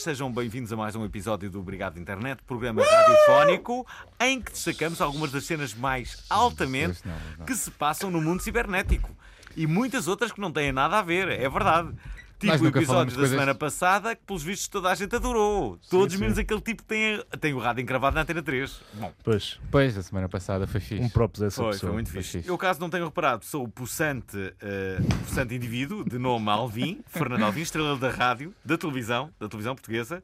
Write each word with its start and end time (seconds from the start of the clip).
Sejam 0.00 0.32
bem-vindos 0.32 0.72
a 0.72 0.76
mais 0.76 0.96
um 0.96 1.04
episódio 1.04 1.50
do 1.50 1.60
Obrigado 1.60 2.00
Internet, 2.00 2.42
programa 2.46 2.82
radiofónico 2.82 3.86
em 4.18 4.40
que 4.40 4.50
destacamos 4.50 4.98
algumas 4.98 5.30
das 5.30 5.44
cenas 5.44 5.74
mais 5.74 6.24
altamente 6.30 7.02
que 7.46 7.54
se 7.54 7.70
passam 7.70 8.10
no 8.10 8.18
mundo 8.18 8.40
cibernético. 8.40 9.14
E 9.54 9.66
muitas 9.66 10.08
outras 10.08 10.32
que 10.32 10.40
não 10.40 10.50
têm 10.50 10.72
nada 10.72 10.98
a 10.98 11.02
ver, 11.02 11.28
é 11.28 11.46
verdade. 11.50 11.92
Tipo 12.40 12.64
o 12.64 12.68
episódio 12.68 13.16
da 13.18 13.28
semana 13.28 13.54
passada, 13.54 14.16
que 14.16 14.22
pelos 14.24 14.42
vistos 14.42 14.66
toda 14.68 14.88
a 14.90 14.94
gente 14.94 15.14
adorou. 15.14 15.78
Todos 15.90 16.14
sim. 16.14 16.20
menos 16.20 16.38
aquele 16.38 16.60
tipo 16.62 16.82
que 16.82 16.88
tem, 16.88 17.22
tem 17.38 17.52
o 17.52 17.58
rádio 17.58 17.82
encravado 17.82 18.14
na 18.14 18.22
antena 18.22 18.42
3. 18.42 18.80
Bom, 18.94 19.12
Pois, 19.22 19.60
Pois, 19.70 19.98
a 19.98 20.02
semana 20.02 20.28
passada 20.28 20.66
foi 20.66 20.80
fixe. 20.80 21.02
um 21.04 21.08
props 21.10 21.42
a 21.42 21.46
essa 21.46 21.62
foi, 21.62 21.72
pessoa. 21.72 21.88
foi 21.90 21.92
muito 21.94 22.10
Foi 22.10 22.22
fixe. 22.22 22.38
fixe. 22.38 22.48
Eu, 22.48 22.56
caso 22.56 22.80
não 22.80 22.88
tenham 22.88 23.06
reparado, 23.06 23.44
sou 23.44 23.64
o 23.64 23.68
possante, 23.68 24.36
eh, 24.60 24.98
possante 25.26 25.54
indivíduo, 25.54 26.02
de 26.04 26.18
nome 26.18 26.48
Alvim, 26.48 27.00
Fernando 27.08 27.42
Alvim, 27.44 27.60
estrela 27.60 27.96
da 27.98 28.10
rádio, 28.10 28.54
da 28.64 28.78
televisão, 28.78 29.30
da 29.38 29.46
televisão 29.48 29.74
portuguesa. 29.74 30.22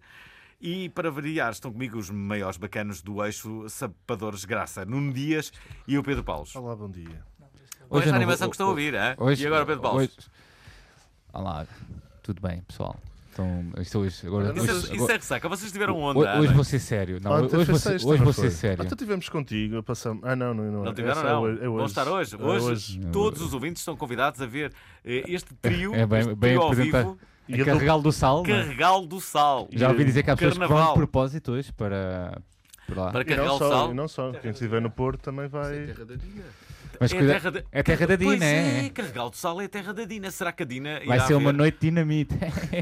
E 0.59 0.89
para 0.89 1.11
variar, 1.11 1.53
estão 1.53 1.71
comigo 1.71 1.99
os 1.99 2.09
maiores 2.09 2.57
bacanos 2.57 3.03
do 3.03 3.23
eixo 3.23 3.69
Sapadores 3.69 4.47
Graça, 4.47 4.87
Nuno 4.87 5.13
Dias 5.13 5.53
e 5.87 5.99
o 5.99 6.03
Pedro 6.03 6.25
Paulos. 6.25 6.57
Olá, 6.57 6.75
bom 6.75 6.89
dia. 6.89 7.23
Esta 7.93 8.09
não 8.11 8.17
animação 8.17 8.47
vou- 8.47 8.51
que 8.51 8.55
estão 8.55 8.67
a 8.69 8.71
ouvir, 8.71 8.95
hein? 8.95 9.15
Hoje, 9.19 9.45
e 9.45 9.47
agora 9.47 9.65
o 9.65 9.67
Pedro 9.67 9.83
Paulos. 9.83 10.03
Hoje... 10.05 10.17
Olá, 11.33 11.67
tudo 12.27 12.41
bem, 12.41 12.61
pessoal? 12.69 12.97
Então, 13.33 13.65
estou 13.83 14.03
hoje, 14.03 14.27
agora, 14.27 14.47
Olha, 14.49 14.59
Isso, 14.63 14.73
hoje, 14.73 14.93
é, 14.93 14.97
isso 14.97 15.11
é 15.11 15.15
ressaca, 15.15 15.47
vocês 15.49 15.71
tiveram 15.71 15.99
onda. 16.01 16.19
hoje, 16.21 16.39
hoje 16.41 16.55
vou 16.55 16.65
ser 16.65 16.79
sério. 16.79 17.21
Não, 17.23 17.33
Ontem 17.33 17.57
hoje, 17.57 17.71
vou 17.71 17.79
ser, 17.79 17.91
sexta, 17.91 18.09
hoje 18.09 18.25
vou 18.25 18.33
ser 18.33 18.51
sério. 18.51 18.83
Ah, 18.83 18.87
então 18.87 18.97
tivemos 18.97 19.29
contigo, 19.29 19.83
passamos. 19.83 20.25
Ah, 20.25 20.35
não, 20.35 20.55
não, 20.55 20.65
não. 20.73 20.85
Não 20.85 20.95
tiveram, 20.95 21.19
Essa 21.21 21.29
é 21.29 21.33
não. 21.33 21.43
hoje- 21.43 21.59
é 21.61 21.65
Vão 21.67 21.75
hoje. 21.75 21.85
estar 21.87 22.09
hoje. 22.09 22.35
É 22.35 22.43
Hoje, 22.43 22.99
Não, 22.99 23.11
todos 23.13 23.43
os 23.43 23.53
ouvintes 23.53 23.83
estão 23.83 23.95
convidados 23.95 24.41
a 24.41 24.47
ver 24.47 24.73
eh, 25.05 25.23
este 25.29 25.53
trio, 25.55 25.95
É 25.95 26.07
bem- 26.07 26.21
este 26.21 26.35
bem 26.35 26.51
trio 26.53 26.63
ao 26.63 26.69
apresentado. 26.73 27.05
vivo, 27.11 27.19
E 27.49 27.55
É 27.59 27.63
a 27.63 27.65
Carregá-lo 27.67 28.03
do 28.03 28.11
sal. 28.11 28.43
não 28.43 28.55
é? 28.55 28.63
Carregá-lo 28.63 29.07
do 29.07 29.21
Sal. 29.21 29.69
Já 29.71 29.89
ouvi 29.91 30.05
dizer 30.05 30.23
que 30.25 30.31
há 30.31 30.35
pessoas 30.37 30.55
que 30.55 30.59
vão 30.61 30.69
Carnaval. 30.69 30.95
de 30.95 30.99
propósito 31.01 31.53
hoje 31.53 31.73
para, 31.75 32.41
para 32.89 33.03
lá. 33.05 33.13
Para 33.13 33.21
E 33.21 33.25
carregar 33.27 33.47
não 33.49 33.55
o 33.55 33.59
só, 33.59 33.69
sal. 33.71 33.91
e 33.91 33.95
não 33.95 34.09
só. 34.09 34.33
Quem 34.33 34.51
estiver 34.51 34.81
no 34.81 34.91
Porto 34.91 35.21
também 35.21 35.47
vai. 35.47 35.95
Mas 37.01 37.13
É 37.13 37.17
cuida- 37.17 37.33
terra 37.35 37.51
da- 37.51 37.63
é 37.73 37.83
terra 37.83 38.07
da 38.07 38.19
Pois 38.19 38.31
Dina, 38.39 38.45
é, 38.47 38.87
é? 38.87 38.91
Carregal 38.91 39.31
do 39.31 39.37
Sal 39.37 39.61
é 39.61 39.65
a 39.65 39.69
terra 39.69 39.93
da 39.95 40.05
Dina. 40.05 40.31
Será 40.31 40.53
que 40.53 40.63
a 40.63 40.67
Dina 40.67 41.01
Vai 41.07 41.17
irá 41.19 41.27
ser 41.27 41.35
uma 41.35 41.53
ver? 41.53 41.59
noite 41.59 41.79
dinamite. 41.81 42.35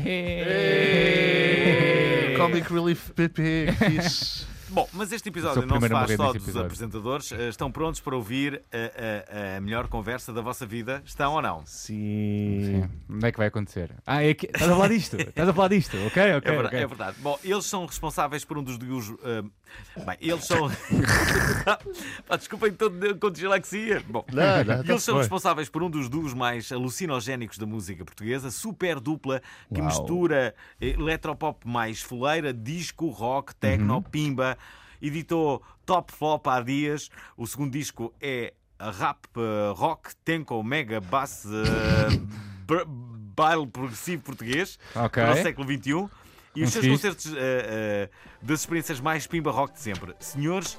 Êêêê! 1.25 2.37
Comic 2.37 2.73
Relief 2.73 3.11
PP, 3.13 3.69
fixe. 3.79 4.47
Bom, 4.75 4.89
mas 4.93 5.13
este 5.13 5.29
episódio 5.29 5.65
não 5.67 5.81
se 5.81 5.89
faz 5.89 6.13
só 6.17 6.33
dos 6.33 6.43
episódio. 6.43 6.63
apresentadores. 6.67 7.31
Eh, 7.31 7.49
Estão 7.49 7.71
prontos 7.71 8.01
para 8.01 8.17
ouvir 8.17 8.61
a, 8.73 9.55
a- 9.55 9.57
a 9.59 9.61
melhor 9.61 9.87
conversa 9.87 10.33
da 10.33 10.41
vossa 10.41 10.67
vida? 10.67 11.01
Estão 11.07 11.35
ou 11.35 11.41
não? 11.43 11.63
Sim. 11.65 12.83
Sim. 12.83 12.91
Onde 13.09 13.25
é 13.29 13.31
que 13.31 13.39
vai 13.39 13.47
acontecer? 13.47 13.93
Ah, 14.05 14.25
é 14.25 14.35
que... 14.35 14.47
estás 14.47 14.69
a 14.69 14.75
falar 14.75 14.89
disto? 14.89 15.17
Estás 15.21 15.49
a 15.49 15.53
falar 15.53 15.69
disto? 15.69 15.97
Ok, 16.07 16.09
ok. 16.09 16.23
É 16.27 16.39
verdade, 16.41 16.67
ok. 16.67 16.79
é 16.81 16.87
verdade. 16.89 17.17
Bom, 17.21 17.39
eles 17.45 17.67
são 17.67 17.87
responsáveis 17.87 18.45
por 18.45 18.59
um 18.59 18.65
dos 18.65 18.77
dias. 18.77 19.13
Bem, 20.05 20.17
eles 20.21 20.45
são. 20.45 20.69
Pá, 22.27 22.37
desculpem, 22.37 22.73
com 23.21 23.31
dislexia. 23.31 24.03
Bom, 24.09 24.25
Não, 24.33 24.65
não, 24.65 24.85
e 24.85 24.91
eles 24.91 25.03
são 25.03 25.15
tá 25.15 25.21
responsáveis 25.21 25.69
por 25.69 25.83
um 25.83 25.91
dos 25.91 26.09
duos 26.09 26.35
mais 26.35 26.71
alucinogénicos 26.73 27.59
da 27.59 27.67
música 27.67 28.05
portuguesa, 28.05 28.51
super 28.51 29.01
dupla, 29.01 29.41
que 29.73 29.81
Uau. 29.81 29.87
mistura 29.87 30.55
eh, 30.81 30.89
eletropop 30.91 31.67
mais 31.67 32.01
fuleira, 32.03 32.53
disco, 32.53 33.09
rock, 33.09 33.55
techno, 33.57 33.95
Uhum. 33.97 34.03
pimba. 34.03 34.59
Editou 35.03 35.63
Top 35.85 36.13
Flop 36.13 36.47
há 36.49 36.61
dias. 36.61 37.11
O 37.37 37.47
segundo 37.47 37.73
disco 37.73 38.13
é 38.21 38.55
rap, 38.81 39.27
eh, 39.37 39.73
rock, 39.75 40.15
tenko, 40.25 40.63
mega, 40.63 41.01
bass, 41.01 41.47
br- 42.67 42.85
baile 43.37 43.67
progressivo 43.67 44.23
português 44.23 44.79
Ok. 44.95 45.23
para 45.23 45.33
o 45.33 45.43
século 45.43 45.67
XXI. 45.69 46.09
E 46.57 46.63
os 46.63 46.71
seus 46.73 46.87
concertos 46.87 47.27
eh, 47.27 47.37
eh, 47.37 48.09
das 48.41 48.61
experiências 48.61 49.01
mais 49.01 49.27
pimba 49.27 49.51
rock 49.51 49.75
de 49.75 49.81
sempre. 49.81 50.15
Senhores 50.21 50.79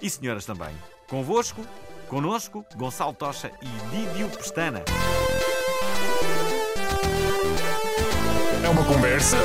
e 0.00 0.08
senhoras 0.08 0.44
também. 0.44 0.70
Convosco, 1.08 1.66
connosco, 2.08 2.64
Gonçalo 2.76 3.12
Tocha 3.12 3.50
e 3.60 3.66
Didio 3.90 4.28
Pestana. 4.28 4.84
É 8.62 8.68
uma 8.68 8.84
conversa 8.84 9.36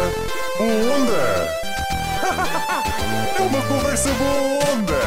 boa 0.57 0.95
onda. 0.95 1.61
É 3.33 3.43
uma 3.43 3.61
conversa 3.63 4.09
boa 4.13 4.71
onda. 4.71 4.99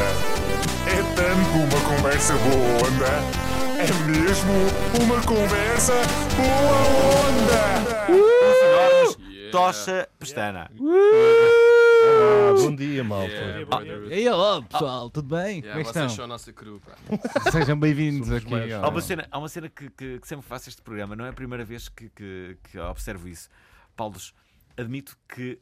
É 0.87 1.01
tanto 1.15 1.57
uma 1.57 1.95
conversa 1.95 2.33
boa 2.33 2.87
onda. 2.87 3.45
É 3.79 3.93
mesmo 4.09 4.53
uma 5.01 5.21
conversa 5.21 5.93
boa 6.35 6.77
onda. 7.29 8.05
Senhoras, 8.09 8.34
Tocha 9.55 10.09
Pestana. 10.19 10.69
Ah, 10.69 12.53
bom 12.57 12.75
dia, 12.75 13.05
malta. 13.05 13.31
E 14.09 14.13
aí, 14.13 14.27
olá, 14.27 14.61
pessoal, 14.61 15.09
tudo 15.09 15.33
bem? 15.33 15.59
Yeah, 15.61 15.69
Como 15.69 15.79
é 15.79 15.83
que 15.85 15.93
vocês 15.93 15.95
estão? 15.95 16.09
são 16.09 16.25
a 16.25 16.27
nossa 16.27 16.51
crew, 16.51 16.81
pá. 16.81 16.91
Sejam 17.53 17.79
bem-vindos 17.79 18.29
aqui. 18.33 18.53
Há 18.73 18.89
uma 18.89 18.99
cena, 18.99 19.25
há 19.31 19.39
uma 19.39 19.47
cena 19.47 19.69
que, 19.69 19.89
que- 19.91 20.19
que 20.19 20.27
sempre 20.27 20.45
faço 20.45 20.67
este 20.67 20.81
programa, 20.81 21.15
não 21.15 21.25
é 21.25 21.29
a 21.29 21.33
primeira 21.33 21.63
vez 21.63 21.87
que, 21.87 22.09
que- 22.09 22.57
que 22.69 22.77
observo 22.77 23.29
isso. 23.29 23.47
Paulos, 23.95 24.33
admito 24.75 25.17
que 25.33 25.57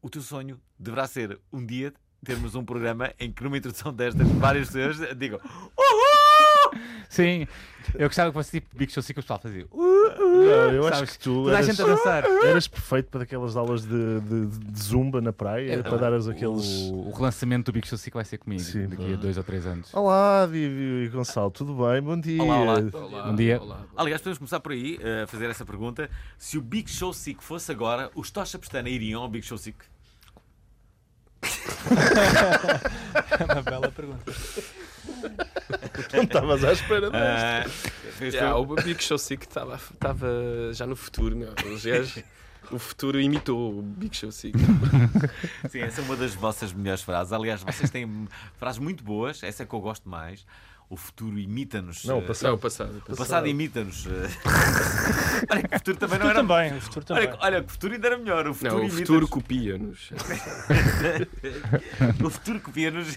o 0.00 0.08
teu 0.08 0.22
sonho 0.22 0.60
deverá 0.78 1.04
ser 1.08 1.36
um 1.52 1.66
dia 1.66 1.92
termos 2.24 2.54
um 2.54 2.64
programa 2.64 3.12
em 3.18 3.32
que 3.32 3.42
numa 3.42 3.58
introdução 3.58 3.92
destas 3.92 4.28
várias 4.32 4.70
pessoas 4.70 5.16
digam 5.18 5.40
Uhul! 5.76 5.89
Sim, 7.10 7.44
eu 7.96 8.06
gostava 8.08 8.30
que 8.30 8.34
fosse 8.34 8.60
tipo 8.60 8.78
Big 8.78 8.92
Show 8.92 9.02
5 9.02 9.14
que 9.14 9.18
o 9.18 9.22
pessoal 9.24 9.40
fazia. 9.40 9.66
Uh, 9.72 10.16
Não, 10.16 10.70
eu 10.72 10.86
acho 10.86 10.98
Sabes, 10.98 11.16
que 11.16 11.24
tu 11.24 11.34
Toda 11.42 11.50
a 11.50 11.54
eras, 11.54 11.66
gente 11.66 11.82
a 11.82 11.86
dançar. 11.86 12.24
eras 12.24 12.68
perfeito 12.68 13.08
para 13.10 13.24
aquelas 13.24 13.56
aulas 13.56 13.82
de, 13.84 14.20
de- 14.20 14.46
de 14.46 14.80
zumba 14.80 15.20
na 15.20 15.32
praia, 15.32 15.82
para 15.82 15.96
dar 15.96 16.12
as 16.12 16.28
aqueles. 16.28 16.64
O, 16.88 17.08
o 17.08 17.12
relançamento 17.12 17.72
do 17.72 17.74
Big 17.74 17.88
Show 17.88 17.98
5 17.98 18.16
vai 18.16 18.24
ser 18.24 18.38
comigo 18.38 18.62
Sim, 18.62 18.86
daqui 18.86 19.12
a 19.12 19.16
dois 19.16 19.36
ou 19.36 19.42
três 19.42 19.66
anos. 19.66 19.92
Olá, 19.92 20.46
Vivi 20.46 21.06
e 21.06 21.08
Gonçalo, 21.08 21.50
tudo 21.50 21.74
bem? 21.74 22.00
Bom 22.00 22.16
dia. 22.20 22.40
Olá, 22.40 22.60
olá. 22.60 22.74
Olá, 22.94 23.22
Bom 23.24 23.34
dia. 23.34 23.60
olá. 23.60 23.80
Aliás, 23.96 24.22
podemos 24.22 24.38
começar 24.38 24.60
por 24.60 24.70
aí 24.70 24.96
eh, 25.02 25.22
a 25.24 25.26
fazer 25.26 25.50
essa 25.50 25.66
pergunta. 25.66 26.08
Se 26.38 26.58
o 26.58 26.62
Big 26.62 26.88
Show 26.88 27.12
Sick 27.12 27.42
fosse 27.42 27.72
agora, 27.72 28.08
os 28.14 28.30
Tocha 28.30 28.56
Pestana 28.56 28.88
iriam 28.88 29.20
ao 29.22 29.28
Big 29.28 29.44
Show 29.44 29.58
Sick? 29.58 29.78
Uma 33.52 33.62
bela 33.62 33.90
pergunta. 33.90 34.32
Não 36.12 36.22
estavas 36.22 36.64
à 36.64 36.72
espera 36.72 37.10
desta. 37.10 37.64
Ah, 37.66 37.68
fez 38.18 38.34
Yeah, 38.34 38.54
tu? 38.54 38.72
o 38.72 38.74
Big 38.76 39.02
Show 39.02 39.18
Sick 39.18 39.46
estava 39.46 39.78
já 40.72 40.86
no 40.86 40.96
futuro, 40.96 41.36
meu. 41.36 41.52
Os 41.72 41.84
gajos- 41.86 42.22
o 42.70 42.78
futuro 42.78 43.20
imitou 43.20 43.78
o 43.78 43.82
Big 43.82 44.16
Show 44.16 44.30
Sick. 44.30 44.56
Sim, 45.70 45.80
essa 45.80 46.00
é 46.00 46.04
uma 46.04 46.14
das 46.16 46.34
vossas 46.34 46.72
melhores 46.72 47.02
frases. 47.02 47.32
Aliás, 47.32 47.62
vocês 47.62 47.90
têm 47.90 48.28
frases 48.58 48.78
muito 48.78 49.02
boas, 49.02 49.42
essa 49.42 49.62
é 49.62 49.66
que 49.66 49.74
eu 49.74 49.80
gosto 49.80 50.08
mais. 50.08 50.46
O 50.88 50.96
futuro 50.96 51.38
imita-nos. 51.38 52.04
Não, 52.04 52.18
o 52.18 52.22
eh, 52.22 52.26
passado. 52.26 52.48
Não, 52.48 52.54
o 52.56 52.58
passado. 52.58 52.88
o 52.92 52.96
O 52.96 53.00
passado. 53.02 53.16
passado 53.16 53.46
imita-nos. 53.46 54.06
eh. 54.06 54.10
Olha 55.50 55.62
que 55.62 55.74
o 55.74 55.78
futuro 55.78 55.96
também 55.98 56.18
não 56.18 56.26
Tu 56.26 56.30
era. 56.30 56.40
também, 56.40 56.76
o 56.76 56.80
futuro 56.80 57.04
também. 57.06 57.28
Olha, 57.28 57.38
olha, 57.40 57.60
que 57.62 57.68
o 57.68 57.70
futuro 57.70 57.94
ainda 57.94 58.06
era 58.08 58.18
melhor. 58.18 58.48
O 58.48 58.54
futuro 58.54 58.78
Não, 58.78 58.86
o 58.86 58.90
futuro 58.90 59.28
copia-nos. 59.28 60.10
O 62.24 62.30
futuro 62.30 62.60
copia-nos. 62.60 63.16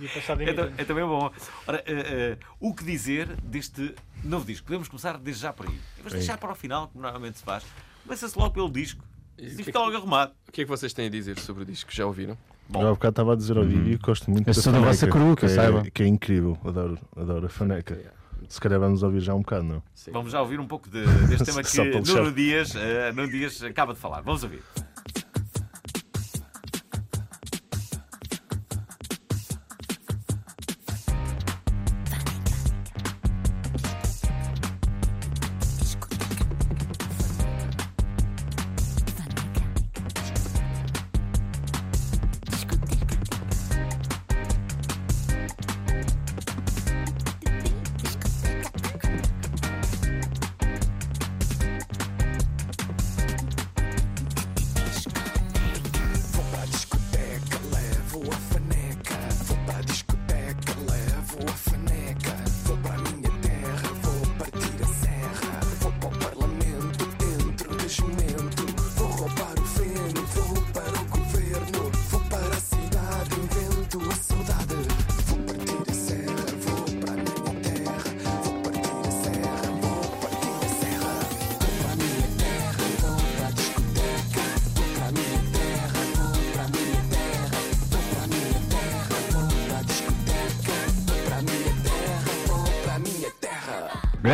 E 0.00 0.08
passado 0.08 0.42
É, 0.42 0.52
ta- 0.52 0.62
imita. 0.66 0.82
é 0.82 0.84
também 0.84 1.04
bom. 1.04 1.30
Ora, 1.66 1.82
eh, 1.86 2.36
eh, 2.36 2.38
o 2.60 2.74
que 2.74 2.84
dizer 2.84 3.28
deste 3.42 3.94
novo 4.22 4.44
disco? 4.44 4.66
Podemos 4.66 4.88
começar 4.88 5.16
desde 5.18 5.42
já 5.42 5.52
por 5.52 5.66
aí. 5.68 5.78
Vamos 5.98 6.12
deixar 6.12 6.36
para 6.38 6.52
o 6.52 6.54
final, 6.54 6.88
como 6.88 7.02
normalmente 7.02 7.38
se 7.38 7.44
faz. 7.44 7.64
Começa-se 8.04 8.38
logo 8.38 8.52
pelo 8.52 8.70
disco. 8.70 9.04
E 9.38 9.44
E 9.44 9.46
o 9.52 9.54
que 9.56 9.62
é 9.62 9.64
fica 9.64 9.78
logo 9.78 9.96
arrumado. 9.96 10.32
O 10.48 10.52
que 10.52 10.60
é 10.62 10.64
que 10.64 10.70
vocês 10.70 10.92
têm 10.92 11.06
a 11.06 11.10
dizer 11.10 11.38
sobre 11.38 11.62
o 11.62 11.66
disco? 11.66 11.90
Já 11.92 12.06
ouviram? 12.06 12.36
Bom. 12.68 12.82
Eu 12.82 12.88
há 12.88 12.90
bocado 12.92 13.10
estava 13.12 13.32
a 13.34 13.36
dizer 13.36 13.56
ao 13.58 13.64
Vivi 13.64 13.98
que 13.98 14.04
gosto 14.06 14.30
muito 14.30 14.48
Eu 14.48 14.54
sou 14.54 14.72
da 14.72 14.78
faneca, 14.78 14.92
vossa 14.92 15.06
crew, 15.08 15.36
que 15.36 15.44
eu 15.44 15.48
é, 15.48 15.54
saiba. 15.54 15.82
que 15.90 16.02
é 16.02 16.06
incrível. 16.06 16.58
Adoro, 16.64 16.98
adoro 17.16 17.46
a 17.46 17.48
faneca. 17.48 18.00
Se 18.48 18.60
calhar 18.60 18.78
vamos 18.80 19.02
ouvir 19.02 19.20
já 19.20 19.34
um 19.34 19.40
bocado, 19.40 19.64
não? 19.64 19.82
Sim. 19.94 20.12
Vamos 20.12 20.32
já 20.32 20.40
ouvir 20.40 20.60
um 20.60 20.66
pouco 20.66 20.88
de- 20.88 21.04
deste 21.26 21.44
tema 21.46 21.62
que 21.62 22.12
Nuno 22.12 22.32
Dias, 22.32 22.72
Nuno 23.14 23.28
Dias 23.30 23.62
acaba 23.62 23.92
de 23.94 23.98
falar. 24.00 24.20
Vamos 24.22 24.42
ouvir. 24.42 24.62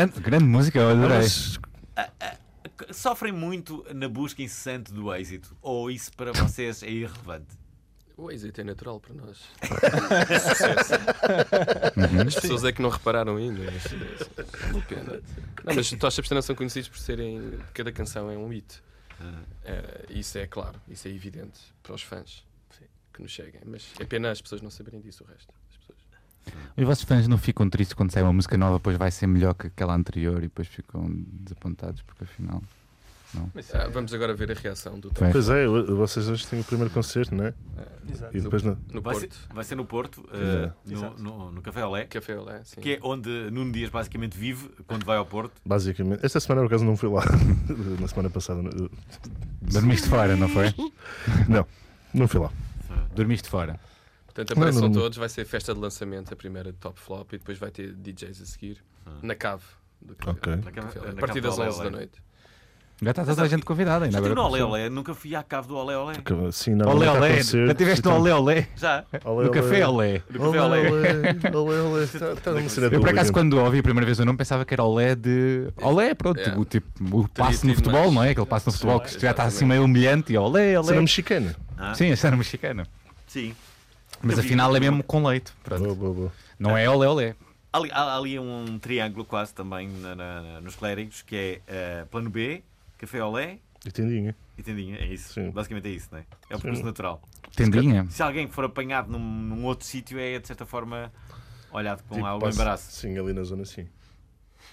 Grande, 0.01 0.21
grande 0.21 0.45
música, 0.45 0.79
eu 0.79 0.89
adorei. 0.89 1.19
Mas, 1.19 1.59
Sofrem 2.91 3.33
muito 3.33 3.85
na 3.95 4.09
busca 4.09 4.43
incessante 4.43 4.91
do 4.91 5.15
êxito? 5.15 5.55
Ou 5.61 5.91
isso 5.91 6.11
para 6.13 6.33
vocês 6.33 6.83
é 6.83 6.89
irrelevante? 6.89 7.59
O 8.17 8.31
êxito 8.31 8.63
é 8.63 8.65
natural 8.65 8.99
para 8.99 9.15
nós. 9.15 9.39
Sucesso. 10.49 10.95
As 12.27 12.35
pessoas 12.35 12.65
é 12.65 12.73
que 12.73 12.81
não 12.81 12.89
repararam 12.89 13.37
ainda. 13.37 13.61
Mas, 13.71 13.85
vale 14.73 14.79
a 14.79 14.83
pena. 14.87 15.23
Não, 15.65 15.75
mas 15.75 15.91
Tocha 15.91 16.21
Abstenção 16.23 16.43
são 16.43 16.57
conhecidos 16.57 16.89
por 16.89 16.99
serem. 16.99 17.59
Cada 17.75 17.93
canção 17.93 18.31
é 18.31 18.39
um 18.39 18.49
hit. 18.49 18.83
É, 19.65 20.07
isso 20.09 20.39
é 20.39 20.47
claro, 20.47 20.81
isso 20.89 21.09
é 21.09 21.11
evidente 21.11 21.61
para 21.83 21.95
os 21.95 22.03
fãs 22.03 22.43
que 23.13 23.21
nos 23.21 23.31
cheguem. 23.31 23.61
Mas 23.67 23.93
é 24.01 24.05
pena 24.07 24.31
as 24.31 24.41
pessoas 24.41 24.63
não 24.63 24.71
saberem 24.71 24.99
disso, 24.99 25.25
o 25.25 25.27
resto. 25.27 25.53
Os 26.77 26.85
vossos 26.85 27.05
fãs 27.05 27.29
não 27.29 27.37
ficam 27.39 27.69
tristes 27.69 27.95
quando 27.95 28.11
sai 28.11 28.23
uma 28.23 28.33
música 28.33 28.57
nova, 28.57 28.75
depois 28.79 28.97
vai 28.97 29.11
ser 29.11 29.27
melhor 29.27 29.55
que 29.55 29.67
aquela 29.67 29.95
anterior 29.95 30.39
e 30.39 30.43
depois 30.43 30.67
ficam 30.69 31.09
desapontados 31.11 32.03
porque 32.03 32.25
afinal. 32.25 32.63
Mas, 33.55 33.73
Ah, 33.73 33.87
vamos 33.87 34.13
agora 34.13 34.35
ver 34.35 34.51
a 34.51 34.55
reação 34.55 34.99
do. 34.99 35.09
Tom 35.11 35.31
pois 35.31 35.49
é, 35.49 35.65
vocês 35.65 36.29
hoje 36.29 36.45
têm 36.49 36.59
o 36.59 36.65
primeiro 36.65 36.93
concerto, 36.93 37.33
não 37.33 37.45
é? 37.45 37.55
Exato. 38.11 38.37
E 38.37 38.41
depois 38.41 38.65
não. 38.65 38.77
no 38.93 39.01
Vai 39.01 39.15
ser, 39.15 39.29
Porto. 39.29 39.55
vai 39.55 39.65
ser 39.65 39.75
no 39.77 39.85
Porto, 39.85 40.29
é. 40.33 40.73
no, 40.85 41.11
no, 41.17 41.53
no 41.53 41.63
Café 41.63 41.85
Olé, 41.85 42.07
Café 42.07 42.37
Olé, 42.37 42.61
sim. 42.65 42.81
que 42.81 42.95
é 42.95 42.99
onde 43.03 43.29
Nuno 43.53 43.71
Dias 43.71 43.89
basicamente 43.89 44.37
vive 44.37 44.69
quando 44.85 45.05
vai 45.07 45.17
ao 45.17 45.25
Porto. 45.27 45.53
Basicamente. 45.65 46.27
Esta 46.27 46.41
semana, 46.41 46.63
por 46.63 46.67
acaso, 46.67 46.85
não 46.85 46.97
fui 46.97 47.09
lá. 47.09 47.23
Na 48.01 48.09
semana 48.09 48.31
passada. 48.31 48.63
não- 48.63 48.91
Dormiste 49.63 50.09
fora, 50.09 50.35
não 50.35 50.49
foi? 50.49 50.75
Não, 51.49 51.65
não 52.13 52.27
fui 52.27 52.41
lá. 52.41 52.51
Dormiste 53.15 53.49
fora. 53.49 53.79
Portanto, 54.33 54.53
apareçam 54.53 54.83
Não, 54.83 54.89
não- 54.89 54.95
todos, 55.01 55.19
vai 55.19 55.29
ser 55.29 55.45
festa 55.45 55.75
de 55.75 55.81
lançamento, 55.81 56.33
a 56.33 56.37
primeira 56.37 56.71
de 56.73 56.79
top 56.79 56.99
flop, 57.01 57.33
e 57.33 57.39
depois 57.39 57.59
vai 57.59 57.71
ter 57.71 57.93
DJs 57.93 58.41
a 58.43 58.47
seguir 58.47 58.79
na 59.23 59.35
cave. 59.35 59.63
Do 60.01 60.15
café. 60.15 60.31
Ok. 60.31 60.57
Na 60.57 60.63
Café- 60.63 60.73
Café 60.81 60.99
Olé. 61.01 61.09
na 61.09 61.13
A 61.13 61.21
partir 61.21 61.41
das 61.41 61.59
Olé 61.59 61.69
11 61.69 61.79
da 61.79 61.83
Olé. 61.85 61.91
noite. 61.97 62.13
Já 63.03 63.11
está 63.13 63.25
toda 63.25 63.43
a 63.43 63.49
gente 63.49 63.65
convidada 63.65 64.05
ainda 64.05 64.13
Já 64.13 64.19
estive 64.19 64.35
no 64.35 64.43
Olé 64.43 64.61
apareceu. 64.61 64.69
Olé, 64.69 64.91
nunca 64.91 65.15
fui 65.15 65.35
à 65.35 65.43
cave 65.43 65.69
do 65.69 65.75
Olé 65.77 65.97
Olé. 65.97 66.15
Sim, 66.53 66.75
não. 66.75 66.89
Olé 66.91 67.07
não 67.07 67.15
Olé, 67.17 67.43
já 67.43 67.67
estiveste 67.73 68.05
no 68.05 68.15
Olé 68.15 68.35
Olé. 68.35 68.69
Já, 68.77 69.05
Olé, 69.25 69.25
No 69.25 69.51
olé. 69.51 69.63
Café 69.63 69.87
Olé. 69.87 70.23
no 70.31 70.39
Café 70.53 70.61
Olé. 70.61 70.81
Olé, 71.55 71.81
olé. 71.81 72.05
Está- 72.05 72.53
numa 72.53 72.69
cena 72.69 72.87
Eu 72.89 73.01
por 73.01 73.09
acaso 73.09 73.31
do 73.31 73.33
quando 73.33 73.55
ouvi 73.59 73.79
a 73.79 73.83
primeira 73.83 74.05
vez 74.07 74.19
o 74.19 74.25
nome 74.25 74.37
pensava 74.39 74.65
que 74.67 74.75
era 74.75 74.85
Olé 74.85 75.15
de. 75.15 75.69
Olé, 75.81 76.15
pronto, 76.15 76.41
É. 76.41 76.55
o 76.57 76.65
tipo 76.65 76.87
o 77.19 77.27
passo 77.29 77.67
no 77.67 77.75
futebol, 77.75 78.13
não 78.13 78.23
é? 78.23 78.31
Aquele 78.31 78.47
passo 78.47 78.69
no 78.69 78.73
futebol 78.73 79.01
que 79.01 79.19
já 79.19 79.31
está 79.31 79.45
assim 79.45 79.65
meio 79.65 79.83
humilhante 79.85 80.33
e 80.35 80.37
Olé, 80.39 80.69
Cena 80.77 80.81
Olé. 80.83 81.01
mexicana. 81.01 81.57
Ah, 81.79 81.95
Sim, 81.95 82.11
a 82.13 82.17
cena 82.17 82.37
mexicana. 82.37 82.87
sim. 83.27 83.55
Mas 84.23 84.37
Eu 84.37 84.43
vi- 84.43 84.49
afinal 84.49 84.75
é 84.77 84.81
mesmo 84.81 85.03
com 85.03 85.27
leite. 85.27 85.53
Pronto. 85.63 85.83
Boa, 85.83 85.95
boa, 85.95 86.15
boa. 86.15 86.33
Não 86.59 86.77
é 86.77 86.89
Olé 86.89 87.09
Olé. 87.09 87.37
Há 87.73 87.79
ali, 87.79 87.91
há 87.93 88.17
ali 88.17 88.39
um 88.39 88.79
triângulo 88.79 89.25
quase 89.25 89.55
também 89.55 89.89
na- 89.89 90.15
na- 90.15 90.61
nos 90.61 90.75
clérigos, 90.77 91.23
que 91.23 91.37
é 91.37 91.61
eh, 91.67 92.05
plano 92.11 92.29
B, 92.29 92.63
Café 92.99 93.23
Olé 93.25 93.59
E 93.87 93.91
tendinha. 93.91 94.35
e 94.59 94.63
tendinha. 94.63 94.97
É 94.99 95.07
isso. 95.07 95.33
Sim. 95.35 95.51
Basicamente 95.51 95.87
é 95.89 95.91
isso, 95.93 96.09
não 96.11 96.19
é? 96.19 96.23
É 96.51 96.57
o 96.57 96.59
percurso 96.59 96.81
Sim. 96.81 96.87
natural. 96.87 97.23
Tendinha. 97.57 98.07
Se 98.11 98.23
alguém 98.23 98.49
for 98.49 98.65
apanhado 98.65 99.11
num, 99.11 99.19
num 99.21 99.65
outro 99.65 99.87
sítio, 99.87 100.19
é 100.19 100.39
de 100.39 100.47
certa 100.47 100.67
forma 100.67 101.13
olhado 101.73 102.03
com 102.03 102.17
Tipo, 102.17 102.27
algum 102.27 102.41
passa- 102.47 102.57
embaraço. 102.61 102.93
Sim, 102.93 103.17
ali 103.19 103.33
na 103.33 103.43
zona, 103.45 103.65
sim. 103.65 103.87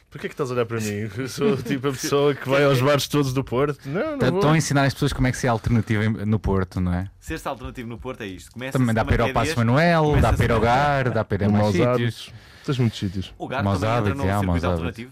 Porquê 0.09 0.29
que 0.29 0.33
estás 0.33 0.49
a 0.49 0.53
olhar 0.53 0.65
para 0.65 0.79
mim? 0.79 1.09
Eu 1.17 1.27
sou 1.27 1.57
tipo 1.57 1.89
a 1.89 1.91
pessoa 1.91 2.33
que 2.33 2.47
vai 2.47 2.63
aos 2.63 2.81
bares 2.81 3.07
todos 3.07 3.33
do 3.33 3.43
Porto. 3.43 3.77
Não, 3.87 4.15
não. 4.15 4.35
Estão 4.37 4.51
a 4.53 4.57
ensinar 4.57 4.83
as 4.85 4.93
pessoas 4.93 5.11
como 5.11 5.27
é 5.27 5.31
que 5.31 5.37
se 5.37 5.47
é 5.47 5.49
alternativo 5.49 6.25
no 6.25 6.39
Porto, 6.39 6.79
não 6.79 6.93
é? 6.93 7.09
Ser-se 7.19 7.47
alternativo 7.47 7.89
no 7.89 7.97
Porto 7.97 8.21
é 8.21 8.27
isto. 8.27 8.51
Começa 8.51 8.77
Também 8.77 8.95
dá 8.95 9.03
para 9.03 9.15
ir 9.15 9.21
ao 9.21 9.33
Passo 9.33 9.57
Manuel, 9.57 10.21
dá 10.21 10.29
a 10.29 10.33
para 10.33 10.45
ir 10.45 10.51
ao 10.51 10.59
ser- 10.59 10.65
Gar, 10.65 11.09
dá 11.11 11.25
para 11.25 11.43
ir 11.43 11.47
a 11.47 11.49
mais 11.49 11.75
sítios. 11.75 12.33
Tens 12.65 12.77
muitos 12.79 12.99
sítios. 12.99 13.33
O 13.37 13.47
Gar 13.47 13.63
também 13.63 13.75
entra 13.75 14.15
no 14.15 14.23
é, 14.29 14.39
circuito 14.39 14.65
alternativo. 14.67 15.11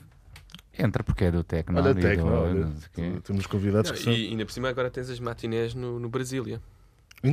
Entra 0.77 1.03
porque 1.03 1.24
é 1.25 1.31
do 1.31 1.44
Tecno. 1.44 1.77
Olha, 1.80 1.94
do- 1.94 2.01
Tecno, 2.01 3.21
temos 3.21 3.45
convidados 3.48 3.91
Não, 3.91 3.98
que 3.98 4.03
são. 4.03 4.13
e 4.13 4.27
ainda 4.27 4.45
por 4.45 4.51
cima 4.51 4.69
agora 4.69 4.89
tens 4.89 5.09
as 5.09 5.19
matinés 5.19 5.74
no, 5.74 6.00
no 6.00 6.09
Brasília. 6.09 6.62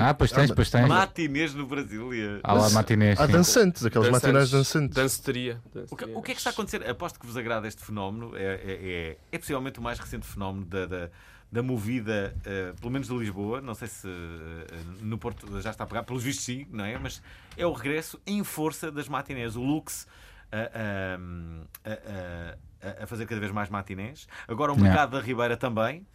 Ah, 0.00 0.14
pois 0.14 0.32
tens, 0.32 0.50
pois 0.50 0.70
tens. 0.70 0.88
Matinês 0.88 1.52
no 1.54 1.66
Brasília. 1.66 2.40
Há 2.42 2.52
lá 2.54 2.70
matinês. 2.70 3.20
Há 3.20 3.26
sim. 3.26 3.32
dançantes, 3.32 3.84
aqueles 3.84 4.06
Dançantes. 4.08 4.22
matinais 4.26 4.50
dançantes. 4.50 4.94
Danceteria. 4.96 5.60
O 5.90 5.96
que, 5.96 6.04
o 6.04 6.22
que 6.22 6.30
é 6.30 6.34
que 6.34 6.40
está 6.40 6.50
a 6.50 6.52
acontecer? 6.52 6.88
Aposto 6.88 7.20
que 7.20 7.26
vos 7.26 7.36
agrada 7.36 7.68
este 7.68 7.82
fenómeno. 7.84 8.34
É, 8.34 8.42
é, 8.42 8.58
é, 8.64 9.16
é 9.32 9.38
possivelmente 9.38 9.78
o 9.78 9.82
mais 9.82 9.98
recente 9.98 10.26
fenómeno 10.26 10.64
da, 10.64 10.86
da, 10.86 11.10
da 11.50 11.62
movida, 11.62 12.34
eh, 12.46 12.72
pelo 12.80 12.90
menos 12.90 13.08
de 13.08 13.14
Lisboa. 13.14 13.60
Não 13.60 13.74
sei 13.74 13.88
se 13.88 14.08
eh, 14.08 14.80
no 15.02 15.18
Porto 15.18 15.60
já 15.60 15.70
está 15.70 15.84
a 15.84 15.86
pegar, 15.86 16.04
pelos 16.04 16.22
vistos 16.22 16.44
sim, 16.46 16.66
não 16.70 16.84
é? 16.86 16.96
Mas 16.98 17.20
é 17.56 17.66
o 17.66 17.72
regresso 17.72 18.18
em 18.26 18.42
força 18.42 18.90
das 18.90 19.08
matinés. 19.08 19.56
O 19.56 19.60
Lux 19.62 20.06
a, 20.50 20.56
a, 20.56 21.90
a- 21.90 22.56
a- 23.00 23.04
a 23.04 23.06
fazer 23.06 23.26
cada 23.26 23.40
vez 23.40 23.52
mais 23.52 23.68
matinés. 23.68 24.26
Agora 24.48 24.72
o 24.72 24.80
mercado 24.80 25.10
da 25.12 25.20
Ribeira 25.20 25.56
também. 25.56 26.06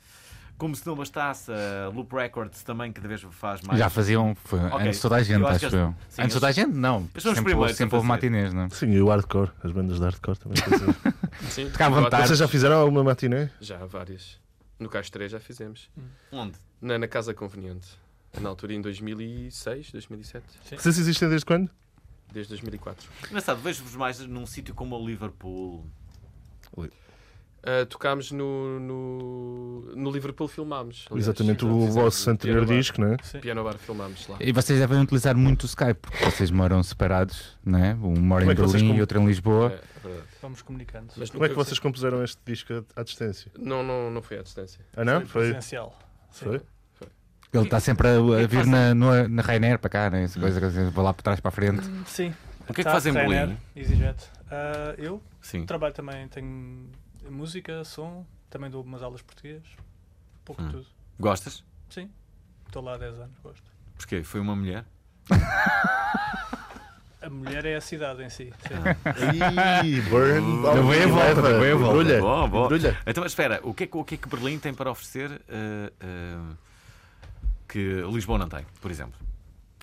Como 0.57 0.75
se 0.75 0.87
não 0.87 0.95
bastasse, 0.95 1.51
a 1.51 1.89
Loop 1.89 2.11
Records 2.15 2.63
também 2.63 2.91
cada 2.91 3.07
vez 3.07 3.21
faz 3.29 3.61
mais. 3.61 3.77
Já 3.77 3.89
faziam 3.89 4.33
foi 4.33 4.59
Ok. 4.59 4.87
antes 4.87 4.95
de 4.95 5.01
toda 5.03 5.15
a 5.17 5.23
gente, 5.23 5.41
Eu 5.41 5.47
acho 5.47 5.55
acho 5.65 5.69
que 5.69 5.75
eu. 5.75 5.87
Antes 5.87 6.05
sim, 6.09 6.21
de 6.23 6.33
toda 6.33 6.47
a 6.47 6.51
gente, 6.51 6.73
não. 6.73 7.07
Sempre, 7.15 7.43
primeiros 7.43 7.71
a 7.71 7.75
sempre 7.75 7.95
houve 7.95 8.07
matinês, 8.07 8.53
não 8.53 8.63
é? 8.63 8.69
Sim, 8.69 8.91
e 8.91 9.01
o 9.01 9.07
hardcore, 9.09 9.51
as 9.63 9.71
bandas 9.71 9.97
de 9.97 10.03
hardcore 10.03 10.37
também. 10.39 10.57
Sim, 11.49 11.71
à 11.79 11.89
vontade. 11.89 12.27
Vocês 12.27 12.39
já 12.39 12.47
fizeram 12.47 12.77
alguma 12.77 13.03
matiné? 13.03 13.51
Já, 13.61 13.85
várias. 13.85 14.39
No 14.79 14.89
Cais 14.89 15.09
3 15.11 15.31
já 15.31 15.39
fizemos. 15.39 15.89
Onde? 16.31 16.53
Na, 16.81 16.97
na 16.97 17.07
Casa 17.07 17.33
Conveniente. 17.35 17.87
Na 18.41 18.49
altura 18.49 18.73
em 18.73 18.81
2006, 18.81 19.91
2007. 19.91 20.45
Vocês 20.75 20.97
existem 20.97 21.29
desde 21.29 21.45
quando? 21.45 21.69
Desde 22.33 22.49
2004. 22.49 23.07
Engraçado, 23.27 23.61
vejo-vos 23.61 23.95
mais 23.95 24.19
num 24.19 24.45
sítio 24.47 24.73
como 24.73 24.95
o 24.95 25.07
Liverpool. 25.07 25.85
Ah, 27.63 27.85
tocámos 27.85 28.31
no, 28.31 28.79
no, 28.79 29.81
no 29.95 30.11
Liverpool, 30.11 30.47
filmámos. 30.47 31.05
aliás. 31.09 31.27
Exatamente, 31.27 31.65
o 31.65 31.87
vosso 31.91 32.29
anterior 32.29 32.65
Bar. 32.65 32.75
disco, 32.77 33.01
não 33.01 33.13
é? 33.13 33.17
Sim. 33.23 33.39
Piano 33.39 33.63
Bar 33.63 33.77
filmámos 33.77 34.27
lá. 34.27 34.37
E 34.39 34.51
vocês 34.53 34.79
devem 34.79 35.01
utilizar 35.01 35.35
muito 35.35 35.63
o 35.63 35.65
Skype, 35.65 35.95
porque 35.99 36.23
vocês 36.25 36.49
moram 36.51 36.81
separados, 36.81 37.57
não 37.65 37.79
é? 37.79 37.93
Um 37.95 38.15
mora 38.21 38.45
Como 38.45 38.51
em 38.51 38.53
é 38.53 38.67
Berlim 38.71 38.95
e 38.95 39.01
outro 39.01 39.19
em 39.19 39.25
Lisboa. 39.25 39.73
É, 39.73 40.07
verdade. 40.07 40.27
Vamos 40.41 40.61
comunicando. 40.61 41.07
Mas 41.17 41.29
Como 41.29 41.43
é 41.43 41.49
que 41.49 41.55
vocês 41.55 41.77
compuseram 41.79 42.23
este 42.23 42.39
disco 42.45 42.85
à- 42.95 43.03
distância? 43.03 43.51
Não, 43.57 43.83
não, 43.83 44.09
não 44.11 44.21
foi 44.21 44.39
à 44.39 44.43
distância. 44.43 44.79
Ah, 44.95 45.03
não? 45.03 45.25
Foi? 45.25 45.45
presencial. 45.47 45.97
Sim. 46.31 46.45
Foi? 46.45 46.61
Ele 47.53 47.63
está 47.63 47.79
sempre 47.79 48.07
a, 48.07 48.11
a 48.11 48.41
é 48.41 48.47
vir 48.47 48.65
na, 48.65 48.93
no- 48.93 49.27
na 49.27 49.41
Rainer 49.41 49.79
para 49.79 49.89
cá, 49.89 50.09
né? 50.09 50.23
Essa 50.23 50.39
coisa, 50.39 50.59
que 50.61 50.67
vou 50.91 51.03
lá 51.03 51.13
para 51.13 51.23
trás 51.23 51.39
para 51.39 51.49
a 51.49 51.51
frente. 51.51 51.81
Sim. 52.05 52.33
O 52.69 52.73
que 52.73 52.81
é 52.81 52.83
que 52.83 52.83
Tá, 52.83 52.91
fazem 52.91 53.11
Berlim? 53.13 53.57
EasyJet. 53.75 54.23
Ah, 54.51 54.93
eu 54.97 55.21
Sim. 55.41 55.65
trabalho 55.65 55.93
também, 55.93 56.27
tenho 56.27 56.87
música, 57.29 57.84
som, 57.84 58.25
também 58.50 58.69
dou 58.69 58.84
umas 58.84 59.01
aulas 59.03 59.19
de 59.19 59.25
português. 59.25 59.63
Um 60.41 60.46
pouco 60.46 60.62
de 60.62 60.67
Hum. 60.67 60.72
tudo. 60.72 60.88
Gostas? 61.19 61.63
Sim. 61.89 62.10
Estou 62.65 62.81
lá 62.84 62.96
há 62.96 62.98
10 62.98 63.19
anos, 63.19 63.38
gosto. 63.39 63.63
Porquê? 63.98 64.24
Foi 64.24 64.39
uma 64.39 64.55
mulher? 64.55 64.86
A 67.19 67.29
mulher 67.29 67.65
é 67.65 67.75
a 67.75 67.81
cidade 67.81 68.24
em 68.24 68.29
si. 68.29 68.53
Sim. 68.62 69.86
Ih, 69.86 70.01
burn. 70.03 70.62
Bem 70.88 71.03
a 71.03 71.07
volta, 71.07 71.41
volta. 71.41 71.69
Embrulha, 71.69 72.22
Bom, 72.22 72.48
bom. 72.50 72.65
embrulha. 72.65 72.98
Então, 73.05 73.25
espera, 73.25 73.60
o 73.63 73.74
que 73.74 73.84
é 73.84 73.88
que, 73.88 73.98
o 73.98 74.03
que, 74.05 74.15
é 74.15 74.17
que 74.17 74.29
Berlim 74.29 74.60
tem 74.60 74.74
para 74.74 74.89
oferecer 74.89 75.41
eh, 75.50 75.91
eh, 76.00 76.38
que 77.67 78.01
Lisboa 78.10 78.38
não 78.38 78.48
tem, 78.48 78.65
por 78.79 78.89
exemplo? 78.91 79.19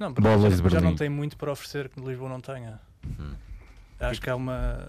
Não, 0.00 0.12
Bolas 0.14 0.56
de 0.56 0.62
já, 0.62 0.68
já 0.70 0.80
não 0.80 0.94
tem 0.96 1.10
muito 1.10 1.36
para 1.36 1.52
oferecer 1.52 1.88
que 1.90 2.00
Lisboa 2.00 2.30
não 2.30 2.40
tenha. 2.40 2.80
Hum. 3.04 3.34
Acho 4.00 4.20
que 4.22 4.30
é 4.30 4.34
uma. 4.34 4.88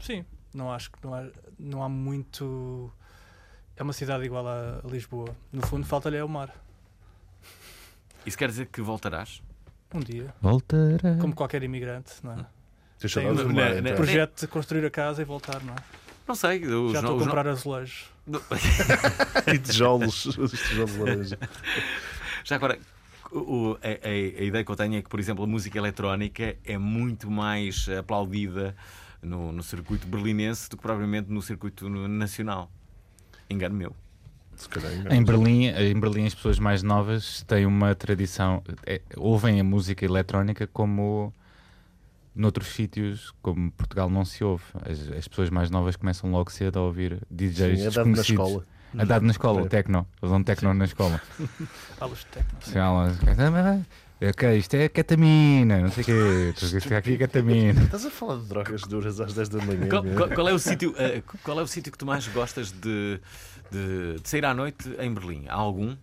Sim, 0.00 0.26
não 0.52 0.70
acho 0.72 0.90
que 0.90 0.98
não 1.02 1.14
há, 1.14 1.22
não 1.58 1.82
há 1.82 1.88
muito. 1.88 2.92
É 3.76 3.82
uma 3.82 3.92
cidade 3.92 4.24
igual 4.24 4.46
a, 4.46 4.80
Lisboa. 4.84 5.34
No 5.52 5.66
fundo, 5.66 5.86
falta-lhe 5.86 6.16
é 6.16 6.24
o 6.24 6.28
mar. 6.28 6.54
Isso 8.26 8.38
quer 8.38 8.48
dizer 8.48 8.66
que 8.66 8.80
voltarás? 8.80 9.42
Um 9.92 10.00
dia. 10.00 10.34
Voltará. 10.40 11.16
Como 11.20 11.34
qualquer 11.34 11.62
imigrante, 11.62 12.12
não 12.22 12.32
é? 12.32 12.46
Tens 12.98 13.12
Tem 13.12 13.24
saudades 13.24 13.40
um- 13.44 13.48
do 13.48 13.54
mar, 13.54 13.68
na- 13.68 13.74
na- 13.74 13.78
então. 13.80 13.92
O 13.92 13.96
projeto 13.96 14.40
de 14.40 14.46
construir 14.46 14.84
a 14.86 14.90
casa 14.90 15.22
e 15.22 15.24
voltar, 15.24 15.62
não 15.62 15.74
é? 15.74 15.76
Não 16.26 16.34
sei. 16.34 16.64
Os, 16.66 16.92
Já 16.92 17.00
estou 17.00 17.14
a 17.14 17.18
os- 17.18 17.24
comprar 17.24 17.46
azulejos. 17.46 18.06
E 19.52 19.58
tijolos, 19.58 20.24
os 20.38 20.52
tijolos 20.52 20.96
laranja. 20.96 21.38
Já 22.44 22.56
agora, 22.56 22.78
o- 23.30 23.38
o- 23.72 23.78
a, 23.82 23.88
a- 24.08 24.40
a 24.40 24.44
ideia 24.44 24.64
que 24.64 24.70
eu 24.70 24.76
tenho 24.76 24.96
é 24.96 25.02
que, 25.02 25.08
por 25.08 25.20
exemplo, 25.20 25.44
a 25.44 25.46
música 25.46 25.76
eletrónica 25.76 26.56
é 26.64 26.78
muito 26.78 27.30
mais 27.30 27.86
aplaudida 27.90 28.74
no, 29.24 29.50
no 29.52 29.62
circuito 29.62 30.06
berlinense 30.06 30.68
do 30.68 30.76
que 30.76 30.82
propriamente 30.82 31.30
no 31.30 31.40
circuito 31.42 31.88
nacional. 31.88 32.70
Engano 33.50 33.74
meu. 33.74 33.94
Em 35.10 35.24
Berlim, 35.24 35.64
em 35.66 35.98
Berlim, 35.98 36.26
as 36.26 36.34
pessoas 36.34 36.60
mais 36.60 36.80
novas 36.82 37.42
têm 37.42 37.66
uma 37.66 37.92
tradição, 37.94 38.62
é, 38.86 39.00
ouvem 39.16 39.58
a 39.58 39.64
música 39.64 40.04
eletrónica 40.04 40.64
como 40.68 41.34
noutros 42.34 42.68
sítios, 42.68 43.32
como 43.42 43.72
Portugal 43.72 44.08
não 44.08 44.24
se 44.24 44.44
ouve. 44.44 44.62
As, 44.88 45.10
as 45.18 45.26
pessoas 45.28 45.50
mais 45.50 45.70
novas 45.70 45.96
começam 45.96 46.30
logo 46.30 46.52
cedo 46.52 46.78
a 46.78 46.82
ouvir 46.82 47.20
DJs 47.30 47.80
Sim, 47.80 47.86
é 47.86 47.90
dado 47.90 48.06
na 48.06 48.14
desconhecidos. 48.14 48.28
escola. 48.30 48.66
É 48.96 49.04
dado 49.04 49.22
na 49.24 49.32
escola, 49.32 49.60
É. 49.60 49.64
o 49.64 49.68
techno. 49.68 50.06
Eles 50.22 50.30
dão 50.32 50.44
techno 50.44 50.72
na 50.72 50.84
escola. 50.84 51.20
Aulas 52.00 52.18
de 52.20 52.26
técnica. 52.26 52.60
Sim, 52.66 52.78
lá- 52.78 53.80
Ok, 54.22 54.56
isto 54.56 54.74
é 54.74 54.88
ketamina, 54.88 55.80
não 55.80 55.90
sei 55.90 56.02
o 56.02 56.06
quê. 56.06 56.54
Isto 56.76 56.94
aqui 56.94 57.14
é 57.14 57.16
ketamina. 57.18 57.82
Estás 57.84 58.06
a 58.06 58.10
falar 58.10 58.36
de 58.38 58.46
drogas 58.46 58.82
duras 58.82 59.20
às 59.20 59.34
10 59.34 59.48
da 59.50 59.58
manhã? 59.64 59.88
Qual, 59.88 60.02
qual- 60.04 60.28
qual 60.30 60.48
é 60.48 60.52
o 60.52 60.58
sítio 60.58 60.94
eh, 60.96 61.22
qual 61.42 61.58
é 61.60 61.62
o 61.62 61.66
sítio 61.66 61.90
que 61.92 61.98
tu 61.98 62.06
mais 62.06 62.26
gostas 62.28 62.70
de, 62.72 63.20
de, 63.70 64.20
de 64.20 64.28
sair 64.28 64.44
à 64.44 64.54
noite 64.54 64.88
em 64.98 65.12
Berlim? 65.12 65.44
Há 65.48 65.54
algum? 65.54 65.96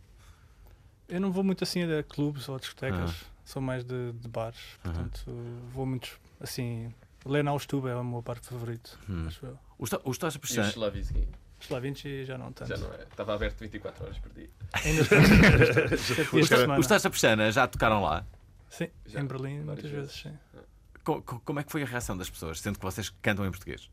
Eu 1.09 1.19
não 1.19 1.31
vou 1.31 1.43
muito 1.43 1.63
assim 1.63 1.83
a 1.83 2.03
clubes 2.03 2.47
ou 2.47 2.55
a 2.55 2.59
discotecas, 2.59 3.11
Ah. 3.11 3.25
sou 3.43 3.61
mais 3.61 3.83
de, 3.83 4.11
de 4.13 4.27
bares, 4.27 4.59
portanto 4.83 5.25
vou 5.73 5.85
muito 5.85 6.19
assim. 6.39 6.93
Lenaustube 7.25 7.87
é 7.87 7.95
o 7.95 8.03
meu 8.03 8.21
bar 8.21 8.37
favorito, 8.41 8.97
Hum. 9.09 9.25
acho 9.27 9.45
eu. 9.45 9.57
Os 9.79 10.17
Tocha 10.17 10.37
E 10.37 11.27
Slavinsky? 11.65 12.07
Slavinci 12.09 12.25
já 12.25 12.37
não 12.37 12.51
tanto. 12.51 12.69
Já 12.69 12.77
não 12.77 12.93
é. 12.93 13.03
Estava 13.09 13.33
aberto 13.35 13.59
24 13.59 14.03
horas 14.03 14.17
por 14.19 14.31
dia. 14.33 14.49
Ainda 14.73 15.01
estou 15.01 15.17
esta 16.39 16.77
os, 16.79 16.87
Tocha 16.87 17.09
Pestana 17.09 17.51
já 17.51 17.67
tocaram 17.67 18.01
lá? 18.01 18.25
Sim, 18.69 18.87
Já, 19.05 19.19
em 19.19 19.25
Berlim, 19.25 19.63
várias 19.63 19.83
muitas 19.83 19.91
vezes, 19.91 20.21
vezes. 20.21 20.21
sim. 20.21 20.59
Co- 21.03 21.21
co- 21.21 21.41
como 21.43 21.59
é 21.59 21.63
que 21.63 21.71
foi 21.71 21.83
a 21.83 21.85
reação 21.85 22.15
das 22.15 22.29
pessoas, 22.29 22.59
sendo 22.59 22.77
que 22.79 22.85
vocês 22.85 23.09
cantam 23.21 23.45
em 23.45 23.49
português? 23.51 23.89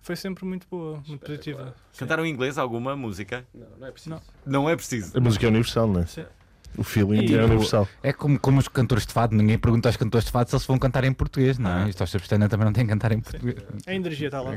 Foi 0.00 0.16
sempre 0.16 0.44
muito 0.44 0.66
boa, 0.70 1.02
muito 1.06 1.24
positiva. 1.24 1.74
Cantaram 1.98 2.24
em 2.24 2.30
inglês 2.30 2.58
alguma 2.58 2.94
música? 2.96 3.44
Não, 3.52 3.66
não 3.78 3.86
é 3.86 3.90
preciso. 3.92 4.10
Não. 4.14 4.22
Não 4.62 4.70
é 4.70 4.76
preciso. 4.76 5.16
A 5.16 5.20
música 5.20 5.46
é 5.46 5.48
universal, 5.48 5.86
não 5.88 6.00
é? 6.00 6.06
Sim. 6.06 6.24
O 6.78 6.84
feeling 6.84 7.22
E 7.22 7.24
é 7.24 7.26
tipo, 7.28 7.44
universal. 7.44 7.88
É 8.02 8.12
como, 8.12 8.38
como 8.38 8.58
os 8.58 8.68
cantores 8.68 9.06
de 9.06 9.12
fado, 9.12 9.34
ninguém 9.34 9.58
pergunta 9.58 9.88
aos 9.88 9.96
cantores 9.96 10.26
de 10.26 10.30
fado 10.30 10.50
se 10.50 10.56
eles 10.56 10.66
vão 10.66 10.78
cantar 10.78 11.04
em 11.04 11.12
português, 11.12 11.58
não 11.58 11.70
Ah. 11.70 11.86
é? 11.86 11.88
Isto 11.88 12.02
aos 12.02 12.10
também 12.12 12.64
não 12.64 12.72
tem 12.72 12.84
que 12.86 12.92
cantar 12.92 13.12
em 13.12 13.20
português. 13.20 13.56
A 13.86 13.94
energia 13.94 14.28
está 14.28 14.40
lá. 14.40 14.52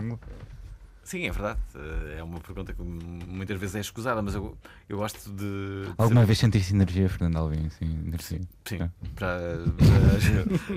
Sim, 1.03 1.25
é 1.25 1.31
verdade. 1.31 1.59
Eh, 1.75 2.17
É 2.19 2.23
uma 2.23 2.39
pergunta 2.39 2.71
que 2.73 2.81
muitas 2.81 3.59
vezes 3.59 3.75
é 3.75 3.79
escusada, 3.79 4.21
mas 4.21 4.35
eu, 4.35 4.55
eu 4.87 4.97
gosto 4.97 5.29
de. 5.31 5.85
de 5.85 5.93
Alguma 5.97 6.25
vez 6.25 6.37
sentiste 6.37 6.73
energia, 6.73 7.09
Fernando 7.09 7.37
Alvim? 7.37 7.69
Sim, 7.79 7.99
energia. 8.05 8.41
Sim, 8.65 8.75
É. 8.83 8.89
para. 9.15 9.39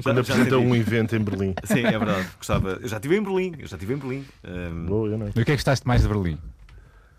Quando 0.02 0.20
apresenta 0.20 0.58
um 0.58 0.74
evento 0.74 1.14
em 1.16 1.20
Berlim. 1.22 1.54
Sim, 1.64 1.80
é 1.84 1.98
verdade. 1.98 2.28
Gostava. 2.38 2.70
Eu 2.80 2.88
já 2.88 2.96
estive 2.96 3.16
em 3.16 3.22
Berlim. 3.22 3.52
Eu 3.58 3.66
já 3.66 3.76
estive 3.76 3.94
em 3.94 3.98
Berlim. 3.98 4.24
Ehm, 4.44 4.86
Boa, 4.86 5.08
eu 5.08 5.18
não. 5.18 5.26
E 5.26 5.30
o 5.30 5.32
que 5.32 5.40
é 5.40 5.44
que 5.44 5.52
gostaste 5.52 5.86
mais 5.86 6.02
de 6.02 6.08
Berlim? 6.08 6.38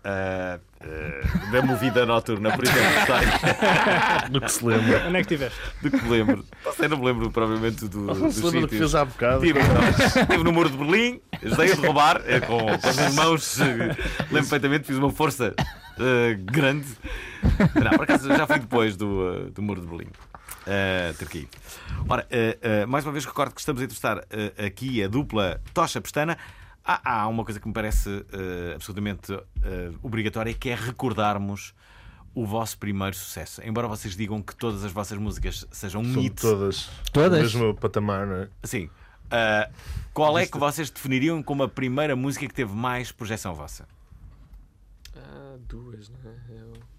Ah, 0.04 0.58
ah, 0.80 1.50
da 1.50 1.62
movida 1.62 2.04
noturna, 2.06 2.54
por 2.54 2.64
exemplo, 2.64 2.82
sei, 3.06 4.28
Do 4.30 4.40
que 4.40 4.52
se 4.52 4.64
lembra. 4.64 5.06
Onde 5.08 5.16
é 5.18 5.24
que 5.24 5.34
estiveste? 5.34 5.58
do 5.82 5.90
que 5.90 5.96
me 6.04 6.10
lembro. 6.10 6.44
Não 6.64 6.72
sei, 6.74 6.88
não 6.88 6.98
me 6.98 7.04
lembro 7.06 7.30
propriamente 7.30 7.88
do, 7.88 8.00
Não 8.00 8.30
se 8.30 8.42
lembra 8.42 8.60
do 8.62 8.68
que 8.68 8.78
fez 8.78 8.94
há 8.94 9.04
bocado. 9.04 9.44
Estive, 9.44 9.60
estive 10.20 10.44
no 10.44 10.52
muro 10.52 10.68
de 10.70 10.76
Berlim, 10.76 11.20
ajudei 11.42 11.72
a 11.72 11.74
derrubar 11.74 12.22
eh, 12.26 12.40
com, 12.40 12.58
com 12.58 12.88
as 12.88 12.96
minhas 12.96 13.14
mãos. 13.14 13.60
eh, 13.60 13.64
Lembro 13.66 13.96
perfeitamente, 14.30 14.86
fiz 14.86 14.96
uma 14.96 15.10
força 15.10 15.54
eh, 15.98 16.34
grande. 16.40 16.86
Não, 17.74 17.90
por 17.92 18.02
acaso 18.02 18.28
já 18.28 18.46
fui 18.46 18.58
depois 18.58 18.96
do, 18.96 19.50
do 19.50 19.62
muro 19.62 19.80
de 19.80 19.86
Berlim. 19.86 20.08
ter 21.18 21.28
caído. 21.28 21.48
Ora, 22.08 22.26
mais 22.88 23.04
uma 23.06 23.12
vez 23.12 23.24
recordo 23.24 23.54
que 23.54 23.60
estamos 23.60 23.80
a 23.80 23.84
entrevistar 23.84 24.20
aqui 24.64 25.02
a 25.02 25.08
dupla 25.08 25.60
Tocha 25.72 26.00
Pestana. 26.00 26.36
Há, 26.84 27.22
há 27.22 27.28
uma 27.28 27.44
coisa 27.44 27.58
que 27.58 27.66
me 27.66 27.72
parece 27.72 28.26
eh, 28.32 28.72
absolutamente 28.74 29.32
eh, 29.32 29.90
obrigatória 30.02 30.52
que 30.52 30.68
é 30.68 30.74
recordarmos 30.74 31.74
o 32.34 32.44
vosso 32.44 32.76
primeiro 32.78 33.16
sucesso. 33.16 33.62
Embora 33.64 33.88
vocês 33.88 34.14
digam 34.14 34.42
que 34.42 34.54
todas 34.54 34.84
as 34.84 34.92
vossas 34.92 35.16
músicas 35.16 35.66
sejam 35.70 36.02
um 36.02 36.28
todas. 36.30 36.90
Todas? 37.12 37.54
No 37.54 37.60
mesmo 37.60 37.74
patamar, 37.74 38.26
não 38.26 38.36
é? 38.36 38.48
Sim. 38.64 38.90
Ah, 39.30 39.70
qual 40.12 40.38
é 40.38 40.46
que 40.46 40.58
vocês 40.58 40.90
definiriam 40.90 41.42
como 41.42 41.62
a 41.62 41.68
primeira 41.68 42.14
música 42.14 42.46
que 42.46 42.54
teve 42.54 42.74
mais 42.74 43.10
projeção 43.10 43.54
vossa? 43.54 43.88
Ah, 45.16 45.56
duas, 45.68 46.08
não 46.10 46.30
é? 46.30 46.34
É 46.54 46.93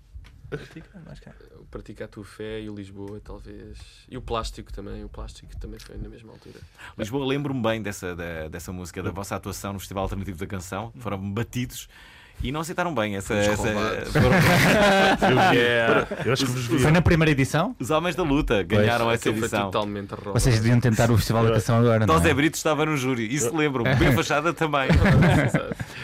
o- 0.52 1.06
Mais 1.06 1.20
cá. 1.20 1.32
o 1.60 1.66
Praticar 1.66 2.06
a 2.06 2.08
Tua 2.08 2.24
Fé 2.24 2.62
e 2.62 2.70
o 2.70 2.76
Lisboa, 2.76 3.20
talvez. 3.24 3.78
E 4.10 4.18
o 4.18 4.22
Plástico 4.22 4.72
também. 4.72 5.04
O 5.04 5.10
Plástico 5.10 5.56
também 5.60 5.80
foi 5.80 5.98
na 5.98 6.08
mesma 6.10 6.32
altura. 6.34 6.60
Lisboa, 6.98 7.26
lembro-me 7.26 7.62
bem 7.62 7.82
dessa, 7.82 8.16
da- 8.16 8.48
dessa 8.48 8.72
música, 8.72 9.02
da 9.04 9.12
vossa 9.12 9.36
atuação 9.36 9.74
no 9.74 9.80
Festival 9.80 10.04
Alternativo 10.04 10.38
da 10.38 10.48
Canção. 10.48 10.92
Foram 11.00 11.20
batidos 11.32 11.88
e 12.44 12.52
não 12.52 12.60
aceitaram 12.62 12.94
bem 12.94 13.16
essa. 13.16 13.34
essa 13.34 13.56
foram- 13.58 14.36
Eu, 15.30 15.50
vi- 15.52 15.58
Yeah. 15.58 16.08
eu 16.26 16.34
acho 16.34 16.46
que 16.46 16.52
vos 16.52 16.66
vi. 16.68 16.80
Foi 16.80 16.92
na 16.92 17.02
primeira 17.02 17.32
edição? 17.32 17.76
Os 17.80 17.90
Homens 17.90 18.16
da 18.16 18.24
Luta 18.24 18.62
ganharam 18.64 19.10
essa 19.10 19.30
Aquilo 19.30 19.36
foi 19.36 19.48
edição. 19.48 19.66
totalmente 19.72 20.12
roubado. 20.12 20.40
Vocês 20.40 20.56
deviam 20.60 20.80
tentar 20.80 21.10
o 21.12 21.18
Festival 21.18 21.46
da 21.46 21.54
Canção 21.54 21.78
agora, 21.80 22.06
não 22.06 22.20
Zé 22.20 22.30
é? 22.30 22.34
Brito 22.34 22.56
estava 22.56 22.86
no 22.86 22.96
júri, 22.98 23.34
isso 23.34 23.56
lembro-me. 23.56 23.94
Bem 23.96 24.12
Fachada 24.16 24.54
também. 24.54 24.88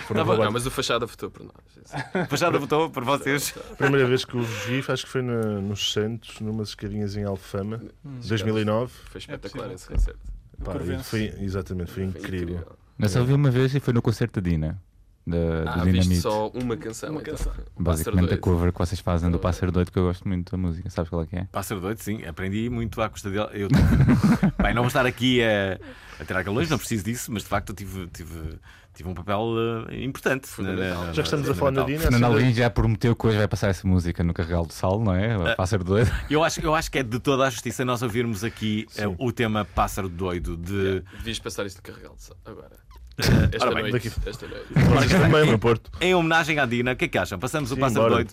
Foram 0.07 0.25
Não, 0.25 0.51
mas 0.51 0.65
o 0.65 0.71
Fachada 0.71 1.05
votou 1.05 1.29
por 1.29 1.43
nós. 1.45 2.27
Fachada 2.29 2.57
votou 2.59 2.89
por 2.89 3.03
vocês. 3.03 3.53
A 3.71 3.75
primeira 3.75 4.07
vez 4.07 4.25
que 4.25 4.35
eu 4.35 4.41
vos 4.41 4.65
vi, 4.65 4.83
acho 4.87 5.05
que 5.05 5.11
foi 5.11 5.21
na, 5.21 5.41
nos 5.61 5.91
Santos, 5.93 6.39
numas 6.39 6.69
escadinhas 6.69 7.15
em 7.15 7.23
Alfama, 7.23 7.81
Hum. 8.05 8.19
2009. 8.27 8.91
Foi 9.11 9.19
espetacular 9.19 9.69
É 9.69 9.73
esse 9.73 9.87
concerto. 9.87 10.19
Pá, 10.63 10.73
foi, 11.03 11.33
exatamente, 11.39 11.91
foi 11.91 12.07
Foi 12.09 12.19
incrível. 12.21 12.67
Eu 12.99 13.09
só 13.09 13.23
vi 13.23 13.33
uma 13.33 13.49
vez 13.49 13.73
e 13.73 13.79
foi 13.79 13.93
no 13.93 14.01
concerto 14.01 14.39
da 14.39 14.47
Dina, 14.49 14.79
da, 15.25 15.37
Ah, 15.67 15.77
do 15.79 15.91
Dinamite. 15.91 16.15
só 16.21 16.47
uma 16.49 16.75
canção. 16.77 17.11
Uma 17.11 17.21
então. 17.21 17.35
canção. 17.35 17.51
O 17.51 17.55
Pássaro 17.55 17.73
Basicamente 17.83 18.23
a 18.25 18.27
Doido. 18.29 18.39
cover 18.41 18.71
que 18.73 18.79
vocês 18.79 18.99
fazem 18.99 19.29
do 19.31 19.39
Pássaro 19.39 19.71
Doido, 19.71 19.91
que 19.91 19.99
eu 19.99 20.03
gosto 20.03 20.27
muito 20.27 20.51
da 20.51 20.57
música. 20.57 20.89
Sabes 20.89 21.09
qual 21.09 21.23
é 21.23 21.25
que 21.27 21.35
é? 21.35 21.47
Pássaro 21.51 21.79
doido, 21.79 21.99
sim, 21.99 22.25
aprendi 22.25 22.69
muito 22.69 23.01
à 23.01 23.09
custa 23.09 23.29
dele. 23.29 23.47
Eu, 23.53 23.67
bem, 24.63 24.73
não 24.73 24.81
vou 24.81 24.87
estar 24.87 25.05
aqui 25.05 25.41
a, 25.43 25.79
a 26.19 26.25
tirar 26.25 26.43
calões, 26.43 26.69
não 26.69 26.77
preciso 26.77 27.03
disso, 27.03 27.31
mas 27.31 27.43
de 27.43 27.49
facto 27.49 27.69
eu 27.69 27.75
tive, 27.75 28.07
tive, 28.07 28.59
tive 28.95 29.09
um 29.09 29.13
papel 29.13 29.53
eh, 29.89 30.03
importante. 30.03 30.47
Fundamental. 30.47 31.05
na- 31.05 31.13
Já 31.13 31.21
estamos 31.23 31.49
a 31.49 31.53
falar 31.55 31.71
na. 31.71 31.83
Dina, 31.83 31.99
Fernando 31.99 32.23
assim, 32.25 32.33
Alvim 32.33 32.53
já 32.53 32.69
prometeu 32.69 33.15
que 33.15 33.27
hoje 33.27 33.37
vai 33.37 33.47
passar 33.47 33.69
essa 33.69 33.87
música 33.87 34.23
no 34.23 34.33
Carregal 34.33 34.65
do 34.65 34.73
Sal, 34.73 34.99
não 34.99 35.13
é? 35.13 35.37
O 35.37 35.55
Pássaro 35.55 35.83
Doido. 35.83 36.11
Eu 36.29 36.43
acho, 36.43 36.59
eu 36.61 36.73
acho 36.73 36.89
que 36.91 36.97
é 36.99 37.03
de 37.03 37.19
toda 37.19 37.45
a 37.45 37.49
justiça 37.49 37.85
nós 37.85 38.01
ouvirmos 38.01 38.43
aqui 38.43 38.85
Sim. 38.89 39.15
o 39.19 39.31
tema 39.31 39.65
Pássaro 39.65 40.09
Doido 40.09 40.57
de. 40.57 40.73
Yeah, 40.73 41.05
Devias 41.17 41.39
passar 41.39 41.65
isso 41.67 41.75
de 41.77 41.81
carregal 41.83 42.15
agora. 42.45 42.80
Esta 43.17 43.65
Ora 43.67 43.81
bem, 43.81 43.91
noite. 43.91 44.09
daqui- 44.09 44.29
Esta 44.29 44.47
noite. 44.47 44.65
vocês 44.73 45.11
também 45.21 45.51
no 45.51 45.59
Porto. 45.59 45.91
Em 46.01 46.15
homenagem 46.15 46.57
à 46.59 46.65
Dina, 46.65 46.93
o 46.93 46.95
que 46.95 47.05
é 47.05 47.07
que 47.07 47.17
acham? 47.17 47.37
Passamos 47.39 47.71
o 47.71 47.75
Sim, 47.75 47.81
Pássaro 47.81 48.01
bora. 48.03 48.15
Doido. 48.15 48.31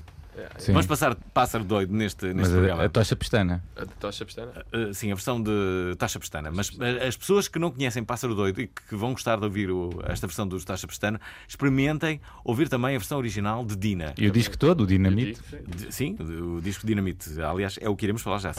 Sim. 0.56 0.70
Vamos 0.70 0.86
passar 0.86 1.16
Pássaro 1.34 1.64
Doido 1.64 1.92
neste, 1.92 2.32
neste 2.32 2.52
a, 2.52 2.56
programa. 2.56 2.84
a 2.84 2.88
tocha 2.88 3.16
pestana. 3.16 3.60
A 3.76 3.84
tocha 3.84 4.24
pestana? 4.24 4.52
Uh, 4.72 4.94
sim, 4.94 5.10
a 5.10 5.14
versão 5.16 5.42
de 5.42 5.50
Taxa 5.98 6.20
Pestana. 6.20 6.52
Mas 6.52 6.70
as 7.04 7.16
pessoas 7.16 7.48
que 7.48 7.58
não 7.58 7.72
conhecem 7.72 8.04
Pássaro 8.04 8.36
Doido 8.36 8.60
e 8.60 8.68
que 8.68 8.94
vão 8.94 9.10
gostar 9.10 9.36
de 9.36 9.44
ouvir 9.44 9.68
o- 9.68 9.90
esta 10.06 10.28
versão 10.28 10.46
dos 10.46 10.64
Taxa 10.64 10.86
Pestana, 10.86 11.20
experimentem 11.48 12.20
ouvir 12.44 12.68
também 12.68 12.94
a 12.94 12.98
versão 13.00 13.18
original 13.18 13.64
de 13.64 13.74
Dina. 13.74 14.14
E 14.16 14.28
o 14.28 14.30
disco 14.30 14.56
todo, 14.56 14.82
o 14.84 14.86
Dinamite. 14.86 15.40
Sim. 15.90 16.16
O 16.20 16.60
disco 16.60 16.86
Dinamite. 16.86 17.28
Aliás, 17.42 17.76
é 17.80 17.88
o 17.88 17.96
que 17.96 18.06
iremos 18.06 18.22
falar 18.22 18.38
já. 18.38 18.50
a 18.50 18.54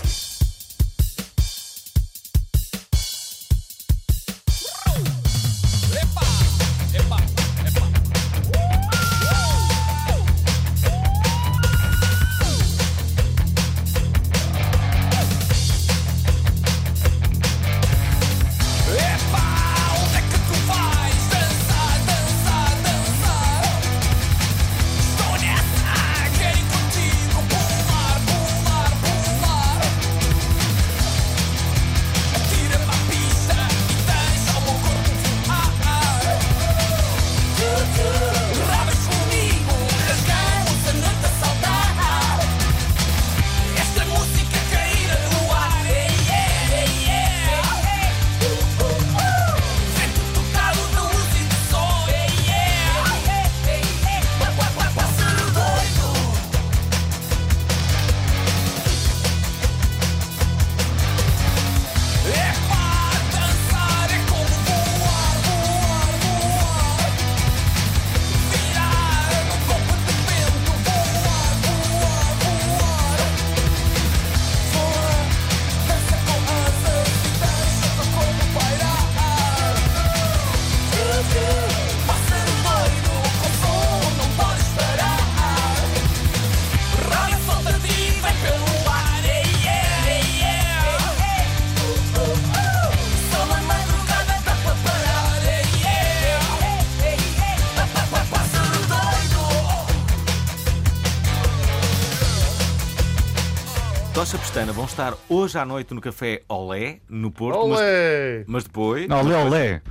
Pestana 104.60 104.74
vão 104.74 104.84
estar 104.86 105.14
hoje 105.30 105.58
à 105.58 105.66
noite 105.66 105.94
no 105.94 106.02
Café 106.02 106.42
Olé, 106.50 107.00
no 107.08 107.32
Porto. 107.32 107.66
Mas, 107.70 107.80
Olé! 107.80 108.44
mas 108.46 108.64
depois. 108.66 109.08
Não, 109.08 109.22
olé, 109.22 109.38
olé. 109.38 109.82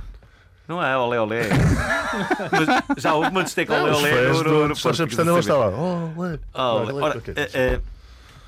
Não 0.67 0.83
é 0.83 0.95
Olé 0.95 1.19
Olé. 1.19 1.41
mas 2.93 3.01
já 3.01 3.15
houve 3.15 3.29
uma 3.29 3.43
discoteca 3.43 3.73
Olé 3.81 3.91
Olé 3.91 4.11
fãs 4.11 4.37
no, 4.37 4.43
no, 4.43 4.67
no 4.67 4.75
Porto. 4.79 5.15
Vão 5.25 5.39
estar 5.39 5.57
lá. 5.57 5.69
Olé! 5.69 6.37
saber. 6.37 6.39
Olé. 6.53 6.93
Olé, 6.93 7.03
Ora, 7.03 7.23
eh, 7.35 7.49
eh, 7.51 7.81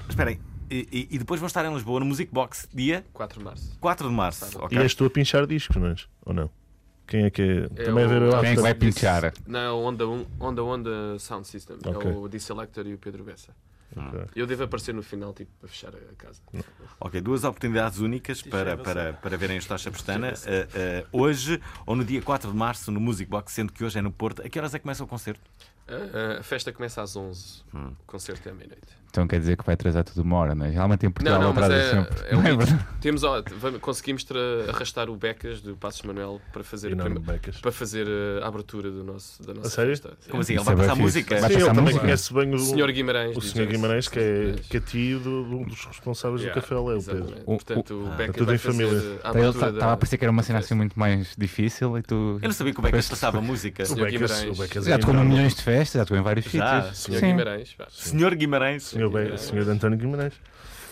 esperem. 0.08 0.40
E, 0.70 1.08
e- 1.10 1.18
depois 1.18 1.40
vão 1.40 1.48
estar 1.48 1.66
em 1.66 1.74
Lisboa 1.74 2.00
no 2.00 2.06
Music 2.06 2.32
Box, 2.32 2.70
dia 2.72 3.04
4 3.13 3.40
de 3.40 3.46
março. 3.46 3.78
4 3.82 4.08
de 4.08 4.13
março. 4.13 4.46
Sábado. 4.46 4.66
ok? 4.66 4.78
E 4.78 4.82
és 4.82 4.94
tu 4.94 5.06
a 5.06 5.10
pinchar 5.10 5.48
discos, 5.48 5.75
não 5.75 5.88
és? 5.88 6.08
Ou 6.24 6.36
não? 6.36 6.51
Quem 7.08 7.25
é 7.25 7.30
que 7.32 7.42
é? 7.42 7.82
É 7.82 7.86
Também 7.86 8.08
ver 8.08 8.22
o- 8.22 8.40
Quem 8.42 8.51
é 8.51 8.56
que 8.56 8.62
vai 8.62 8.75
pinchar? 8.75 9.34
Não, 9.48 9.84
Onda 9.84 10.08
um- 10.08 10.25
Onda 10.40 10.63
Onda 10.63 11.18
Sound 11.18 11.48
System. 11.48 11.78
Ok. 11.84 12.12
É 12.12 12.13
o 12.13 12.28
D-Selector 12.28 12.86
e 12.86 12.94
o 12.94 13.00
Pedro 13.00 13.24
Bessa. 13.24 13.50
Ok. 13.96 14.26
Eu 14.36 14.48
devo 14.48 14.64
aparecer 14.64 14.94
no 14.94 15.04
final, 15.04 15.34
tipo, 15.34 15.52
para 15.60 15.70
fechar 15.70 15.90
a 15.96 16.16
casa. 16.18 16.42
Ok, 17.04 17.20
duas 17.20 17.44
oportunidades 17.44 17.98
únicas 17.98 18.44
para, 18.44 18.78
para, 18.78 19.14
para 19.14 19.36
verem 19.38 19.58
os 19.58 19.66
Tocha 19.66 19.90
Pestana. 19.92 20.34
eh, 20.46 20.68
eh, 20.76 21.06
hoje 21.12 21.60
ou 21.86 21.96
no 21.96 22.06
dia 22.06 22.22
4 22.22 22.52
de 22.52 22.56
março 22.56 22.92
no 22.92 23.00
Music 23.00 23.28
Box, 23.30 23.54
sendo 23.54 23.74
que 23.74 23.84
hoje 23.84 23.98
é 23.98 24.02
no 24.04 24.12
Porto. 24.12 24.44
A 24.46 24.50
que 24.50 24.60
horas 24.60 24.74
é 24.76 24.78
que 24.78 24.84
começa 24.84 25.04
o 25.04 25.08
concerto? 25.08 25.42
A, 25.88 26.40
a 26.40 26.44
festa 26.44 26.72
começa 26.72 27.02
às 27.02 27.16
11. 27.16 27.64
Hum. 27.74 27.94
O 28.02 28.06
concerto 28.06 28.48
é 28.48 28.52
à 28.52 28.56
meia-noite. 28.56 29.00
Então 29.12 29.27
quer 29.27 29.39
dizer 29.39 29.58
que 29.58 29.65
vai 29.65 29.74
atrasar 29.74 30.06
tudo 30.06 30.22
uma 30.22 30.38
hora, 30.38 30.56
não 30.56 30.65
é? 30.65 30.72
Geralmente 30.72 31.05
em 31.05 31.12
Portugal 31.12 31.38
Não, 31.42 31.48
não, 31.48 31.51
atrasa 31.51 31.74
é, 31.74 31.90
sempre. 31.92 32.16
é 32.29 32.36
o 32.36 32.42
Não 32.42 32.62
é? 32.62 32.86
Temos, 33.01 33.24
ó, 33.25 33.44
vamos- 33.57 33.81
conseguimos 33.81 34.25
arrastar 34.70 35.09
o 35.09 35.16
Becas 35.18 35.59
do 35.59 35.75
Passos 35.75 36.01
Manuel 36.03 36.40
para 36.53 36.64
fazer, 36.64 36.94
a, 37.00 37.09
Becas. 37.09 37.57
para 37.59 37.72
fazer 37.74 38.07
uh, 38.07 38.42
a 38.44 38.48
abertura 38.48 38.90
do 38.90 39.03
nosso, 39.03 39.44
da 39.44 39.53
nossa 39.53 39.70
sério? 39.70 39.92
festa. 39.92 40.14
Como 40.29 40.42
assim? 40.42 40.53
Ele 40.53 40.62
Isso 40.62 40.66
vai 40.66 40.74
é 40.74 40.77
passar 40.88 40.96
música? 40.96 41.29
Vai 41.42 41.50
Sim, 41.50 41.55
passar 41.55 41.59
ele 41.59 41.68
também 41.70 41.83
música? 41.83 42.00
conhece 42.00 42.33
bem 42.33 42.53
o, 42.55 42.59
Senhor 42.59 42.92
Guimarães. 42.92 43.36
o. 43.38 43.42
Sr. 43.42 43.66
Guimarães, 43.68 44.07
que 44.07 44.20
é, 44.20 44.55
que 44.70 44.77
é 44.77 44.79
tio 44.79 45.20
de 45.20 45.27
um 45.27 45.64
dos 45.64 45.83
responsáveis 45.86 46.42
Yeah, 46.42 46.57
do 46.59 46.64
Café 46.64 46.75
Olé, 46.75 46.96
o 46.96 47.03
Pedro. 47.03 47.36
O- 47.46 47.51
Portanto, 47.57 47.94
o 47.94 48.07
Ah, 48.14 48.16
Becas 48.16 48.36
tudo 48.38 48.46
vai 48.46 48.55
em 48.55 48.57
fazer 48.57 48.83
família. 48.88 49.20
a 49.24 49.29
Então 49.29 49.42
ele 49.42 49.50
estava 49.50 49.72
da- 49.74 49.92
a 49.94 49.98
parecer 49.98 50.18
que 50.18 50.24
era 50.24 50.31
uma 50.31 50.44
cena 50.44 50.59
assim 50.59 50.74
muito 50.74 50.98
mais 50.98 51.36
difícil 51.38 51.98
e 51.98 52.01
tu. 52.01 52.40
Eu 52.42 52.48
não 52.48 52.53
sabia 52.53 52.74
como 52.74 52.88
é 52.88 52.92
que 52.92 52.98
ele 52.98 53.03
passava 53.07 53.42
música. 53.42 53.83
O 53.92 53.96
Becas, 53.96 54.44
o 54.44 54.55
Becas 54.55 54.86
Já 54.86 54.96
é 54.96 54.98
tocou 54.98 55.16
milhões 55.16 55.53
de 55.53 55.62
festas, 55.64 56.00
já 56.00 56.05
tocou 56.05 56.18
em 56.18 56.22
vários 56.24 56.46
sítios. 56.46 56.98
Sim. 56.98 57.20
Guimarães. 57.20 57.75
Senhor 57.90 58.36
Guimarães. 58.36 58.94
Senhor, 59.09 59.31
Be- 59.31 59.37
Senhor 59.37 59.70
António 59.70 59.98
Guimarães. 59.98 60.33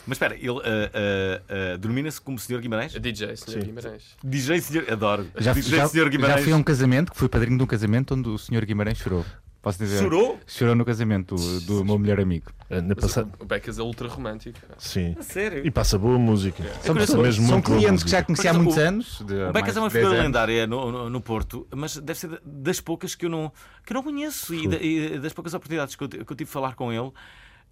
Mas 0.07 0.15
espera, 0.15 0.33
ele 0.35 0.49
ah, 0.49 0.61
ah, 0.63 1.41
ah, 1.73 1.77
denomina-se 1.77 2.19
como 2.19 2.39
Senhor 2.39 2.61
Guimarães? 2.61 2.93
DJ, 2.93 3.35
Senhor 3.35 3.59
Sim. 3.61 3.67
Guimarães. 3.67 4.03
DJ 4.23 4.61
Senhor. 4.61 4.91
Adoro. 4.91 5.27
Já, 5.37 5.53
DJ 5.53 5.77
já, 5.77 5.87
Senhor 5.87 6.05
já 6.05 6.09
Guimarães. 6.09 6.43
fui 6.43 6.53
a 6.53 6.55
um 6.55 6.63
casamento, 6.63 7.11
que 7.11 7.17
fui 7.17 7.29
padrinho 7.29 7.57
de 7.57 7.63
um 7.63 7.67
casamento 7.67 8.15
onde 8.15 8.27
o 8.29 8.37
senhor 8.37 8.65
Guimarães 8.65 8.97
chorou. 8.97 9.23
Posso 9.61 9.77
dizer? 9.77 9.99
Chorou? 10.01 10.39
Chorou 10.47 10.73
no 10.73 10.85
casamento 10.85 11.35
do, 11.35 11.59
do 11.61 11.85
meu 11.85 11.99
melhor 11.99 12.17
amigo. 12.21 12.45
Eh, 12.69 12.79
Na 12.79 12.95
Mas 12.95 12.97
passada... 12.99 13.29
O 13.39 13.43
Becas 13.45 13.77
é 13.77 13.81
ultra 13.83 14.07
romântico. 14.07 14.57
Sim. 14.77 15.17
A 15.19 15.21
sério? 15.21 15.67
E 15.67 15.69
passa 15.69 15.97
boa 15.99 16.17
música. 16.17 16.63
São, 16.81 16.95
Passa 16.95 17.07
pessoas- 17.07 17.21
mesmo 17.37 17.47
são 17.49 17.61
clientes 17.61 18.01
que 18.05 18.09
já 18.09 18.23
conheci 18.23 18.47
há 18.47 18.53
muitos 18.53 18.77
exemplo, 18.77 18.87
anos. 18.95 19.21
de 19.21 19.33
O 19.33 19.51
Becas 19.51 19.75
é 19.75 19.79
uma 19.81 19.89
de 19.89 19.93
10 19.95 20.05
figura 20.05 20.21
anos. 20.21 20.25
lendária 20.27 20.65
no, 20.65 20.91
no, 20.93 21.09
no 21.09 21.21
Porto, 21.21 21.67
mas 21.75 21.97
deve 21.97 22.17
ser 22.17 22.29
da- 22.29 22.39
das 22.45 22.79
poucas 22.79 23.15
que 23.15 23.25
eu 23.25 23.29
não, 23.29 23.51
que 23.85 23.91
eu 23.91 23.95
não 23.95 24.01
conheço 24.01 24.55
e, 24.55 24.65
da- 24.65 24.77
e 24.77 25.19
das 25.19 25.33
poucas 25.33 25.53
oportunidades 25.53 25.93
que 25.93 26.03
eu, 26.05 26.07
que 26.07 26.17
eu 26.19 26.25
tive 26.25 26.45
de 26.45 26.51
falar 26.51 26.75
com 26.75 26.93
ele, 26.93 27.11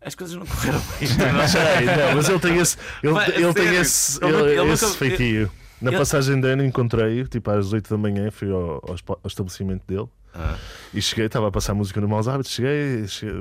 as 0.08 0.16
coisas 0.16 0.36
não 0.36 0.46
correram 0.46 0.80
bem. 1.00 1.08
Sei, 1.48 1.86
não, 1.86 2.16
mas 2.16 2.30
ele 2.30 2.40
tem 2.40 2.58
esse, 2.58 2.78
ele, 3.04 3.18
ele 3.46 3.54
tem 3.54 3.76
esse, 3.76 4.24
ele 4.24 4.36
ele- 4.38 4.60
ele 4.62 4.72
esse 4.72 4.86
nunca- 4.86 4.98
feitio. 4.98 5.52
Na 5.80 5.92
passagem 5.92 6.42
de 6.42 6.48
ano 6.48 6.66
encontrei-o, 6.66 7.28
tipo 7.28 7.52
às 7.52 7.72
8 7.72 7.88
da 7.90 7.98
manhã, 7.98 8.32
fui 8.32 8.50
ao, 8.50 8.84
ao 8.84 8.96
ao 9.08 9.28
estabelecimento 9.28 9.84
dele 9.88 10.08
Ah. 10.34 10.56
e 10.92 11.00
cheguei, 11.00 11.28
estava 11.28 11.50
a 11.50 11.52
passar 11.52 11.76
música 11.76 12.02
no 12.02 12.08
Maus 12.08 12.28
Hábitos. 12.28 12.52
Cheguei, 12.52 13.08
cheguei, 13.08 13.36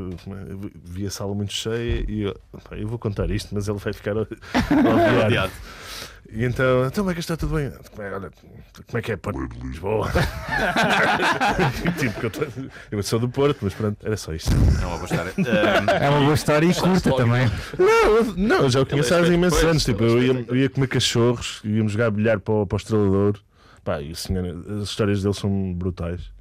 vi 0.84 1.06
a 1.06 1.10
sala 1.10 1.34
muito 1.34 1.52
cheia 1.54 2.04
e 2.06 2.22
eu, 2.24 2.36
eu 2.72 2.86
vou 2.88 2.98
contar 2.98 3.30
isto, 3.30 3.54
mas 3.54 3.68
ele 3.68 3.78
vai 3.78 3.92
ficar. 3.94 4.14
Odiado. 5.26 5.52
E 6.32 6.44
então, 6.44 6.86
então 6.86 7.04
como 7.04 7.10
é 7.10 7.14
que 7.14 7.20
está 7.20 7.36
tudo 7.36 7.54
bem? 7.54 7.70
Como 7.90 8.02
é, 8.02 8.14
olha, 8.14 8.30
como 8.86 8.98
é 8.98 9.02
que 9.02 9.12
é 9.12 9.16
Porto 9.16 9.48
de 9.48 9.66
Lisboa? 9.66 10.10
tipo, 11.98 12.20
que 12.20 12.26
eu, 12.26 12.30
tô- 12.30 12.46
eu 12.90 13.02
sou 13.02 13.18
do 13.18 13.28
Porto, 13.28 13.58
mas 13.62 13.74
pronto, 13.74 13.96
era 14.04 14.16
só 14.16 14.34
isto. 14.34 14.50
É 14.50 14.86
uma 14.86 14.96
boa 14.96 15.04
história. 15.06 15.32
É 16.00 16.10
uma 16.10 16.20
boa 16.20 16.34
história 16.34 16.66
e 16.66 16.74
curta 16.74 17.12
também. 17.14 17.50
Não, 17.78 18.16
eu- 18.16 18.34
não, 18.36 18.56
eu 18.64 18.70
já 18.70 18.80
o 18.80 18.86
conheço 18.86 19.14
há 19.14 19.20
é 19.20 19.26
imensos 19.28 19.62
anos. 19.64 19.84
Tipo, 19.84 20.04
é 20.04 20.06
eu 20.08 20.22
ia, 20.22 20.44
eu 20.48 20.56
ia 20.56 20.68
comer 20.68 20.88
cachorros, 20.88 21.60
íamos 21.64 21.92
jogar 21.92 22.10
bilhar 22.10 22.40
para 22.40 22.54
o, 22.54 22.66
para 22.66 22.76
o 22.76 22.78
estrelador. 22.78 23.38
Pá, 23.84 24.00
e 24.00 24.10
o 24.10 24.16
senhor, 24.16 24.44
as 24.80 24.88
histórias 24.88 25.22
dele 25.22 25.34
são 25.34 25.72
brutais. 25.74 26.35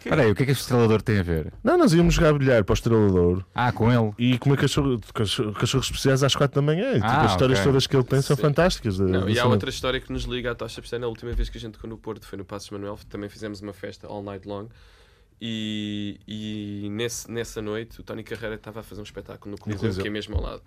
Espera 0.00 0.22
aí, 0.22 0.30
o 0.30 0.34
que 0.34 0.42
é 0.42 0.46
que 0.46 0.52
este 0.52 0.62
estrelador 0.62 1.02
tem 1.02 1.18
a 1.18 1.22
ver? 1.22 1.52
Não, 1.62 1.76
nós 1.76 1.92
íamos 1.92 2.14
jogar 2.14 2.32
bilhar 2.32 2.64
para 2.64 2.72
o 2.72 2.74
estrelador 2.74 3.44
Ah, 3.54 3.70
com 3.70 3.92
ele. 3.92 4.12
e 4.18 4.38
comer 4.38 4.56
cachorro, 4.56 4.98
cachorro- 5.14 5.52
cachorros 5.52 5.86
especiais 5.86 6.22
às 6.22 6.34
4 6.34 6.54
da 6.54 6.62
manhã. 6.62 6.90
E, 6.92 6.94
tipo, 6.94 7.06
Ah, 7.06 7.24
as 7.26 7.32
histórias 7.32 7.58
ok. 7.58 7.70
todas 7.70 7.86
que 7.86 7.96
ele 7.96 8.04
tem 8.04 8.22
são 8.22 8.34
Sim. 8.34 8.42
fantásticas. 8.42 8.96
da- 8.98 9.04
Não, 9.04 9.20
da 9.24 9.28
e 9.30 9.32
há 9.32 9.42
cena. 9.42 9.48
outra 9.48 9.68
história 9.70 10.00
que 10.00 10.10
nos 10.12 10.24
liga 10.24 10.50
à 10.50 10.54
Tocha 10.54 10.80
Pestana. 10.80 11.04
A 11.06 11.08
última 11.08 11.32
vez 11.32 11.48
que 11.48 11.58
a 11.58 11.60
gente 11.60 11.74
tocou 11.74 11.88
no 11.90 11.98
Porto 11.98 12.26
foi 12.26 12.38
no 12.38 12.44
Passos 12.44 12.70
Manuel. 12.70 12.98
Também 13.08 13.28
fizemos 13.28 13.60
uma 13.60 13.72
festa 13.72 14.06
all 14.06 14.22
night 14.22 14.46
long. 14.48 14.68
E, 15.42 16.20
e 16.26 16.88
nesse, 16.90 17.30
nessa 17.30 17.62
noite 17.62 18.00
o 18.00 18.02
Tony 18.02 18.22
Carreira 18.22 18.56
estava 18.56 18.80
a 18.80 18.82
fazer 18.82 19.00
um 19.00 19.04
espetáculo 19.04 19.52
no 19.52 19.58
Coliseu, 19.58 19.80
Coliseu. 19.80 20.02
que 20.02 20.08
é 20.08 20.10
mesmo 20.10 20.36
ao 20.36 20.42
lado. 20.42 20.62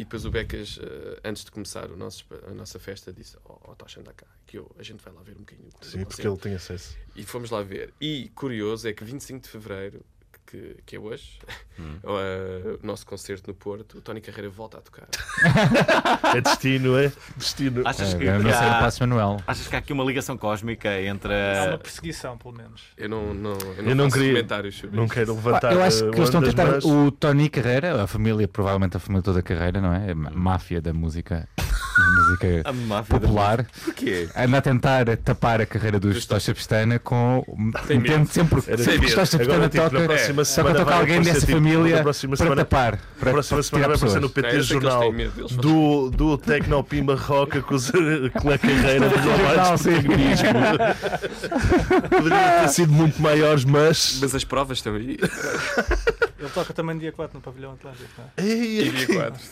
E 0.00 0.04
depois 0.04 0.24
o 0.24 0.30
Becas, 0.30 0.78
eh, 0.80 1.20
antes 1.22 1.44
de 1.44 1.50
começar 1.50 1.90
o 1.90 1.96
nosso, 1.96 2.24
a 2.46 2.54
nossa 2.54 2.78
festa, 2.78 3.12
disse: 3.12 3.36
Ó 3.44 3.58
oh, 3.68 3.74
Tocha, 3.74 4.00
anda 4.00 4.14
cá, 4.14 4.26
que 4.46 4.56
eu, 4.56 4.74
a 4.78 4.82
gente 4.82 5.04
vai 5.04 5.12
lá 5.12 5.20
ver 5.22 5.32
um 5.32 5.40
bocadinho. 5.40 5.68
o 5.68 5.72
Sim, 5.84 5.98
concerto." 5.98 6.06
porque 6.08 6.26
ele 6.26 6.36
tem 6.38 6.54
acesso. 6.54 6.96
E 7.14 7.22
fomos 7.22 7.50
lá 7.50 7.62
ver. 7.62 7.92
E 8.00 8.30
curioso 8.34 8.88
é 8.88 8.94
que 8.94 9.04
25 9.04 9.40
de 9.40 9.48
Fevereiro, 9.50 10.02
que, 10.50 10.76
que 10.84 10.96
é 10.96 10.98
hoje, 10.98 11.38
Hum. 11.78 11.96
eh, 12.02 12.78
o 12.82 12.86
nosso 12.86 13.06
concerto 13.06 13.48
no 13.48 13.54
Porto, 13.54 13.98
o 13.98 14.00
Tony 14.00 14.20
Carreira 14.20 14.48
volta 14.50 14.78
a 14.78 14.80
tocar. 14.80 15.06
É 16.36 16.40
destino, 16.40 16.96
é? 16.98 17.10
Destino. 17.36 17.82
achas, 17.86 18.14
É, 18.14 18.18
que, 18.18 18.24
sei 18.24 18.34
o 18.34 18.70
há, 18.70 18.78
passo 18.80 19.00
Manuel. 19.02 19.40
achas 19.46 19.66
que 19.66 19.74
há 19.74 19.78
aqui 19.78 19.92
uma 19.92 20.04
ligação 20.04 20.36
cósmica 20.36 21.00
entre. 21.02 21.32
Há 21.32 21.64
uma 21.66 21.74
a- 21.74 21.78
perseguição, 21.78 22.36
pelo 22.38 22.54
menos. 22.54 22.82
Eu 22.96 23.08
não, 23.08 23.34
não, 23.34 23.52
eu 23.52 23.82
não, 23.82 23.90
Eu 23.90 23.96
não 23.96 24.04
faço 24.04 24.16
queria- 24.16 24.32
comentários 24.34 24.76
sobre 24.76 24.96
Não 24.96 25.04
isso. 25.04 25.14
quero 25.14 25.34
levantar. 25.34 25.72
eu 25.72 25.82
acho 25.82 25.98
que 26.10 26.16
eles 26.16 26.28
estão 26.28 26.40
a 26.40 26.44
tentar. 26.44 26.66
mas- 26.66 26.84
O 26.84 27.10
Tony 27.10 27.48
Carreira, 27.48 28.02
a 28.02 28.06
família, 28.06 28.46
provavelmente 28.46 28.96
a 28.96 29.00
família 29.00 29.22
toda 29.22 29.42
Carreira, 29.42 29.80
não 29.80 29.92
é? 29.92 30.12
A 30.12 30.14
ma- 30.14 30.30
máfia 30.30 30.80
da 30.80 30.92
música, 30.92 31.48
música 32.10 32.62
a 32.64 32.72
máfia 32.72 33.14
da- 33.14 33.20
popular, 33.20 33.66
Porquê? 33.84 34.28
anda 34.36 34.58
a 34.58 34.62
tentar 34.62 35.16
tapar 35.18 35.60
a 35.60 35.66
carreira 35.66 35.98
dos 36.00 36.24
Tocha 36.26 36.54
Pestana 36.54 36.98
com. 36.98 37.44
Metendo 37.88 38.00
medo. 38.20 38.28
sempre. 38.32 38.62
Era 38.66 38.78
Sempre 38.78 39.00
que 39.00 39.06
tipo- 39.06 39.20
Tocha 39.20 39.36
agora, 39.42 39.68
Pestana 39.68 39.68
tipo, 39.68 39.82
na 39.82 39.90
toca. 39.90 40.04
próxima 40.04 40.44
Só 40.44 40.62
tocar 40.64 40.84
vai 40.84 40.94
alguém 41.00 41.22
dessa 41.22 41.40
tipo, 41.40 41.52
família 41.52 42.02
para 42.02 42.12
semana- 42.12 42.56
tapar. 42.56 42.98
Para, 43.18 43.30
próxima 43.32 43.56
para 43.56 43.62
semana 43.62 43.86
vai 43.88 43.96
aparecer 43.96 44.20
no. 44.20 44.30
PT 44.30 44.50
que 44.50 44.62
Jornal 44.62 45.12
do, 45.60 46.10
do 46.10 46.38
Tecno 46.38 46.82
Pimba 46.84 47.14
Roca 47.16 47.60
com, 47.62 47.74
a 47.74 48.58
carreira 48.58 49.08
de 49.08 49.14
protagonismo. 49.18 50.48
Poderiam 52.08 52.60
ter 52.62 52.68
sido 52.68 52.92
muito 52.92 53.20
maiores, 53.20 53.64
mas. 53.64 54.18
Mas 54.20 54.34
as 54.34 54.44
provas 54.44 54.78
estão 54.78 54.94
aí. 54.94 55.18
Ele 56.38 56.48
toca 56.54 56.72
também 56.72 56.96
dia 56.96 57.12
4 57.12 57.36
no 57.36 57.42
Pavilhão 57.42 57.72
Atlântico, 57.72 58.08
não 58.16 58.24
é? 58.36 58.42
E 58.48 58.90
dia 58.90 59.06
4. 59.14 59.42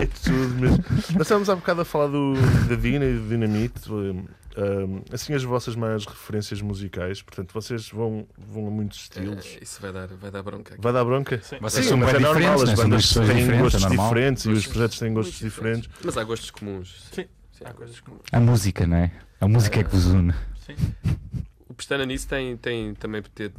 é 0.00 0.06
tudo 0.24 0.39
mesmo. 0.48 0.84
Nós 1.12 1.22
estávamos 1.22 1.48
há 1.50 1.56
bocado 1.56 1.80
a 1.82 1.84
falar 1.84 2.08
do, 2.08 2.34
da 2.68 2.74
Dina 2.74 3.04
e 3.04 3.14
do 3.14 3.28
Dinamite. 3.28 3.90
hum, 3.90 4.24
hum, 4.56 5.02
assim, 5.12 5.34
as 5.34 5.42
vossas 5.42 5.76
mais 5.76 6.04
referências 6.04 6.60
musicais. 6.60 7.22
Portanto, 7.22 7.52
vocês 7.52 7.88
vão, 7.90 8.26
vão 8.36 8.66
a 8.66 8.70
muitos 8.70 9.00
estilos. 9.00 9.46
É, 9.58 9.62
isso 9.62 9.80
vai 9.80 9.92
dar, 9.92 10.06
vai 10.08 10.30
dar 10.30 10.42
bronca. 10.42 10.74
aqui. 10.74 10.82
Vai 10.82 10.92
dar 10.92 11.04
bronca? 11.04 11.40
Sim. 11.42 11.58
Vocês 11.60 11.84
Sim, 11.84 11.90
são 11.90 11.98
mas 11.98 12.14
é 12.14 12.18
normal, 12.18 12.34
diferentes, 12.34 12.62
as 12.62 12.68
né? 12.68 12.76
São 12.76 12.84
bandas 12.84 13.08
têm 13.12 13.22
diferentes, 13.24 13.60
gostos 13.60 13.84
é 13.84 13.88
diferentes 13.88 14.44
e 14.44 14.48
os 14.50 14.66
projetos 14.66 14.98
têm 14.98 15.14
gostos 15.14 15.40
muito 15.40 15.54
diferentes. 15.54 15.90
Mas 16.04 16.16
há 16.16 16.24
gostos 16.24 16.50
comuns. 16.50 17.08
Sim. 17.12 17.24
Sim, 17.52 17.64
Há 17.64 17.72
coisas 17.74 18.00
comuns. 18.00 18.22
A 18.32 18.40
música, 18.40 18.86
não 18.86 18.96
é? 18.96 19.12
A 19.40 19.46
música 19.48 19.80
é 19.80 19.84
que 19.84 19.90
vos 19.90 20.06
une. 20.06 20.32
Sim. 20.66 20.74
O 21.68 21.74
Pestana 21.74 22.04
nisso 22.06 22.26
tem, 22.26 22.56
tem 22.56 22.94
também 22.94 23.22
por 23.22 23.30
ter 23.30 23.52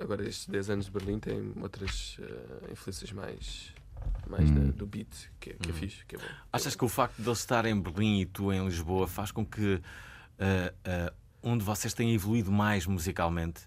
agora 0.00 0.26
estes 0.26 0.46
10 0.46 0.70
anos 0.70 0.84
de 0.86 0.92
Berlim 0.92 1.18
tem 1.18 1.52
outras 1.60 2.16
eh, 2.20 2.72
influências 2.72 3.12
mais, 3.12 3.72
mais 4.28 4.48
Hum. 4.50 4.54
da- 4.66 4.72
do 4.72 4.86
beat 4.86 5.08
que 5.40 5.50
é, 5.50 5.52
que 5.54 5.70
é 5.70 5.72
Hum. 5.72 5.76
fixe, 5.76 6.04
que 6.06 6.16
é 6.16 6.18
bom. 6.18 6.24
Achas 6.52 6.76
que 6.76 6.84
o 6.84 6.88
facto 6.88 7.16
de 7.16 7.22
ele 7.22 7.32
estar 7.32 7.64
em 7.66 7.80
Berlim 7.80 8.20
e 8.20 8.26
tu 8.26 8.52
em 8.52 8.64
Lisboa 8.64 9.08
faz 9.08 9.30
com 9.30 9.44
que 9.44 9.80
ah, 10.38 10.72
ah, 10.84 11.12
um 11.42 11.56
de 11.56 11.64
vocês 11.64 11.94
tenha 11.94 12.14
evoluído 12.14 12.52
mais 12.52 12.86
musicalmente? 12.86 13.62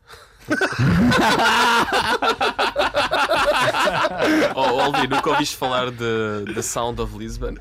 oh, 4.55 4.59
Olvi, 4.59 5.07
nunca 5.07 5.29
ouviste 5.29 5.55
falar 5.55 5.91
de 5.91 6.53
The 6.53 6.61
Sound 6.61 7.01
of 7.01 7.17
Lisbon? 7.17 7.55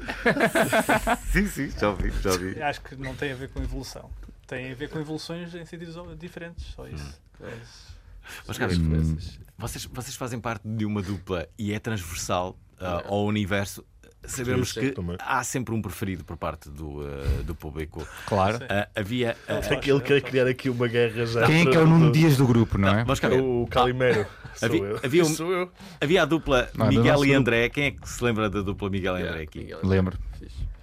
Sim, 1.33 1.47
sim, 1.47 1.71
já 1.71 1.91
ouvi, 1.91 2.11
já 2.23 2.31
ouvi. 2.33 2.63
Acho 2.63 2.81
que 2.83 2.97
não 2.97 3.15
tem 3.15 3.33
a 3.33 3.35
ver 3.35 3.49
com 3.51 3.63
evolução. 3.63 4.11
Tem 4.47 4.73
a 4.73 4.75
ver 4.75 4.89
com 4.91 4.99
evoluções 4.99 5.55
em 5.55 5.65
sítios 5.65 5.95
diferentes, 6.19 6.65
só 6.75 6.87
isso. 6.89 7.21
Mas- 7.39 8.00
Mas, 8.47 8.59
cara, 8.59 8.73
Hum. 8.73 9.17
vocês, 9.59 9.85
vocês 9.93 10.17
fazem 10.17 10.41
parte 10.41 10.67
de 10.67 10.85
uma 10.85 11.03
dupla 11.03 11.49
e 11.59 11.73
é 11.73 11.79
transversal 11.79 12.57
ah, 12.81 13.03
ao 13.07 13.25
universo. 13.27 13.85
sabermos 14.27 14.73
que 14.73 14.93
há 15.19 15.43
sempre 15.43 15.75
um 15.75 15.81
preferido 15.81 16.23
por 16.25 16.37
parte 16.37 16.69
do, 16.69 17.03
eh, 17.09 17.43
do 17.43 17.55
público. 17.55 18.07
Claro. 18.27 18.59
Ah, 18.69 18.87
havia. 18.95 19.35
ah, 19.49 19.59
Aquele 19.75 19.99
que 20.01 20.09
quer 20.09 20.21
criar 20.21 20.47
aqui 20.47 20.69
uma 20.69 20.87
guerra 20.89 21.25
já. 21.25 21.47
Quem 21.47 21.63
é 21.63 21.71
que 21.71 21.75
é 21.77 21.81
o 21.81 21.87
Nuno 21.87 22.13
Dias 22.13 22.37
do 22.37 22.47
grupo, 22.47 22.77
não 22.77 22.89
é? 22.89 23.03
vamos 23.05 23.19
cá 23.19 23.29
ver. 23.31 23.41
O 23.41 23.67
Calimero. 23.71 24.27
Sou 24.55 24.69
Havia- 24.69 24.83
eu. 24.83 25.01
havia 25.03 25.23
um- 25.23 25.25
Sou 25.35 25.51
eu. 25.53 25.73
Havia 26.01 26.23
a 26.23 26.25
dupla 26.27 26.69
Não, 26.75 26.89
Miguel 26.89 27.25
e 27.25 27.29
grupo. 27.29 27.41
André. 27.41 27.69
Quem 27.71 27.85
é 27.85 27.91
que 27.93 28.07
se 28.09 28.23
lembra 28.23 28.51
da 28.51 28.61
dupla 28.61 28.91
Miguel 28.91 29.19
e 29.19 29.23
André 29.23 29.43
aqui? 29.43 29.59
Miguel, 29.61 29.81
Lembro. 29.83 30.19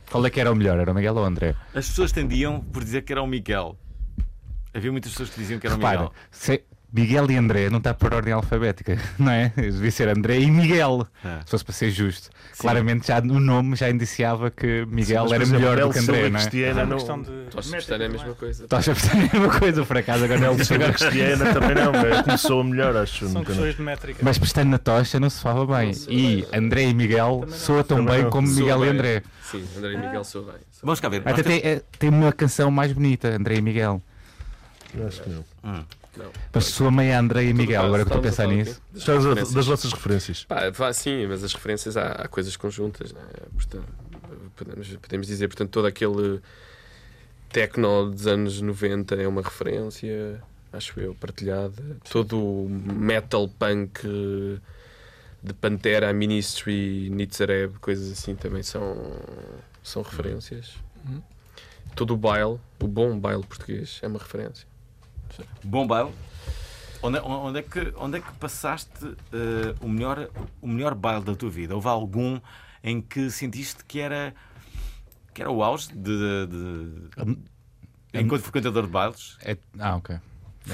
Qual 0.10 0.26
é 0.26 0.30
que 0.32 0.40
era 0.40 0.52
o 0.52 0.56
melhor? 0.56 0.80
Era 0.80 0.92
o 0.92 0.96
Miguel 0.96 1.16
ou 1.16 1.22
o 1.22 1.26
André? 1.26 1.54
As 1.76 1.88
pessoas 1.90 2.12
tendiam 2.12 2.60
por 2.62 2.84
dizer 2.84 3.04
que 3.04 3.12
era 3.12 3.22
o 3.22 3.28
Miguel. 3.28 3.78
Havia 4.74 4.92
muitas 4.92 5.12
pessoas 5.12 5.30
que 5.30 5.40
diziam 5.40 5.60
que 5.60 5.68
era 5.68 5.76
o 5.76 5.78
Repara, 5.78 5.98
Miguel. 6.00 6.14
se 6.32 6.64
Miguel 6.98 7.30
e 7.32 7.36
André 7.38 7.70
não 7.70 7.78
está 7.78 7.94
por 7.94 8.14
ordem 8.14 8.34
alfabética, 8.34 8.98
não 9.20 9.32
é? 9.32 9.52
Devia 9.56 9.92
ser 9.92 10.08
André 10.10 10.40
e 10.40 10.50
Miguel, 10.50 11.08
Ah. 11.24 11.42
se 11.46 11.52
fosse 11.52 11.64
para 11.64 11.74
ser 11.74 11.92
justo. 11.92 12.30
Claramente 12.58 13.08
já 13.08 13.22
no 13.22 13.40
nome 13.40 13.76
já 13.76 13.88
indiciava 13.90 14.50
que 14.50 14.84
Miguel 14.90 15.24
Mas, 15.24 15.30
por 15.30 15.36
era 15.36 15.44
exemplo, 15.44 15.60
melhor 15.70 15.88
do 15.88 15.94
que 15.94 16.00
André, 16.00 16.30
não 16.30 16.40
é? 16.40 16.42
Cristiana 16.42 16.82
É 16.82 16.86
não. 16.86 16.98
questão 16.98 17.22
de. 17.22 17.28
Tocha 17.28 17.70
métrica 17.70 17.78
Pestana 17.78 18.04
é 18.04 18.08
a 18.08 18.10
também. 18.10 18.22
mesma 18.22 18.36
coisa. 18.36 18.64
Estás 18.64 18.90
a 18.90 18.94
perceber 18.94 19.18
a 19.18 19.40
mesma 19.40 19.60
coisa, 19.60 19.86
por 19.86 19.98
acaso 19.98 20.24
agora 20.26 20.46
é 20.46 20.50
o 20.50 20.66
Silva 20.66 20.92
Cristiana 20.94 21.46
também 21.54 21.76
não. 21.76 21.94
é, 21.94 22.24
Começou 22.24 22.62
a 22.62 22.64
melhor, 22.64 22.98
acho. 22.98 23.26
São 23.26 23.34
não. 23.36 23.44
questões 23.44 23.76
de 23.76 23.82
métrica. 23.82 24.20
Mas 24.24 24.38
pestando 24.40 24.72
na 24.72 24.78
tocha 24.80 25.20
não 25.20 25.30
se 25.30 25.40
fala 25.42 25.66
bem. 25.78 25.92
E 26.10 26.46
André 26.52 26.84
e 26.90 26.94
Miguel 26.96 27.44
não. 27.48 27.54
soa 27.56 27.84
tão 27.84 28.04
bem 28.04 28.24
não. 28.24 28.30
como 28.32 28.48
Soa 28.48 28.60
Miguel 28.60 28.86
e. 28.86 28.90
André. 28.90 29.24
Sim, 29.44 29.64
André 29.78 29.94
e 29.94 29.98
Miguel 29.98 30.24
sou 30.24 30.44
bem. 30.44 30.56
Vamos 30.82 31.00
cá 31.00 31.10
ver. 31.10 31.22
Até 31.26 31.44
tem, 31.44 31.82
tem 32.00 32.10
uma 32.10 32.34
canção 32.34 32.72
mais 32.72 32.92
bonita, 32.92 33.28
André 33.30 33.56
e 33.56 33.62
Miguel. 33.62 34.02
Acho 35.08 35.22
que 35.22 35.30
não. 35.30 35.46
Não. 36.18 36.32
Mas 36.54 36.66
soa 36.66 36.92
meio 36.92 37.18
André 37.18 37.46
e 37.46 37.54
Miguel, 37.54 37.84
agora 37.84 38.04
que 38.04 38.10
estou 38.10 38.20
a 38.20 38.24
pensar 38.24 38.48
nisso. 38.48 38.82
Estás 38.96 39.26
a- 39.26 39.34
das 39.36 39.66
vossas 39.68 39.92
referências. 39.94 40.44
Pá, 40.46 40.70
vá, 40.72 40.92
sim, 40.94 41.28
mas 41.28 41.44
as 41.44 41.54
referências 41.54 41.96
há, 41.98 42.12
há 42.14 42.28
coisas 42.28 42.56
conjuntas, 42.58 43.12
né? 43.14 43.22
portanto, 43.54 43.86
podemos, 44.56 44.88
podemos 44.98 45.28
dizer, 45.28 45.48
portanto, 45.48 45.70
todo 45.70 45.86
aquele 45.86 46.42
techno 47.50 48.10
dos 48.12 48.28
anos 48.28 48.60
90 48.62 49.16
é 49.16 49.28
uma 49.28 49.42
referência, 49.42 50.42
acho 50.74 51.00
eu, 51.00 51.14
partilhada. 51.16 51.98
Todo 52.10 52.38
o 52.40 52.70
metal 52.70 53.48
punk 53.48 54.02
de 55.44 55.54
Pantera, 55.54 56.12
Ministry, 56.14 57.10
Nitzareb, 57.12 57.78
coisas 57.80 58.12
assim 58.12 58.36
também 58.36 58.64
são, 58.64 58.96
são 59.84 60.02
referências. 60.02 60.74
Uhum. 61.08 61.22
Todo 61.96 62.14
o 62.14 62.18
baile, 62.18 62.60
o 62.82 62.88
bom 62.88 63.18
baile 63.18 63.44
português, 63.44 64.00
é 64.02 64.08
uma 64.08 64.20
referência. 64.20 64.68
Bom 65.64 65.86
baile. 65.88 66.12
Onde, 67.02 67.20
onde 67.20 67.60
é 67.60 67.62
que, 67.62 67.94
onde 67.98 68.18
é 68.18 68.22
que 68.22 68.32
passaste 68.34 69.06
eh, 69.32 69.76
o, 69.82 69.88
melhor, 69.88 70.30
o 70.62 70.68
melhor 70.68 70.96
baile 70.96 71.24
da 71.24 71.36
tua 71.36 71.50
vida? 71.50 71.76
Houve 71.76 71.88
algum 71.88 72.40
em 72.84 73.00
que 73.02 73.30
sentiste 73.30 73.86
que 73.86 74.00
era, 74.00 74.34
que 75.34 75.42
era 75.42 75.52
o 75.52 75.64
auge 75.64 75.90
de, 75.94 76.48
de- 76.48 77.10
enquanto 78.14 78.42
frequentador 78.42 78.84
de 78.86 78.90
bailes? 78.92 79.38
É- 79.44 79.58
ah, 79.80 79.96
ok. 79.98 80.16
É, 80.16 80.20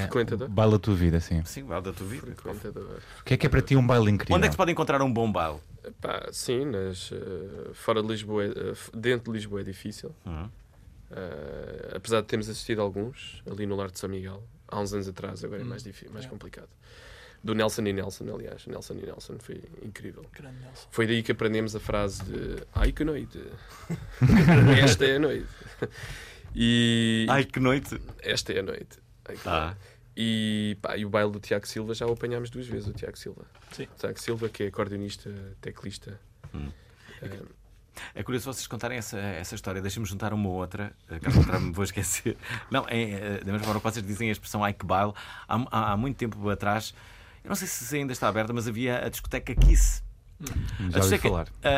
Frequentador? 0.02 0.48
baile 0.48 0.74
a 0.74 0.78
tua 0.78 0.94
vida, 0.94 1.20
sim. 1.20 1.44
Sim, 1.44 1.64
baile 1.64 1.84
da 1.84 1.92
tua 1.92 2.06
vida. 2.06 2.26
Frequentador. 2.34 2.98
O 3.20 3.24
que 3.24 3.34
é 3.34 3.36
que 3.36 3.46
é 3.46 3.48
para 3.50 3.60
ti 3.62 3.76
um 3.76 3.86
baile 3.86 4.10
incrível? 4.10 4.36
Onde 4.36 4.46
é 4.46 4.48
que 4.48 4.54
se 4.54 4.56
pode 4.56 4.72
encontrar 4.72 5.00
um 5.02 5.12
bom 5.12 5.30
baile? 5.30 5.58
Pá, 6.00 6.28
sim, 6.32 6.64
nas, 6.64 7.10
eh, 7.12 7.70
fora 7.74 8.02
de 8.02 8.08
Lisboa, 8.08 8.44
é- 8.44 8.70
f- 8.72 8.90
dentro 8.96 9.30
de 9.30 9.38
Lisboa 9.38 9.60
é 9.60 9.64
difícil. 9.64 10.10
Hum. 10.26 10.48
Eh, 11.10 11.92
apesar 11.96 12.20
de 12.22 12.26
termos 12.26 12.48
assistido 12.48 12.80
a 12.80 12.82
alguns 12.82 13.42
ali 13.50 13.66
no 13.66 13.76
Lar 13.76 13.90
de 13.90 13.98
São 13.98 14.08
Miguel, 14.08 14.42
há 14.68 14.80
uns 14.80 14.92
anos 14.92 15.06
atrás, 15.08 15.44
agora 15.44 15.60
é 15.60 15.64
Hum. 15.64 15.68
mais, 15.68 15.82
difícil, 15.82 16.08
mais 16.10 16.24
Yeah. 16.24 16.30
complicado. 16.30 16.68
Do 17.42 17.54
Nelson 17.54 17.82
e 17.82 17.92
Nelson, 17.92 18.34
aliás, 18.34 18.66
Nelson 18.66 18.94
e 18.94 19.04
Nelson 19.06 19.38
foi 19.38 19.62
incrível. 19.82 20.24
Nelson. 20.40 20.88
Foi 20.90 21.06
daí 21.06 21.22
que 21.22 21.32
aprendemos 21.32 21.76
a 21.76 21.80
frase 21.80 22.24
de 22.24 22.62
Ai 22.74 22.90
que 22.90 23.04
noite! 23.04 23.38
Esta 24.82 25.04
é 25.04 25.16
a 25.16 25.18
noite. 25.18 25.46
E 26.54 27.26
Ai, 27.28 27.44
que 27.44 27.60
noite! 27.60 28.00
esta 28.22 28.52
é 28.52 28.60
a 28.60 28.62
noite. 28.62 28.98
Ai, 29.26 29.36
Ah, 29.44 29.74
E, 30.16 30.78
pá, 30.80 30.96
e 30.96 31.04
o 31.04 31.10
baile 31.10 31.32
do 31.32 31.40
Tiago 31.40 31.66
Silva 31.66 31.92
já 31.92 32.06
o 32.06 32.12
apanhámos 32.12 32.48
duas 32.48 32.66
vezes, 32.68 32.86
o 32.88 32.92
Tiago 32.92 33.18
Silva. 33.18 33.44
Sim. 33.72 33.84
O 33.84 33.98
Tiago 33.98 34.20
Silva, 34.20 34.48
que 34.48 34.62
é 34.62 34.66
acordeonista, 34.68 35.28
teclista. 35.60 36.20
Hum. 36.54 36.70
Eh, 37.20 37.40
é 38.14 38.22
curioso 38.22 38.52
vocês 38.52 38.66
contarem 38.66 38.98
essa, 38.98 39.18
essa 39.18 39.54
história. 39.54 39.80
Deixa-me 39.82 40.06
juntar 40.06 40.32
uma 40.32 40.48
outra, 40.48 40.92
eh, 41.10 41.18
caso 41.18 41.38
contrário 41.38 41.66
me 41.66 41.72
vou 41.72 41.84
esquecer. 41.84 42.36
Não, 42.70 42.84
é, 42.88 43.02
eh, 43.02 43.40
da 43.44 43.52
mesma 43.52 43.66
forma 43.66 43.80
que 43.80 43.84
vocês 43.90 44.06
dizem 44.06 44.28
a 44.28 44.32
expressão 44.32 44.62
ai 44.64 44.72
que 44.72 44.84
baile, 44.86 45.12
há, 45.48 45.56
há, 45.70 45.92
há 45.92 45.96
muito 45.96 46.16
tempo 46.16 46.48
atrás, 46.50 46.94
eu 47.42 47.48
não 47.48 47.54
sei 47.56 47.68
se 47.68 47.96
ainda 47.96 48.12
está 48.12 48.26
aberta, 48.28 48.52
mas 48.52 48.66
havia 48.66 49.04
a 49.04 49.08
discoteca 49.08 49.54
Kiss. 49.54 50.02
Já 50.40 50.96
A 50.96 51.00
discoteca, 51.00 51.28
falar. 51.28 51.46
a, 51.62 51.68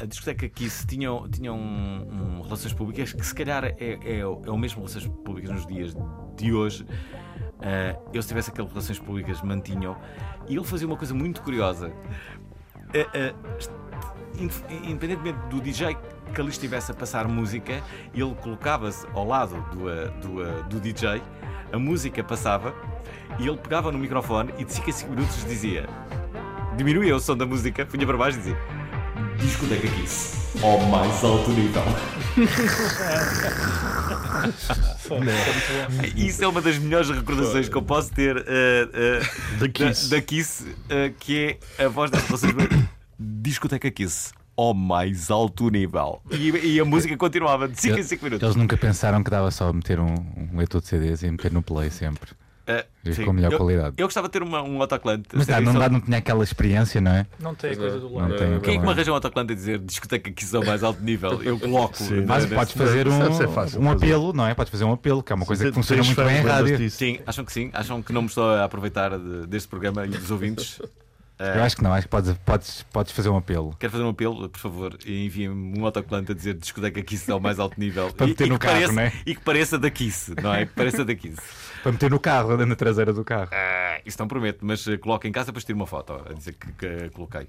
a- 0.00 0.02
a 0.02 0.06
discoteca 0.06 0.48
Kiss 0.48 0.86
tinham, 0.86 1.28
tinham 1.28 1.56
um, 1.58 2.38
um 2.38 2.42
relações 2.42 2.72
públicas 2.74 3.12
que 3.12 3.24
se 3.24 3.34
calhar 3.34 3.64
é, 3.64 3.76
é, 4.18 4.26
o- 4.26 4.42
é 4.44 4.50
o 4.50 4.58
mesmo 4.58 4.80
relações 4.80 5.06
públicas 5.06 5.50
nos 5.50 5.66
dias 5.66 5.94
de 6.36 6.52
hoje. 6.52 6.84
Ah, 7.60 7.96
eu 8.12 8.20
se 8.20 8.28
tivesse 8.28 8.50
aquelas 8.50 8.70
relações 8.70 8.98
públicas 8.98 9.40
mantinham 9.40 9.96
e 10.48 10.54
ele 10.56 10.64
fazia 10.64 10.86
uma 10.86 10.96
coisa 10.96 11.14
muito 11.14 11.40
curiosa. 11.42 11.92
Est- 12.92 13.08
ind- 13.14 13.70
independentemente 14.38 15.38
do 15.48 15.60
DJ 15.60 15.96
que 16.34 16.40
ali 16.40 16.50
estivesse 16.50 16.90
a 16.90 16.94
passar 16.94 17.28
música, 17.28 17.80
ele 18.12 18.34
colocava-se 18.42 19.06
ao 19.14 19.26
lado 19.26 19.54
do, 19.72 19.88
ah, 19.88 20.06
do, 20.20 20.42
ah, 20.42 20.62
do 20.68 20.80
DJ, 20.80 21.22
a 21.72 21.78
música 21.78 22.22
passava 22.24 22.74
e 23.38 23.46
ele 23.46 23.56
pegava 23.56 23.92
no 23.92 23.98
microfone 23.98 24.52
e 24.58 24.64
de 24.64 24.72
5 24.72 24.90
a 24.90 24.92
5 24.92 25.10
minutos 25.10 25.44
dizia 25.44 25.88
diminuía 26.76 27.14
o 27.14 27.20
som 27.20 27.36
da 27.36 27.46
música, 27.46 27.86
punha 27.86 28.06
para 28.06 28.16
baixo 28.16 28.38
e 28.38 28.40
dizia 28.40 28.58
discoteca 29.38 29.86
Kiss 29.88 30.58
ao 30.62 30.80
mais 30.86 31.22
alto 31.24 31.50
nível. 31.50 31.82
Isso 36.16 36.44
é 36.44 36.48
uma 36.48 36.60
das 36.60 36.78
melhores 36.78 37.10
recordações 37.10 37.68
que 37.68 37.76
eu 37.76 37.82
posso 37.82 38.12
ter 38.12 38.36
eh, 38.46 38.88
eh, 38.92 39.20
Da 39.58 39.66
da, 39.66 39.68
Kiss. 39.68 40.10
da 40.10 40.20
Kiss, 40.20 40.66
eh, 40.88 41.12
que 41.18 41.56
é 41.78 41.84
a 41.84 41.88
voz 41.88 42.10
das 42.10 42.22
relações 42.24 42.52
discoteca 43.24 43.90
Kiss 43.90 44.32
ao 44.56 44.72
mais 44.72 45.30
alto 45.30 45.68
nível. 45.70 46.20
E, 46.30 46.50
e 46.74 46.80
a 46.80 46.84
música 46.84 47.16
continuava 47.16 47.66
de 47.68 47.80
5 47.80 47.98
em 47.98 48.02
5 48.02 48.24
minutos. 48.24 48.44
Eles 48.44 48.56
nunca 48.56 48.76
pensaram 48.76 49.22
que 49.24 49.30
dava 49.30 49.50
só 49.50 49.72
meter 49.72 49.98
um, 49.98 50.14
um 50.52 50.56
leitor 50.56 50.80
de 50.80 50.86
CDs 50.86 51.22
e 51.22 51.30
meter 51.30 51.52
no 51.52 51.62
play 51.62 51.90
sempre. 51.90 52.30
Vive 53.02 53.16
sim. 53.16 53.24
com 53.26 53.34
melhor 53.34 53.52
eu, 53.52 53.58
qualidade. 53.58 53.94
eu 53.98 54.06
gostava 54.06 54.26
de 54.26 54.32
ter 54.32 54.42
uma, 54.42 54.62
um 54.62 54.80
autoclante. 54.80 55.28
Mas 55.34 55.46
dá, 55.46 55.60
não, 55.60 55.74
dá, 55.74 55.86
não 55.90 56.00
tinha 56.00 56.16
aquela 56.16 56.42
experiência, 56.42 56.98
não 56.98 57.10
é? 57.10 57.26
Não 57.38 57.54
tem 57.54 57.72
a 57.72 57.76
coisa 57.76 57.96
é. 57.98 58.00
do 58.00 58.08
Não 58.08 58.16
lado. 58.16 58.36
tem. 58.36 58.60
Quem 58.60 58.76
é 58.76 58.78
que 58.78 58.84
me 58.86 58.90
arranja 58.90 59.10
um 59.12 59.14
autoclante 59.14 59.52
a 59.52 59.54
dizer 59.54 59.78
discoteca 59.80 60.30
Kiss 60.30 60.56
ao 60.56 60.64
mais 60.64 60.82
alto 60.82 61.02
nível? 61.02 61.42
Eu 61.42 61.58
coloco. 61.60 61.94
Sim. 61.98 62.24
Mas 62.24 62.48
né, 62.48 62.56
podes 62.56 62.74
nesse- 62.74 62.88
fazer 62.88 63.06
um, 63.06 63.20
fácil 63.52 63.80
um 63.80 63.84
fazer. 63.84 64.06
apelo, 64.06 64.32
não 64.32 64.46
é? 64.46 64.54
Podes 64.54 64.70
fazer 64.70 64.84
um 64.84 64.92
apelo, 64.92 65.22
que 65.22 65.30
é 65.30 65.34
uma 65.36 65.44
coisa 65.44 65.62
que 65.66 65.72
Tu 65.72 65.74
funciona 65.74 66.02
muito 66.02 66.24
bem 66.24 66.38
em 66.38 66.40
rádio. 66.40 66.78
disso? 66.78 66.96
Sim, 66.96 67.18
acham 67.26 67.44
que 67.44 67.52
sim? 67.52 67.68
Acham 67.74 68.02
que 68.02 68.14
não 68.14 68.22
me 68.22 68.28
estou 68.28 68.44
a 68.48 68.64
aproveitar 68.64 69.10
de- 69.18 69.46
deste 69.46 69.68
programa 69.68 70.06
e 70.06 70.08
dos 70.08 70.30
ouvintes? 70.30 70.80
Eh, 71.44 71.58
Eu 71.58 71.62
acho 71.62 71.76
que 71.76 71.82
não, 71.82 71.92
acho 71.92 72.02
que 72.06 72.10
podes, 72.10 72.32
podes, 72.44 72.82
podes 72.92 73.12
fazer 73.12 73.28
um 73.28 73.36
apelo. 73.36 73.76
Quero 73.78 73.92
fazer 73.92 74.04
um 74.04 74.08
apelo, 74.10 74.48
por 74.48 74.58
favor, 74.58 74.98
e 75.04 75.24
enviem-me 75.26 75.78
um 75.78 75.84
autocolante 75.84 76.32
a 76.32 76.34
dizer 76.34 76.54
discoteca 76.54 77.02
Kiss 77.02 77.30
ao 77.30 77.38
mais 77.40 77.58
alto 77.58 77.78
nível. 77.78 78.12
Para 78.14 78.26
E- 78.26 78.28
meter 78.30 78.46
e, 78.46 78.50
no 78.50 78.58
que 78.58 78.66
carro, 78.66 78.74
pareça, 78.78 78.92
não 78.92 79.02
é? 79.02 79.12
e 79.26 79.34
que 79.34 79.40
pareça 79.42 79.78
da 79.78 79.90
Kiss, 79.90 80.34
não 80.42 80.54
é? 80.54 80.66
Que 80.66 80.72
pareça 80.72 81.04
da 81.04 81.14
Kiss. 81.14 81.36
Para 81.82 81.92
meter 81.92 82.10
no 82.10 82.18
carro, 82.18 82.56
na 82.66 82.74
traseira 82.76 83.12
do 83.12 83.22
carro. 83.24 83.50
Ah, 83.52 84.00
isso 84.06 84.16
não 84.18 84.26
prometo, 84.26 84.64
mas 84.64 84.86
eh, 84.88 84.96
coloco 84.96 85.26
em 85.26 85.32
casa 85.32 85.52
para 85.52 85.60
tirar 85.60 85.76
uma 85.76 85.86
foto 85.86 86.14
a 86.28 86.32
dizer 86.32 86.54
que, 86.54 86.72
que 86.72 87.10
coloquei. 87.10 87.46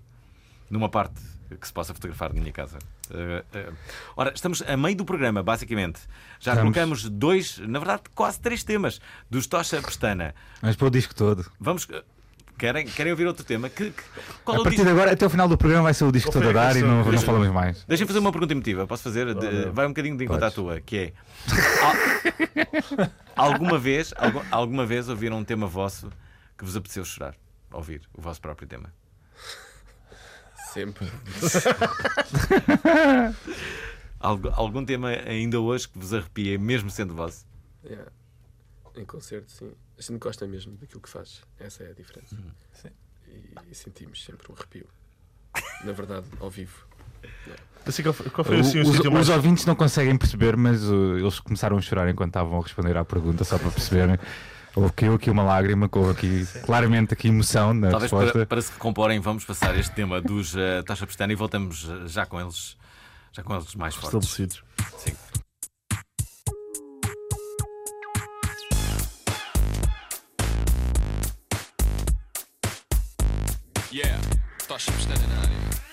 Numa 0.69 0.89
parte 0.89 1.21
que 1.59 1.65
se 1.67 1.71
possa 1.71 1.93
fotografar 1.93 2.33
na 2.33 2.39
minha 2.41 2.51
casa. 2.51 2.79
Eh, 3.11 3.43
eh, 3.53 3.71
ora, 4.17 4.31
estamos 4.35 4.61
a 4.63 4.75
meio 4.75 4.95
do 4.97 5.05
programa, 5.05 5.41
basicamente. 5.43 5.99
Já 6.39 6.51
Estamos. 6.53 6.61
colocamos 6.73 7.09
dois, 7.09 7.59
na 7.59 7.77
verdade, 7.79 8.01
quase 8.15 8.39
três 8.39 8.63
temas 8.63 8.99
dos 9.29 9.45
Tocha 9.47 9.79
Pestana. 9.81 10.33
Mas 10.61 10.75
para 10.75 10.87
o 10.87 10.89
disco 10.89 11.13
todo. 11.15 11.45
Vamos. 11.59 11.87
Querem, 12.57 12.85
querem 12.87 13.11
ouvir 13.11 13.27
outro 13.27 13.43
tema? 13.43 13.69
Que, 13.69 13.91
que- 13.91 14.03
qual 14.45 14.55
é 14.55 14.57
A 14.57 14.61
o 14.61 14.63
partir 14.63 14.77
disco? 14.77 14.85
de 14.85 14.91
agora, 14.91 15.11
até 15.11 15.25
o 15.25 15.29
final 15.29 15.47
do 15.47 15.57
programa, 15.57 15.83
vai 15.83 15.93
ser 15.93 16.05
o 16.05 16.11
disco 16.11 16.31
todo 16.31 16.49
a 16.49 16.53
dar 16.53 16.75
e 16.75 16.81
não, 16.81 17.03
não 17.03 17.21
falamos 17.21 17.49
mais. 17.49 17.83
Deixem-me 17.85 18.07
fazer 18.07 18.19
uma 18.19 18.31
pergunta 18.31 18.53
emotiva. 18.53 18.87
Posso 18.87 19.03
fazer? 19.03 19.33
De- 19.35 19.69
vai 19.71 19.85
um 19.85 19.89
bocadinho 19.89 20.17
de 20.17 20.23
encontro 20.23 20.45
à 20.45 20.51
tua, 20.51 20.79
que 20.79 20.97
é. 20.97 21.13
Al- 23.35 23.35
alguma 23.53 23.77
vez, 23.77 24.13
algu- 24.17 24.45
alguma 24.49 24.85
vez 24.85 25.09
ouviram 25.09 25.37
um 25.37 25.43
tema 25.43 25.67
vosso 25.67 26.09
que 26.57 26.63
vos 26.63 26.75
apeteceu 26.77 27.03
chorar? 27.03 27.35
Ouvir 27.73 28.01
o 28.13 28.21
vosso 28.21 28.39
próprio 28.39 28.65
tema? 28.67 28.93
Sempre. 30.73 31.07
Algu- 34.19 34.51
algum 34.55 34.83
tema 34.83 35.09
ainda 35.09 35.59
hoje 35.59 35.87
que 35.87 35.99
vos 35.99 36.13
arrepia, 36.13 36.57
mesmo 36.57 36.89
sendo 36.89 37.13
vosso? 37.13 37.45
Yeah. 37.83 38.11
Em 38.95 39.05
concerto, 39.05 39.51
sim. 39.51 39.71
A 39.97 40.01
gente 40.01 40.19
gosta 40.19 40.45
mesmo 40.47 40.75
daquilo 40.77 41.01
que 41.01 41.09
faz. 41.09 41.41
Essa 41.59 41.83
é 41.83 41.91
a 41.91 41.93
diferença. 41.93 42.35
Sim. 42.73 42.89
E, 43.27 43.53
e 43.71 43.75
sentimos 43.75 44.23
sempre 44.23 44.51
um 44.51 44.55
arrepio. 44.55 44.87
Na 45.83 45.91
verdade, 45.93 46.25
ao 46.39 46.49
vivo. 46.49 46.85
Assim, 47.85 48.03
qual 48.03 48.13
foi, 48.13 48.29
qual 48.29 48.43
foi 48.45 48.57
O- 48.57 48.59
assim, 48.59 48.79
o 48.79 48.81
os, 48.83 48.95
sítio 48.95 49.11
mais. 49.11 49.29
os 49.29 49.35
ouvintes 49.35 49.65
não 49.65 49.75
conseguem 49.75 50.17
perceber, 50.17 50.57
mas 50.57 50.83
uh, 50.83 51.17
eles 51.17 51.39
começaram 51.39 51.77
a 51.77 51.81
chorar 51.81 52.09
enquanto 52.09 52.29
estavam 52.31 52.59
a 52.59 52.61
responder 52.61 52.97
à 52.97 53.05
pergunta, 53.05 53.43
só 53.43 53.57
para 53.57 53.71
perceberem. 53.71 54.17
Houve 54.75 54.91
caiu 54.91 55.13
aqui 55.13 55.29
uma 55.29 55.43
lágrima, 55.43 55.89
houve 55.91 56.11
aqui 56.11 56.45
claramente 56.65 57.13
aqui 57.13 57.29
emoção 57.29 57.73
na 57.73 57.89
Talvez 57.89 58.11
resposta. 58.11 58.33
para, 58.39 58.45
para 58.45 58.61
se 58.61 58.71
recomporem, 58.73 59.19
vamos 59.21 59.45
passar 59.45 59.73
este 59.79 59.93
tema 59.95 60.21
dos 60.21 60.53
uh, 60.55 60.83
Taxa 60.85 61.07
Pestana 61.07 61.31
e 61.31 61.35
voltamos 61.35 61.87
eh, 61.89 62.07
já 62.07 62.25
com 62.25 62.39
eles, 62.41 62.75
já 63.31 63.41
com 63.41 63.55
eles 63.55 63.73
mais 63.75 63.95
fortes. 63.95 64.29
Estabelecidos. 64.29 64.63
Sim. 64.97 65.15
Tocha 74.75 74.91
pestana 74.91 75.27
na 75.27 75.41
área. 75.41 75.55
Pensas 75.65 75.84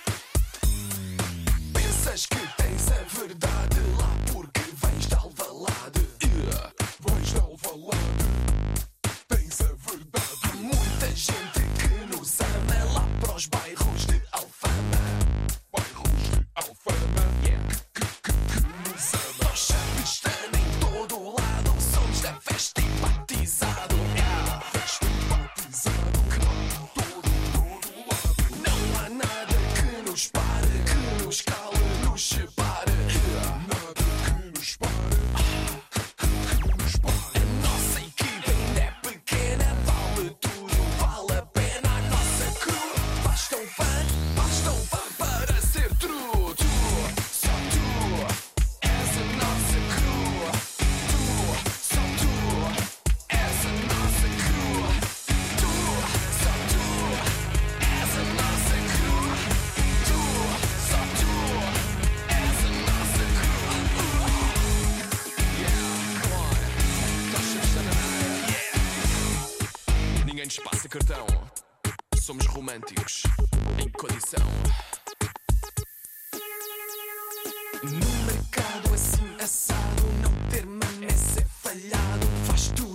No 77.83 77.99
mercado 78.27 78.95
assim 78.95 79.35
assado, 79.43 80.05
não 80.23 80.51
ter 80.51 80.65
mané 80.65 81.09
é 81.09 81.45
falhado. 81.63 82.27
Faz 82.47 82.69
tudo 82.69 82.92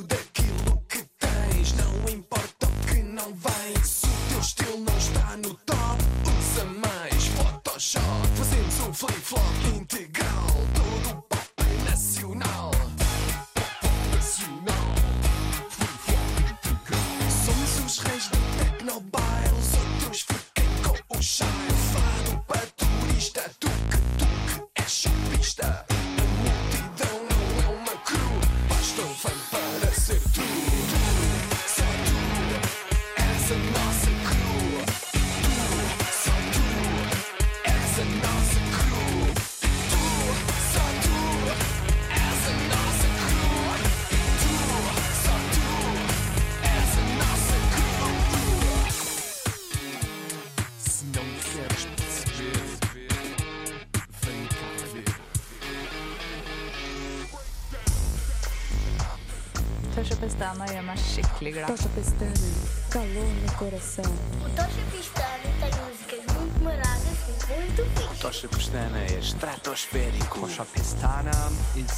Dana 60.47 60.63
gjør 60.71 60.83
meg 60.87 60.99
skikkelig 61.03 61.51
glad. 61.57 61.67
Tocha 61.73 61.89
Pestana, 61.91 62.49
calor 62.89 63.31
no 63.43 63.49
coração. 63.59 64.11
O 64.45 64.49
Tocha 64.55 64.83
Pestana 64.93 65.49
tem 65.59 65.73
músicas 65.83 66.23
muito 66.37 66.63
maradas 66.63 67.19
e 67.27 67.31
muito 67.51 67.83
fixas. 67.83 68.11
O 68.11 68.21
Tocha 68.21 68.47
Pestana 68.47 68.99
é 68.99 69.19
estratosférico. 69.19 70.39
Tocha 70.39 70.65
Pestana 70.65 71.31
é 71.31 71.35
um 71.35 71.89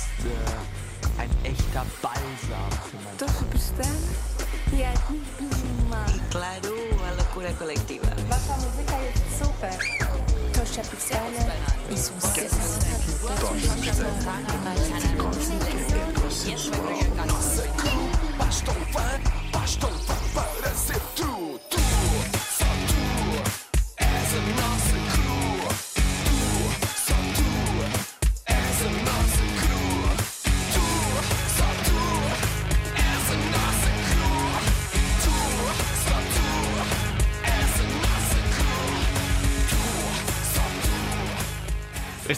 ein 1.21 1.29
echter 1.43 1.85
Balsam. 2.01 2.69
Tocha 3.19 3.45
Pestana 3.51 4.09
e 4.73 4.81
é 4.81 4.87
a 4.87 5.11
minha 5.11 6.05
Claro, 6.31 6.73
a 7.07 7.11
loucura 7.21 7.53
coletiva. 7.53 8.09
Nossa 8.29 8.53
música 8.65 8.95
é 8.95 9.13
super. 9.37 9.77
Tocha 10.57 10.81
Pistana 10.89 11.53
e 11.87 11.95
Sucesso. 11.95 12.79
Tocha 13.21 13.53
Pistana. 13.75 14.17
Tocha 15.21 15.53
Pistana. 16.49 17.08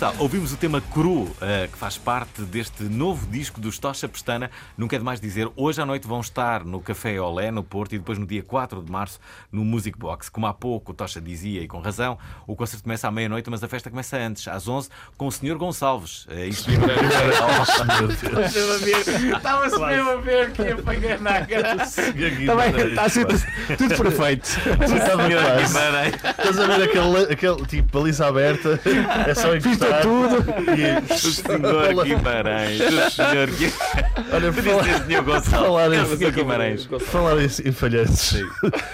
Está, 0.01 0.13
ouvimos 0.17 0.51
o 0.51 0.57
tema 0.57 0.81
Cru, 0.81 1.29
eh, 1.39 1.69
que 1.71 1.77
faz 1.77 1.95
parte 1.95 2.41
deste 2.41 2.85
novo 2.85 3.27
disco 3.27 3.61
dos 3.61 3.77
Tocha 3.77 4.07
Pestana. 4.07 4.49
Nunca 4.75 4.95
é 4.95 4.99
demais 4.99 5.21
dizer, 5.21 5.47
hoje 5.55 5.79
à 5.79 5.85
noite 5.85 6.07
vão 6.07 6.19
estar 6.19 6.65
no 6.65 6.81
Café 6.81 7.21
Olé, 7.21 7.51
no 7.51 7.63
Porto, 7.63 7.93
e 7.93 7.99
depois 7.99 8.17
no 8.17 8.25
dia 8.25 8.41
4 8.41 8.81
de 8.81 8.91
março 8.91 9.19
no 9.51 9.63
Music 9.63 9.95
Box. 9.95 10.27
Como 10.27 10.47
há 10.47 10.55
pouco 10.55 10.91
o 10.91 10.95
Tocha 10.95 11.21
dizia, 11.21 11.61
e 11.61 11.67
com 11.67 11.79
razão, 11.79 12.17
o 12.47 12.55
concerto 12.55 12.81
começa 12.81 13.07
à 13.07 13.11
meia-noite, 13.11 13.47
mas 13.51 13.63
a 13.63 13.67
festa 13.67 13.91
começa 13.91 14.17
antes, 14.17 14.47
às 14.47 14.67
11, 14.67 14.89
com 15.15 15.27
o 15.27 15.31
Sr. 15.31 15.55
Gonçalves. 15.55 16.25
É 16.31 16.47
isso 16.47 16.67
mesmo. 16.67 16.85
Estava-se 19.37 19.79
mesmo 19.79 20.09
a 20.09 20.15
ver 20.15 20.51
que 20.51 20.63
ia 20.63 20.73
apanhar 20.73 21.19
na 21.19 21.45
cara. 21.45 21.83
Está 21.83 23.07
tudo, 23.07 23.39
tudo 23.77 23.97
perfeito. 23.97 24.47
Sr. 24.47 25.27
Guimarães. 25.27 26.15
Estás 26.15 26.59
a 26.59 26.65
ver 26.65 26.85
aquele, 26.85 27.33
aquele 27.33 27.65
tipo 27.67 27.99
baliza 27.99 28.25
aberta? 28.25 28.79
É 29.27 29.35
só 29.35 29.55
encostar. 29.55 29.90
Tudo. 30.01 30.37
E, 30.77 31.13
O 31.13 31.17
Sr. 31.17 32.03
Guimarães. 32.03 32.79
O 32.81 33.11
Sr. 33.11 33.47
Guimarães. 33.57 34.33
olha, 34.33 34.53
Podia 34.53 34.71
fala- 34.71 34.83
ser 34.83 35.03
Sr. 35.05 35.21
Gonçalves. 35.23 35.49
falar 35.49 35.93
em-. 35.93 36.31
Guimarães. 36.31 36.85
falar 37.01 37.41
em, 37.41 37.45
em 37.45 37.71
falhantes. 37.71 38.33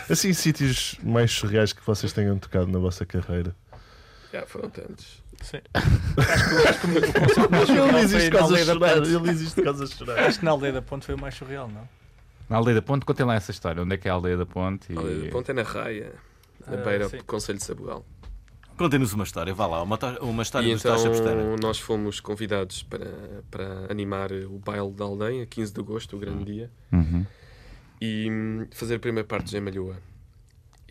Assim, 0.10 0.34
sítios 0.34 0.96
mais 1.04 1.32
surreais 1.32 1.74
que 1.74 1.82
vocês 1.86 2.12
tenham 2.14 2.38
tocado 2.38 2.68
na 2.68 2.80
vossa 2.80 3.06
carreira. 3.06 3.56
Já 4.34 4.46
foram 4.46 4.70
tantos. 4.70 5.24
Sim. 5.42 5.60
Acho 5.74 6.80
que, 6.82 6.98
acho 6.98 7.34
que 7.36 7.40
o 7.40 7.50
concerto 7.52 7.52
mais 7.52 7.70
Ele 7.70 7.76
surreal 7.76 7.90
foi 7.90 8.18
isto 8.18 8.32
na 8.32 8.40
causa 8.40 8.44
aldeia 8.44 8.66
da 8.66 8.74
chorar. 8.74 8.96
Ponte. 8.96 9.10
Ele 9.80 9.88
chorar. 9.88 10.20
Acho 10.28 10.40
que 10.40 10.46
na 10.46 10.52
aldeia 10.52 10.74
da 10.74 10.82
Ponte 10.82 11.06
foi 11.06 11.16
o 11.16 11.20
mais 11.22 11.36
surreal, 11.36 11.68
não? 11.68 11.88
Na 12.50 12.58
aldeia 12.58 12.76
da 12.76 12.82
Ponte, 12.82 13.06
contem 13.06 13.26
lá 13.26 13.36
essa 13.36 13.52
história. 13.52 13.84
Onde 13.84 13.94
é 13.94 13.98
que 13.98 14.08
é 14.08 14.12
a 14.12 14.14
aldeia 14.16 14.36
da 14.38 14.46
Ponte? 14.46 14.92
E... 14.92 14.98
Olha, 14.98 15.30
Ponte 15.30 15.52
é 15.52 15.54
na 15.54 15.64
Raia, 15.64 16.12
na 16.68 16.74
Ah, 16.74 16.78
beira 16.84 17.08
do 17.10 17.24
Conselho 17.26 17.58
de 17.60 17.64
Sabugal. 17.66 18.06
Contem-nos 18.78 19.12
uma 19.14 19.24
história, 19.24 19.54
vá 19.56 19.66
lá, 19.66 19.82
uma, 19.82 19.98
uma 20.22 20.44
história 20.44 20.68
E 20.68 20.74
Pestana. 20.74 20.98
então 21.42 21.56
nós 21.60 21.80
fomos 21.80 22.20
convidados 22.20 22.84
para, 22.84 23.08
para 23.50 23.92
animar 23.92 24.32
o 24.32 24.60
baile 24.60 24.92
da 24.92 25.04
aldeia, 25.04 25.46
15 25.48 25.74
de 25.74 25.80
agosto, 25.80 26.16
o 26.16 26.20
grande 26.20 26.46
dia, 26.46 26.72
Uhum. 26.92 27.26
e 28.00 28.30
hum, 28.30 28.68
fazer 28.72 28.96
a 28.96 29.00
primeira 29.00 29.28
parte 29.28 29.46
de 29.46 29.52
Gemalhoa. 29.54 29.98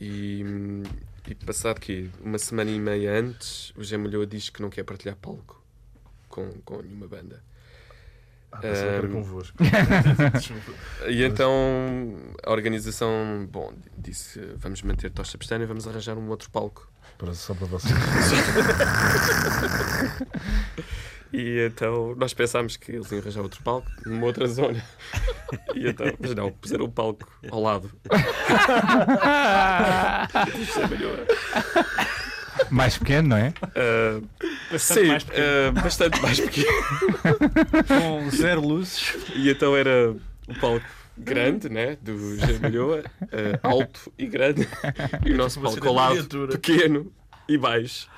E, 0.01 0.45
hum, 0.45 0.83
e 1.29 1.35
passado 1.37 1.81
que 1.81 2.11
uma 2.23 2.39
semana 2.39 2.71
e 2.71 2.79
meia 2.79 3.19
antes, 3.21 3.73
o 3.77 3.85
Gemalhoa 3.85 4.27
diz 4.27 4.51
que 4.51 4.61
não 4.61 4.69
quer 4.69 4.83
partilhar 4.83 5.17
palco 5.17 5.63
com, 6.29 6.51
com 6.65 6.83
nenhuma 6.83 7.07
banda. 7.07 7.43
Ah, 8.63 9.01
Ahm, 9.03 9.13
convosco. 9.13 9.57
E 11.09 11.23
então 11.25 11.53
a 12.45 12.51
organização, 12.51 13.47
bom, 13.51 13.73
disse 13.97 14.41
vamos 14.57 14.83
manter 14.83 15.11
Tocha 15.11 15.37
Pestana 15.39 15.65
e 15.65 15.67
vamos 15.67 15.87
arranjar 15.87 16.17
um 16.17 16.29
outro 16.29 16.51
palco. 16.51 16.91
Para, 17.19 17.35
só 17.35 17.55
para 17.55 17.67
vocês. 17.67 17.95
E 21.33 21.67
então 21.67 22.15
nós 22.17 22.33
pensámos 22.33 22.77
que 22.77 22.93
eles 22.93 23.11
iam 23.11 23.21
arranjar 23.21 23.43
outro 23.43 23.63
palco 23.63 23.91
numa 24.07 24.27
outra 24.27 24.47
zona. 24.47 24.83
E 25.75 25.89
então, 25.89 26.07
mas 26.19 26.35
não, 26.35 26.53
puseram 26.53 26.85
o 26.85 26.91
palco 26.91 27.29
ao 27.51 27.61
lado. 27.61 27.91
Isto 30.61 30.81
é 30.81 30.87
melhor. 30.87 31.27
Mais 32.71 32.97
pequeno, 32.99 33.29
não 33.29 33.37
é? 33.37 33.53
Ah, 33.75 34.21
Bastante 34.73 35.01
sim, 35.01 35.07
mais 35.09 35.25
pequeno. 35.25 35.47
ah, 35.47 35.73
bastante 35.83 36.23
mais 36.23 36.41
pequeno. 36.41 36.67
Com 37.89 38.31
zero 38.31 38.61
luzes. 38.61 39.15
E 39.35 39.51
então 39.51 39.77
era 39.77 40.15
o 40.49 40.55
palco 40.61 40.85
grande, 41.17 41.69
né? 41.69 41.97
Do 42.03 42.37
Jamalhoa, 42.39 43.05
ah, 43.23 43.59
alto 43.69 44.13
e 44.19 44.27
grande, 44.27 44.69
e 45.25 45.33
o 45.33 45.37
nosso 45.37 45.61
palco 45.61 45.87
ao 45.89 45.95
lado, 45.95 46.49
pequeno 46.49 47.11
e 47.49 47.57
baixo, 47.57 48.09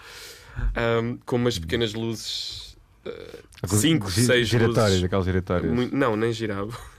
ahm, 0.75 1.17
com 1.25 1.37
umas 1.37 1.59
pequenas 1.59 1.93
luzes. 1.95 2.77
ah, 3.07 3.67
cinco, 3.69 4.11
Gi- 4.11 4.25
seis 4.25 4.49
giratórias, 4.49 4.91
luzes. 4.93 5.05
aquelas 5.05 5.25
giratórias. 5.27 5.73
Muito- 5.73 5.95
não, 5.97 6.17
nem 6.17 6.33
girava. 6.33 6.77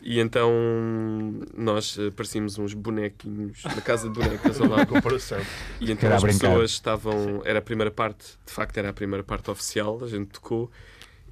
e 0.00 0.20
então 0.20 0.52
nós 1.56 1.96
eh, 1.98 2.10
parecíamos 2.10 2.58
uns 2.58 2.72
bonequinhos 2.74 3.62
na 3.64 3.80
casa 3.80 4.08
de 4.08 4.14
bonecas 4.18 4.60
ao 4.60 4.68
lado. 4.72 4.86
comparação. 4.86 5.40
E 5.80 5.90
então 5.90 6.06
Era 6.06 6.16
as 6.16 6.22
brincar. 6.22 6.48
pessoas 6.48 6.70
estavam. 6.70 7.42
Era 7.44 7.58
a 7.58 7.62
primeira 7.62 7.90
parte, 7.90 8.24
de 8.46 8.52
facto, 8.52 8.76
era 8.78 8.90
a 8.90 8.92
primeira 8.92 9.24
parte 9.24 9.50
oficial, 9.50 9.98
a 10.02 10.06
gente 10.08 10.28
tocou. 10.28 10.70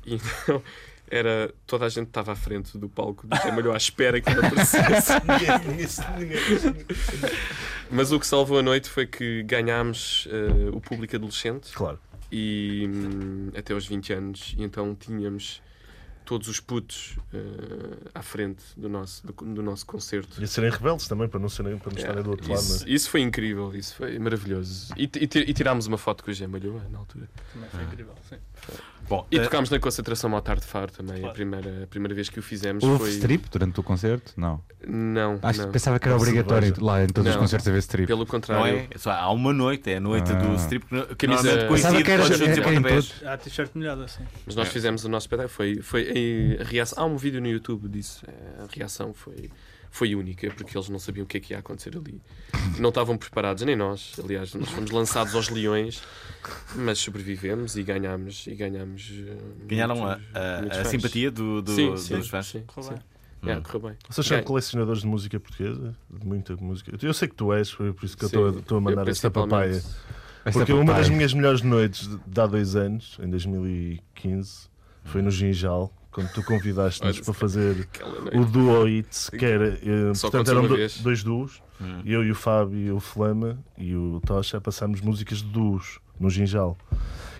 E 0.04 0.14
então 0.14 0.62
era, 1.08 1.54
toda 1.66 1.86
a 1.86 1.88
gente 1.88 2.08
estava 2.08 2.32
à 2.32 2.36
frente 2.36 2.76
do 2.76 2.88
palco 2.88 3.26
do 3.28 3.36
Jamalhou 3.36 3.72
à 3.72 3.76
espera 3.76 4.20
que 4.20 4.28
ele 4.28 4.44
aparecesse. 4.44 5.12
Mas 7.90 8.12
o 8.12 8.18
que 8.18 8.26
salvou 8.26 8.58
a 8.58 8.62
noite 8.62 8.88
foi 8.88 9.06
que 9.06 9.42
ganhámos 9.44 10.26
eh, 10.30 10.70
o 10.72 10.80
público 10.80 11.14
adolescente 11.16 11.72
Claro. 11.72 11.98
e 12.30 12.88
hum, 12.92 13.50
até 13.56 13.72
aos 13.72 13.86
20 13.86 14.12
anos, 14.12 14.54
e 14.58 14.62
então 14.64 14.94
tínhamos 14.94 15.62
todos 16.26 16.48
os 16.48 16.58
putos 16.58 17.16
eh, 17.32 17.38
à 18.12 18.20
frente 18.20 18.62
do 18.76 18.88
nosso, 18.88 19.24
do, 19.24 19.32
do 19.32 19.62
nosso 19.62 19.86
concerto. 19.86 20.40
E 20.40 20.44
a 20.44 20.46
serem 20.46 20.70
rebeldes 20.70 21.06
também, 21.06 21.28
para 21.28 21.38
não, 21.38 21.48
serem, 21.48 21.78
para 21.78 21.92
não 21.92 21.98
estarem 21.98 22.22
do 22.22 22.30
outro 22.30 22.50
lado. 22.50 22.60
Isso, 22.60 22.80
não 22.80 22.86
é? 22.86 22.94
isso 22.94 23.08
foi 23.08 23.20
incrível, 23.20 23.74
isso 23.74 23.94
foi 23.94 24.18
maravilhoso. 24.18 24.92
E, 24.96 25.04
e, 25.04 25.24
e 25.24 25.54
tirámos 25.54 25.86
uma 25.86 25.96
foto 25.96 26.24
com 26.24 26.30
o 26.32 26.34
Gê 26.34 26.46
Malhoa 26.46 26.82
na 26.90 26.98
altura. 26.98 27.28
Também 27.52 27.70
foi 27.70 27.82
incrível, 27.84 28.14
sim. 28.28 28.36
Bom, 29.08 29.26
E 29.30 29.38
eh, 29.38 29.42
tocámos 29.42 29.70
na 29.70 29.78
concentração 29.78 30.34
ao 30.34 30.42
Tarde 30.42 30.64
Faro 30.66 30.90
também, 30.90 31.16
a, 31.16 31.20
Claro. 31.20 31.34
primeira, 31.34 31.84
a 31.84 31.86
primeira 31.86 32.14
vez 32.14 32.28
que 32.28 32.38
o 32.38 32.42
fizemos 32.42 32.82
Houve 32.82 32.98
foi. 32.98 33.10
strip 33.10 33.48
durante 33.50 33.78
o 33.78 33.82
concerto? 33.82 34.32
Não. 34.36 34.60
Não, 34.86 35.38
Acho 35.42 35.60
não. 35.60 35.66
que 35.66 35.72
pensava 35.72 35.98
que 35.98 36.06
era 36.08 36.16
obrigatório 36.16 36.74
lá 36.80 37.02
em 37.02 37.06
todos 37.08 37.28
os 37.30 37.34
Não. 37.36 37.42
concertos 37.42 37.68
haver 37.68 37.78
strip. 37.78 38.06
Pelo 38.06 38.20
não 38.20 38.26
contrário. 38.26 38.76
é? 38.76 38.86
É 38.90 38.98
só- 38.98 39.10
há 39.10 39.30
uma 39.30 39.52
noite, 39.52 39.90
é 39.90 39.96
a 39.96 40.00
noite 40.00 40.30
Ah. 40.32 40.34
do 40.34 40.54
strip 40.56 40.84
Camisa- 41.16 41.42
Pensava 41.42 41.66
coincide 41.68 42.02
que 42.04 42.10
era- 42.10 42.22
com 42.22 42.28
os 42.34 42.40
era. 42.40 43.30
Há 43.30 43.32
a 43.34 43.38
t-shirt 43.38 43.70
molhada, 43.74 44.04
assim. 44.04 44.22
Mas 44.44 44.54
nós 44.56 44.68
fizemos 44.68 45.04
o 45.04 45.08
nosso 45.08 45.24
espetáculo. 45.24 45.52
Foi, 45.54 45.76
foi 45.82 46.02
em- 46.10 46.60
a 46.60 46.64
reação. 46.64 47.02
Há 47.02 47.06
um 47.06 47.16
vídeo 47.16 47.40
no 47.40 47.48
YouTube 47.48 47.88
disso. 47.88 48.24
É, 48.26 48.62
A 48.62 48.66
reação 48.74 49.12
foi, 49.14 49.50
foi 49.96 50.14
única, 50.14 50.50
porque 50.50 50.76
eles 50.76 50.88
não 50.90 50.98
sabiam 50.98 51.24
o 51.24 51.26
que 51.26 51.38
é 51.38 51.40
que 51.40 51.52
ia 51.54 51.58
acontecer 51.58 51.96
ali. 51.96 52.20
Não 52.78 52.90
estavam 52.90 53.16
preparados, 53.16 53.62
nem 53.62 53.74
nós. 53.74 54.12
Aliás, 54.22 54.52
nós 54.54 54.68
fomos 54.68 54.90
lançados 54.90 55.34
aos 55.34 55.48
leões, 55.48 56.02
mas 56.74 56.98
sobrevivemos 56.98 57.76
e 57.76 57.82
ganhámos. 57.82 58.46
E 58.46 58.54
ganhámos 58.54 59.10
eh, 59.26 59.36
Ganharam 59.66 60.04
a, 60.06 60.16
muitos- 60.18 60.36
a- 60.36 60.58
a 60.60 60.74
fãs. 60.82 60.88
simpatia 60.88 61.30
do, 61.30 61.62
do- 61.62 61.72
Sim, 61.74 61.90
dos 61.92 62.02
sim, 62.04 62.22
fãs. 62.22 62.46
sim, 62.46 62.62
Correu 62.66 62.90
sim. 62.90 62.94
bem. 63.42 63.52
É, 63.52 63.56
Hum. 63.58 63.62
correu 63.62 63.80
bem. 63.88 63.96
Vocês 64.08 64.26
são 64.26 64.36
Ganha- 64.36 64.46
colecionadores 64.46 65.00
de 65.02 65.06
música 65.06 65.40
portuguesa? 65.40 65.96
De 66.10 66.26
muita 66.26 66.56
música? 66.56 66.92
Eu 67.00 67.14
sei 67.14 67.28
que 67.28 67.34
tu 67.34 67.52
és, 67.52 67.70
foi 67.70 67.92
por 67.92 68.04
isso 68.04 68.16
que 68.16 68.24
eu 68.24 68.50
estou 68.58 68.76
a- 68.76 68.78
a 68.78 68.80
mandar 68.82 69.08
esta 69.08 69.30
papaya. 69.30 69.82
Porque 70.52 70.72
uma 70.72 70.92
das 70.94 71.08
minhas 71.08 71.32
melhores 71.32 71.62
noites 71.62 72.06
de, 72.06 72.18
de 72.18 72.40
há 72.40 72.46
dois 72.46 72.76
anos, 72.76 73.16
em 73.22 73.28
2015, 73.30 74.68
foi 75.04 75.22
no 75.22 75.30
Ginjal, 75.30 75.92
quando 76.16 76.32
tu 76.32 76.42
convidaste-nos 76.42 77.20
para 77.20 77.34
fazer 77.34 77.86
o 78.34 78.44
Duo 78.46 78.88
Hits, 78.88 79.28
que 79.28 79.44
era. 79.44 79.68
eh, 79.82 80.14
Só 80.14 80.30
portanto, 80.30 80.50
eram 80.50 80.60
uma 80.62 80.68
do- 80.70 80.76
vez. 80.76 80.98
dois 81.02 81.22
duos. 81.22 81.60
Hum. 81.78 82.00
Eu 82.06 82.24
e 82.24 82.30
o 82.30 82.34
Fábio 82.34 82.78
e 82.78 82.90
o 82.90 82.98
Flama 82.98 83.58
e 83.76 83.94
o 83.94 84.18
Tocha 84.24 84.58
passámos 84.58 85.02
músicas 85.02 85.38
de 85.42 85.44
duos 85.50 85.98
no 86.20 86.30
Ginjal. 86.30 86.76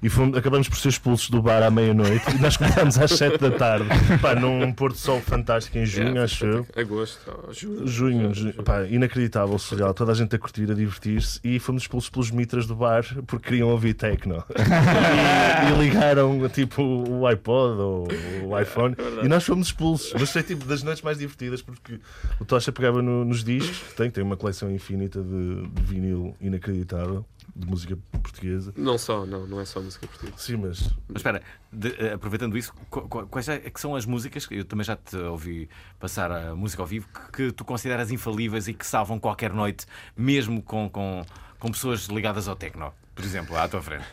E 0.03 0.11
fomos- 0.11 0.37
acabamos 0.37 0.69
por 0.69 0.77
ser 0.77 0.91
expulsos 0.91 1.31
do 1.31 1.41
bar 1.41 1.63
à 1.63 1.71
meia-noite 1.71 2.23
e 2.31 2.39
nós 2.39 2.59
começámos 2.59 2.99
às 2.99 3.11
7 3.13 3.39
da 3.39 3.51
tarde, 3.51 3.89
pá, 4.21 4.35
num 4.35 4.71
pôr 4.71 4.95
sol 4.95 5.23
fantástico 5.23 5.79
em 5.79 5.87
junho, 5.87 6.19
É, 6.19 6.23
acho 6.25 6.45
eu. 6.45 6.67
Agosto, 6.77 7.19
ou 7.47 7.53
julho. 7.55 7.87
Junho, 7.89 8.35
junho. 8.35 8.63
Pá, 8.63 8.85
inacreditável, 8.85 9.59
surreal. 9.59 9.95
Toda 9.95 10.13
a 10.13 10.15
gente 10.15 10.37
a 10.37 10.39
curtir, 10.39 10.71
a 10.71 10.75
divertir-se 10.75 11.41
e 11.43 11.59
fomos 11.59 11.83
expulsos 11.85 12.11
pelos 12.11 12.31
mitras 12.31 12.67
do 12.67 12.77
bar 12.77 13.05
porque 13.27 13.49
queriam 13.49 13.71
ouvir 13.71 13.95
techno. 13.95 14.45
e, 14.51 15.73
e 15.73 15.79
ligaram 15.83 16.47
tipo 16.51 16.83
o 16.83 17.27
iPod 17.27 17.81
ou 17.81 18.09
o 18.45 18.61
iPhone 18.61 18.95
e 19.25 19.29
nós 19.29 19.45
fomos 19.45 19.69
expulsos. 19.69 20.13
Mas 20.13 20.31
foi 20.31 20.43
tipo 20.43 20.67
das 20.67 20.83
noites 20.83 21.03
mais 21.03 21.19
divertidas 21.19 21.63
porque 21.63 21.99
o 22.39 22.45
Tocha 22.45 22.71
pegava 22.71 23.01
no- 23.01 23.25
nos 23.25 23.43
discos, 23.43 23.79
que 23.79 23.95
tem, 23.95 24.11
tem 24.11 24.23
uma 24.23 24.37
coleção 24.37 24.71
infinita 24.71 25.23
de, 25.23 25.67
de 25.69 25.83
vinil 25.83 26.37
inacreditável 26.39 27.25
de 27.55 27.67
música 27.67 27.97
portuguesa. 28.13 28.66
Não 28.77 28.97
só, 28.99 29.27
não, 29.27 29.47
não 29.47 29.61
é 29.61 29.65
só 29.65 29.81
música 29.81 30.07
portuguesa. 30.07 30.39
Sim, 30.39 30.57
mas 30.57 30.81
Mas 31.09 31.17
espera, 31.19 31.43
de- 31.73 31.95
eh, 31.99 32.13
aproveitando 32.15 32.57
isso, 32.57 32.73
qu- 32.91 33.09
qu- 33.09 33.27
quais 33.27 33.49
é 33.49 33.59
que 33.59 33.81
são 33.81 33.95
as 33.95 34.07
músicas, 34.07 34.47
que 34.47 34.57
eu 34.57 34.65
também 34.65 34.85
já 34.85 34.97
te 34.97 35.17
ouvi 35.17 35.69
passar 35.99 36.31
a 36.33 36.55
música 36.55 36.83
ao 36.83 36.87
vivo, 36.87 37.09
que, 37.09 37.33
que 37.49 37.53
tu 37.53 37.65
consideras 37.65 38.11
infalíveis 38.11 38.67
e 38.69 38.75
que 38.75 38.87
salvam 38.87 39.19
qualquer 39.19 39.53
noite, 39.53 39.87
mesmo 40.17 40.63
com, 40.63 40.89
com, 40.91 41.25
com 41.59 41.71
pessoas 41.71 42.07
ligadas 42.07 42.49
ao 42.49 42.57
techno, 42.57 42.93
por 43.15 43.25
exemplo, 43.25 43.57
à 43.57 43.69
tua 43.69 43.83
frente? 43.83 44.05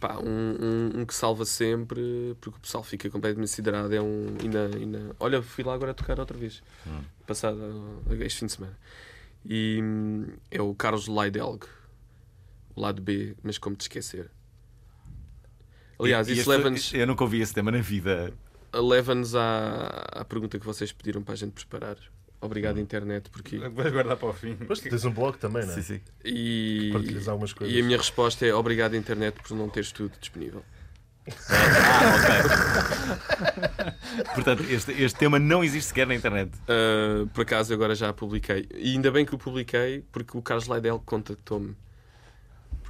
Pá, 0.00 0.18
um, 0.18 0.26
um- 0.26 1.00
um 1.00 1.06
que 1.06 1.14
salva 1.14 1.44
sempre, 1.46 2.36
porque 2.40 2.58
o 2.58 2.60
pessoal 2.60 2.84
fica 2.84 3.08
completamente 3.08 3.50
siderado. 3.50 3.94
É 3.94 4.02
um. 4.02 4.36
E 4.42 4.48
na, 4.48 4.66
e 4.78 4.84
na- 4.86 5.14
Olha, 5.18 5.40
fui 5.42 5.64
lá 5.64 5.72
agora 5.74 5.94
tocar 5.94 6.18
outra 6.20 6.36
vez, 6.36 6.62
passado 7.26 7.56
uh, 7.56 8.14
este 8.22 8.40
fim 8.40 8.46
de 8.46 8.52
semana. 8.52 8.78
E 9.46 9.80
hum, 9.82 10.26
é 10.50 10.60
o 10.60 10.74
Carlos 10.74 11.06
Leidelg, 11.08 11.64
o 12.74 12.80
lado 12.80 13.00
B, 13.02 13.34
mas 13.42 13.58
como 13.58 13.74
te 13.76 13.82
esquecer. 13.82 14.30
Aliás, 15.98 16.28
E- 16.28 16.32
e 16.32 16.38
isso 16.38 16.50
leva-nos 16.50 16.92
Eu 16.92 17.06
nunca 17.06 17.22
ouvi 17.24 17.40
esse 17.40 17.54
tema 17.54 17.70
na 17.70 17.80
vida. 17.80 18.32
leva-nos 18.72 19.34
à, 19.34 19.86
à 20.12 20.24
pergunta 20.24 20.58
que 20.58 20.66
vocês 20.66 20.90
pediram 20.92 21.22
para 21.22 21.34
a 21.34 21.36
gente 21.36 21.52
preparar. 21.52 21.96
Obrigado, 22.40 22.78
internet, 22.78 23.30
porque. 23.30 23.56
Vais 23.58 23.90
guardar 23.92 24.16
para 24.18 24.28
o 24.28 24.32
fim. 24.34 24.54
depois 24.54 24.78
tu 24.80 24.88
tens 24.90 25.04
um 25.06 25.10
blog 25.12 25.38
também, 25.38 25.64
não 25.64 25.72
é? 25.72 25.74
Sim, 25.76 25.82
sim. 25.82 26.00
E, 26.24 26.90
Partilhas 26.92 27.26
algumas 27.28 27.52
coisas. 27.54 27.74
e 27.74 27.80
a 27.80 27.84
minha 27.84 27.96
resposta 27.96 28.44
é 28.44 28.52
obrigado, 28.52 28.94
internet, 28.96 29.40
por 29.42 29.56
não 29.56 29.68
teres 29.70 29.90
tudo 29.92 30.12
disponível. 30.20 30.62
Portanto, 34.34 34.62
este, 34.68 34.92
este 34.92 35.18
tema 35.18 35.38
não 35.38 35.64
existe 35.64 35.88
sequer 35.88 36.06
na 36.06 36.14
internet. 36.14 36.50
Uh, 36.68 37.26
por 37.28 37.42
acaso 37.42 37.72
agora 37.72 37.94
já 37.94 38.12
publiquei. 38.12 38.68
E 38.74 38.92
ainda 38.92 39.10
bem 39.10 39.24
que 39.24 39.34
o 39.34 39.38
publiquei 39.38 40.04
porque 40.12 40.36
o 40.36 40.42
Carlos 40.42 40.66
Leidel 40.68 41.02
contactou-me. 41.04 41.74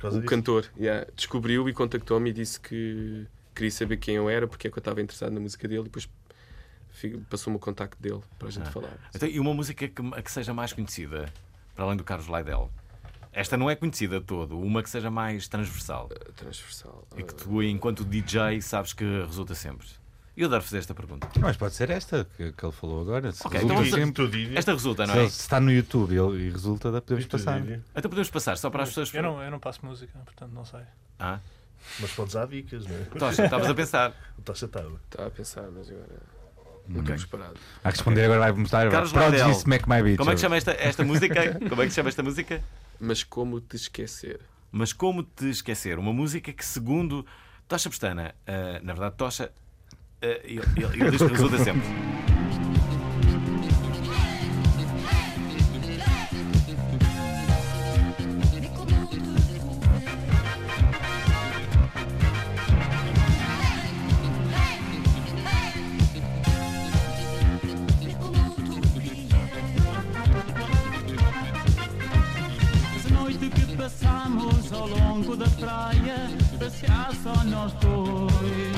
Causa 0.05 0.19
O 0.19 0.21
disso. 0.21 0.29
cantor 0.31 0.67
yeah, 0.79 1.07
descobriu 1.17 1.67
e 1.69 1.73
contactou-me 1.73 2.29
e 2.29 2.33
disse 2.33 2.61
que 2.61 3.27
queria 3.55 3.71
saber 3.71 3.97
quem 3.97 4.17
eu 4.17 4.29
era, 4.29 4.47
porque 4.47 4.69
é 4.69 4.71
que 4.71 4.77
eu 4.77 4.81
estava 4.81 5.01
interessado 5.01 5.33
na 5.33 5.41
música 5.41 5.67
dele 5.67 5.81
e 5.81 5.85
depois 5.85 6.07
passou-me 7.31 7.57
o 7.57 7.61
contacto 7.61 8.01
dele 8.03 8.21
para 8.39 8.49
a 8.49 8.51
gente 8.51 8.69
Ah. 8.69 8.71
falar. 8.71 8.99
Então, 9.15 9.27
e 9.29 9.41
uma 9.41 9.55
música 9.55 9.89
que, 9.89 10.23
que 10.23 10.31
seja 10.31 10.53
mais 10.53 10.73
conhecida, 10.75 11.33
para 11.75 11.85
além 11.87 11.97
do 11.97 12.05
Carlos 12.05 12.29
Leidel? 12.29 12.71
Esta 13.33 13.57
não 13.57 13.69
é 13.71 13.75
conhecida 13.75 14.21
todo, 14.21 14.59
uma 14.61 14.83
que 14.83 14.91
seja 14.91 15.11
mais 15.11 15.49
transversal. 15.49 16.07
Uh, 16.13 16.33
transversal. 16.35 17.09
E 17.17 17.23
que 17.23 17.35
tu, 17.35 17.63
enquanto 17.63 18.05
DJ, 18.05 18.61
sabes 18.61 18.93
que 18.93 19.05
resulta 19.05 19.55
sempre. 19.55 19.89
E 20.37 20.41
eu 20.43 20.47
adoro 20.47 20.63
fazer 20.63 20.79
esta 20.79 20.95
pergunta. 20.95 21.29
Mas 21.39 21.57
pode 21.57 21.75
ser 21.75 21.91
esta 21.91 22.27
que, 22.37 22.51
que 22.53 22.65
ele 22.65 22.73
falou 22.73 23.01
agora. 23.03 23.31
Se 23.33 23.47
Ok, 23.47 23.61
resulta 23.61 23.83
então 23.87 23.99
sempre. 23.99 24.29
Didi, 24.29 24.57
Esta 24.59 24.73
resulta, 24.73 25.07
não 25.07 25.15
é? 25.15 25.29
se 25.29 25.41
está 25.41 25.61
no 25.61 25.71
YouTube 25.71 26.13
e 26.15 26.51
resulta, 26.51 26.91
podemos 27.01 27.27
passar. 27.27 27.61
Didi. 27.61 27.81
Então 27.95 28.09
podemos 28.09 28.31
passar, 28.31 28.59
só 28.59 28.69
para 28.69 28.83
as 28.83 28.89
pessoas. 28.89 29.15
Eu 29.15 29.23
não, 29.23 29.43
eu 29.43 29.51
não 29.51 29.61
passo 29.61 29.85
música, 29.87 30.19
portanto 30.25 30.53
não 30.53 30.65
sei. 30.65 30.81
Ah, 31.21 31.39
Mas 32.01 32.11
podes 32.13 32.35
dar 32.35 32.47
dicas, 32.49 32.85
não 32.85 32.97
é? 32.97 33.01
Tocha, 33.17 33.45
estavas 33.45 33.69
a 33.69 33.75
pensar. 33.75 34.13
O 34.37 34.43
Tocha 34.43 34.67
estava. 34.67 35.01
Estava 35.05 35.29
a 35.29 35.31
pensar, 35.31 35.71
mas 35.71 35.89
agora 35.89 36.07
não 36.89 37.01
estou 37.01 37.17
preparado. 37.17 37.55
A 37.85 37.91
responder 37.91 38.25
agora 38.25 38.41
vai 38.41 38.53
mostrar. 38.53 38.91
Carlos 38.91 39.13
Prodigy 39.13 39.37
Leidel. 39.43 39.59
Smack 39.61 39.89
My 39.89 40.03
Bitch. 40.03 40.17
Como 40.19 40.31
é 40.31 40.35
que 40.35 40.41
chama 40.41 40.57
esta, 40.57 40.73
esta 40.73 41.05
música? 41.05 41.59
Como 41.69 41.81
é 41.81 41.85
que 41.85 41.91
se 41.91 41.97
chama 41.97 42.09
esta 42.09 42.23
música? 42.25 42.63
Mas 42.99 43.23
como 43.23 43.61
te 43.61 43.77
esquecer? 43.77 44.41
Mas 44.73 44.93
como 44.93 45.23
te 45.23 45.49
esquecer? 45.49 45.99
Uma 45.99 46.13
música 46.13 46.53
que, 46.53 46.65
segundo 46.65 47.25
Tocha 47.69 47.89
Pestana, 47.89 48.35
ah, 48.47 48.81
na 48.83 48.93
verdade, 48.93 49.15
Tocha, 49.17 49.53
eh, 50.25 50.41
ele, 50.45 50.63
ele 50.95 51.11
diz 51.11 51.21
que 51.21 51.29
resulta 51.29 51.59
sempre. 51.59 51.83
passamos 73.77 74.73
ao 74.73 74.89
longo 74.89 75.37
da 75.37 75.47
praia, 75.61 76.31
passear 76.59 77.13
só 77.23 77.45
nós 77.45 77.75
dois. 77.75 78.74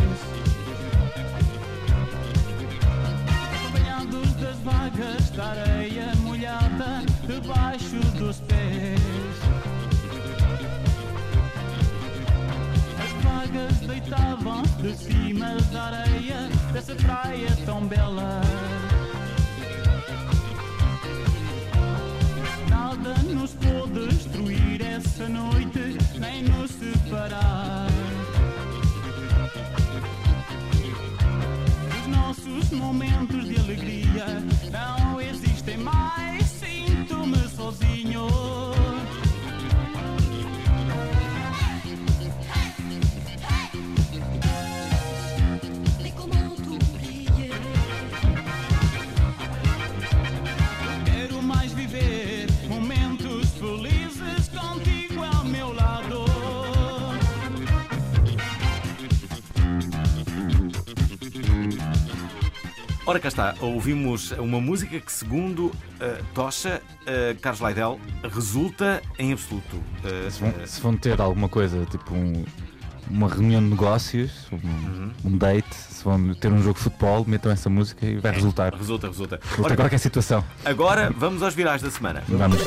De 14.86 14.96
cima 14.96 15.56
da 15.72 15.82
areia 15.82 16.48
dessa 16.72 16.94
praia 16.94 17.48
tão 17.64 17.84
bela. 17.88 18.40
Nada 22.70 23.14
nos 23.34 23.52
pôde 23.54 24.06
destruir 24.06 24.80
essa 24.82 25.28
noite, 25.28 25.98
nem 26.20 26.44
nos 26.44 26.70
separar. 26.70 27.88
Os 32.00 32.06
nossos 32.06 32.70
momentos 32.70 33.48
de 33.48 33.55
Ora, 63.06 63.20
cá 63.20 63.28
está. 63.28 63.54
Ouvimos 63.60 64.32
uma 64.32 64.60
música 64.60 64.98
que, 64.98 65.12
segundo 65.12 65.66
uh, 65.66 65.72
Tocha, 66.34 66.82
uh, 67.02 67.40
Carlos 67.40 67.60
Laidel, 67.60 68.00
resulta 68.34 69.00
em 69.18 69.32
absoluto. 69.32 69.76
Uh, 69.76 70.30
Se 70.30 70.40
vão, 70.40 70.54
se 70.66 70.80
vão 70.80 70.96
ter 70.96 71.20
alguma 71.20 71.48
coisa, 71.48 71.86
tipo 71.86 72.12
um- 72.14 72.44
uma 73.08 73.28
reunião 73.28 73.62
de 73.62 73.68
negócios, 73.70 74.48
um, 74.50 74.56
Uhum. 74.56 75.10
um 75.26 75.38
date, 75.38 75.72
se 75.72 76.02
vão 76.02 76.34
ter 76.34 76.52
um 76.52 76.60
jogo 76.60 76.74
de 76.74 76.80
futebol, 76.80 77.24
metam 77.28 77.52
essa 77.52 77.70
música 77.70 78.04
e 78.04 78.16
vai 78.18 78.32
resultar. 78.32 78.74
Resulta, 78.74 79.06
resulta. 79.06 79.38
Resulta 79.50 79.72
em 79.72 79.76
qualquer 79.76 79.98
situação. 79.98 80.44
Agora 80.64 81.12
vamos 81.16 81.40
aos 81.44 81.54
virais 81.54 81.80
da 81.80 81.90
semana. 81.92 82.24
Vamos. 82.28 82.58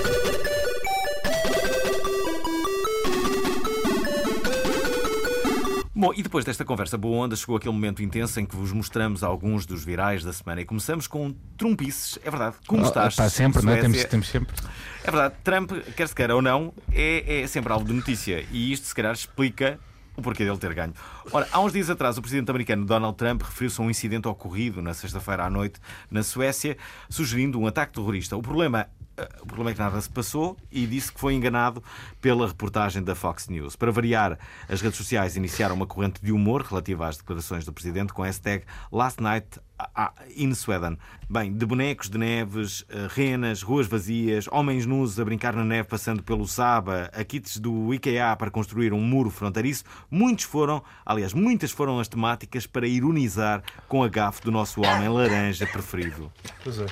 Bom, 6.00 6.14
e 6.16 6.24
depois 6.24 6.46
desta 6.46 6.64
conversa 6.64 6.98
boa 6.98 7.26
onda, 7.26 7.36
chegou 7.36 7.58
aquele 7.58 7.74
momento 7.74 8.02
intenso 8.02 8.40
em 8.40 8.46
que 8.46 8.56
vos 8.56 8.72
mostramos 8.72 9.22
alguns 9.22 9.66
dos 9.66 9.84
virais 9.84 10.24
da 10.24 10.32
semana. 10.32 10.62
E 10.62 10.66
começamos 10.66 11.08
com 11.08 11.36
trumpices, 11.58 12.18
é 12.24 12.30
verdade. 12.30 12.56
Como 12.66 12.86
Ah, 12.86 12.88
estás? 12.88 13.16
pá, 13.18 13.28
sempre, 13.30 13.66
não 13.66 13.74
é? 13.74 13.82
Temos, 13.82 14.06
temos 14.06 14.30
sempre. 14.30 14.56
É 15.04 15.12
verdade, 15.12 15.36
Trump, 15.44 15.74
quer 15.98 16.08
se 16.08 16.16
queira 16.16 16.34
ou 16.34 16.42
não, 16.42 16.74
é, 16.94 17.42
é 17.42 17.48
sempre 17.48 17.74
alvo 17.74 17.84
de 17.84 17.92
notícia. 17.92 18.46
E 18.50 18.72
isto, 18.72 18.88
se 18.88 18.96
calhar, 18.96 19.12
explica 19.12 19.78
o 20.16 20.22
porquê 20.22 20.46
dele 20.46 20.58
ter 20.58 20.74
ganho. 20.74 20.94
Ora, 21.32 21.48
há 21.52 21.60
uns 21.60 21.72
dias 21.72 21.90
atrás, 21.92 22.18
o 22.18 22.22
presidente 22.22 22.50
americano 22.50 22.86
Donald 22.86 23.16
Trump 23.16 23.44
referiu-se 23.44 23.80
a 23.80 23.84
um 23.84 23.90
incidente 23.90 24.28
ocorrido 24.28 24.82
na 24.82 24.96
sexta-feira 24.96 25.46
à 25.46 25.50
noite 25.50 25.80
na 26.10 26.24
Suécia, 26.24 26.76
sugerindo 27.08 27.60
um 27.60 27.68
ataque 27.68 27.94
terrorista. 27.94 28.36
O 28.36 28.42
problema. 28.42 28.88
eh, 29.16 29.30
O 29.42 29.46
problema 29.46 29.70
é 29.70 29.74
que 29.74 29.80
nada 29.80 30.02
se 30.02 30.10
passou 30.10 30.58
e 30.72 30.88
disse 30.88 31.12
que 31.12 31.20
foi 31.20 31.36
enganado 31.36 31.84
pela 32.20 32.48
reportagem 32.48 33.04
da 33.04 33.14
Fox 33.14 33.48
News. 33.48 33.76
Para 33.76 33.92
variar, 33.92 34.40
as 34.68 34.82
redes 34.82 34.98
sociais 34.98 35.36
iniciaram 35.36 35.76
uma 35.76 35.86
corrente 35.86 36.20
de 36.20 36.32
humor 36.32 36.64
relativa 36.64 37.08
às 37.08 37.18
declarações 37.18 37.64
do 37.64 37.72
presidente 37.72 38.12
com 38.12 38.24
a 38.24 38.26
hashtag 38.26 38.64
Last 38.92 39.22
Night 39.22 39.60
ah, 39.78 40.14
in 40.36 40.54
Sweden. 40.56 40.98
Bem, 41.30 41.54
de 41.54 41.66
bonecos 41.66 42.10
de 42.10 42.18
neves, 42.18 42.84
eh, 42.90 43.08
renas, 43.10 43.62
ruas 43.62 43.88
vazias, 43.88 44.46
homens 44.52 44.86
nus 44.86 45.20
a 45.20 45.24
brincar 45.24 45.54
na 45.56 45.64
neve 45.64 45.88
passando 45.88 46.22
pelo 46.24 46.46
Saba, 46.48 47.10
a 47.14 47.24
kits 47.24 47.58
do 47.58 47.94
IKEA 47.94 48.36
para 48.38 48.50
construir 48.52 48.92
um 48.94 49.02
muro 49.02 49.30
fronteiriço, 49.30 49.84
muitos 50.10 50.46
foram, 50.46 50.82
aliás, 51.06 51.19
muitas 51.34 51.72
foram 51.72 52.00
as 52.00 52.08
temáticas 52.08 52.66
para 52.66 52.88
ironizar 52.88 53.64
com 53.88 54.04
a 54.04 54.08
gafe 54.08 54.42
do 54.44 54.52
nosso 54.52 54.82
homem 54.82 55.10
laranja 55.10 55.66
preferido. 55.68 56.32
Pois 56.64 56.80
é. 56.80 56.86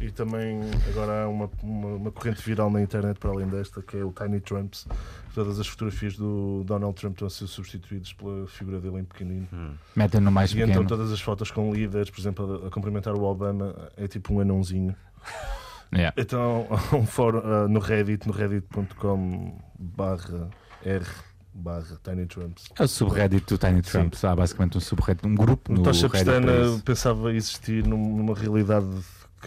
E 0.00 0.10
também 0.10 0.60
agora 0.88 1.24
há 1.24 1.28
uma, 1.28 1.48
uma, 1.62 1.88
uma 1.88 2.10
corrente 2.10 2.42
viral 2.42 2.68
na 2.70 2.82
internet 2.82 3.18
para 3.18 3.30
além 3.30 3.46
desta, 3.46 3.80
que 3.80 3.96
é 3.96 4.04
o 4.04 4.12
Tiny 4.12 4.40
Trumps. 4.40 4.86
Todas 5.34 5.58
as 5.60 5.66
fotografias 5.66 6.16
do 6.16 6.64
Donald 6.64 6.94
Trump 6.94 7.14
estão 7.14 7.28
a 7.28 7.30
ser 7.30 7.46
substituídas 7.46 8.12
pela 8.12 8.46
figura 8.46 8.80
dele 8.80 8.98
em 8.98 9.04
pequenino. 9.04 9.48
Metem 9.94 10.20
no 10.20 10.32
mais 10.32 10.50
e 10.50 10.54
pequeno. 10.54 10.72
então 10.72 10.84
todas 10.84 11.12
as 11.12 11.20
fotos 11.20 11.50
com 11.50 11.72
líderes, 11.72 12.10
por 12.10 12.20
exemplo, 12.20 12.64
a, 12.64 12.68
a 12.68 12.70
cumprimentar 12.70 13.14
o 13.14 13.22
Obama, 13.22 13.74
é 13.96 14.08
tipo 14.08 14.34
um 14.34 14.40
anãozinho. 14.40 14.94
Yeah. 15.92 16.12
Então, 16.20 16.66
há 16.70 16.96
um 16.96 17.06
fórum 17.06 17.40
ah, 17.44 17.68
no 17.68 17.78
Reddit, 17.78 18.26
no 18.26 18.32
reddit.com 18.32 19.56
barra 19.78 20.50
R 20.84 21.06
barra 21.54 21.96
Tiny 22.02 22.26
Trumps. 22.26 22.64
É 22.78 22.82
o 22.82 22.88
subreddit 22.88 23.46
do 23.46 23.56
Tiny 23.56 23.80
Trump. 23.80 24.14
Há 24.24 24.34
basicamente 24.34 24.76
um 24.76 24.80
subreddit, 24.80 25.26
um 25.26 25.34
grupo 25.34 25.72
no 25.72 25.82
Tocha 25.82 26.08
Pestana 26.10 26.50
pensava 26.84 27.32
existir 27.32 27.86
num- 27.86 28.16
numa 28.16 28.34
realidade 28.34 28.86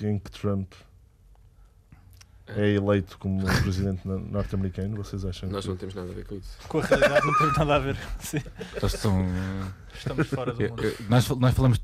em 0.02 0.18
que 0.18 0.32
Trump 0.32 0.72
é 2.48 2.76
eleito 2.76 3.18
como 3.18 3.46
presidente 3.62 4.08
norte-americano. 4.08 4.96
Vocês 4.96 5.26
acham 5.26 5.50
Nós 5.50 5.66
que... 5.66 5.70
não 5.70 5.78
temos 5.78 5.96
nada 5.96 6.10
a 6.10 6.14
ver 6.14 6.26
com 6.26 6.36
isso. 6.36 6.58
Com 6.70 6.80
a 6.80 6.84
realidade 6.86 7.26
não 7.28 7.38
temos 7.38 7.58
nada 7.58 7.76
a 7.76 7.80
ver. 7.80 7.98
Sim. 8.20 8.42
Estamos 9.94 10.28
fora 10.28 10.54
do 10.54 10.62
mundo. 10.62 10.82
nós, 11.10 11.28
nós 11.30 11.54
falamos 11.54 11.80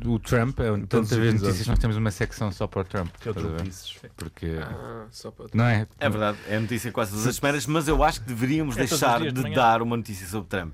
do 0.00 0.18
Trump, 0.18 0.58
é, 0.60 0.64
tantas 0.88 1.10
vezes 1.16 1.42
notícias, 1.42 1.66
nós 1.66 1.78
temos 1.78 1.96
uma 1.96 2.10
secção 2.10 2.50
só 2.50 2.66
para 2.66 2.80
o 2.80 2.84
Trump. 2.84 3.08
Que 3.20 3.28
é 3.28 3.30
o? 3.30 3.34
Trumpices. 3.34 3.96
Porque. 4.16 4.56
Ah, 4.60 5.04
só 5.10 5.30
para- 5.30 5.46
Não 5.52 5.64
é? 5.64 5.86
É 5.98 6.08
verdade, 6.08 6.38
é 6.48 6.58
notícia 6.58 6.90
quase 6.90 7.10
todas 7.12 7.26
as 7.26 7.36
semanas, 7.36 7.66
mas 7.66 7.86
eu 7.86 8.02
acho 8.02 8.20
que 8.20 8.26
deveríamos 8.28 8.76
É 8.76 8.80
deixar 8.80 9.20
de 9.20 9.30
de 9.32 9.54
dar 9.54 9.82
uma 9.82 9.96
notícia 9.96 10.26
sobre 10.26 10.48
Trump. 10.48 10.72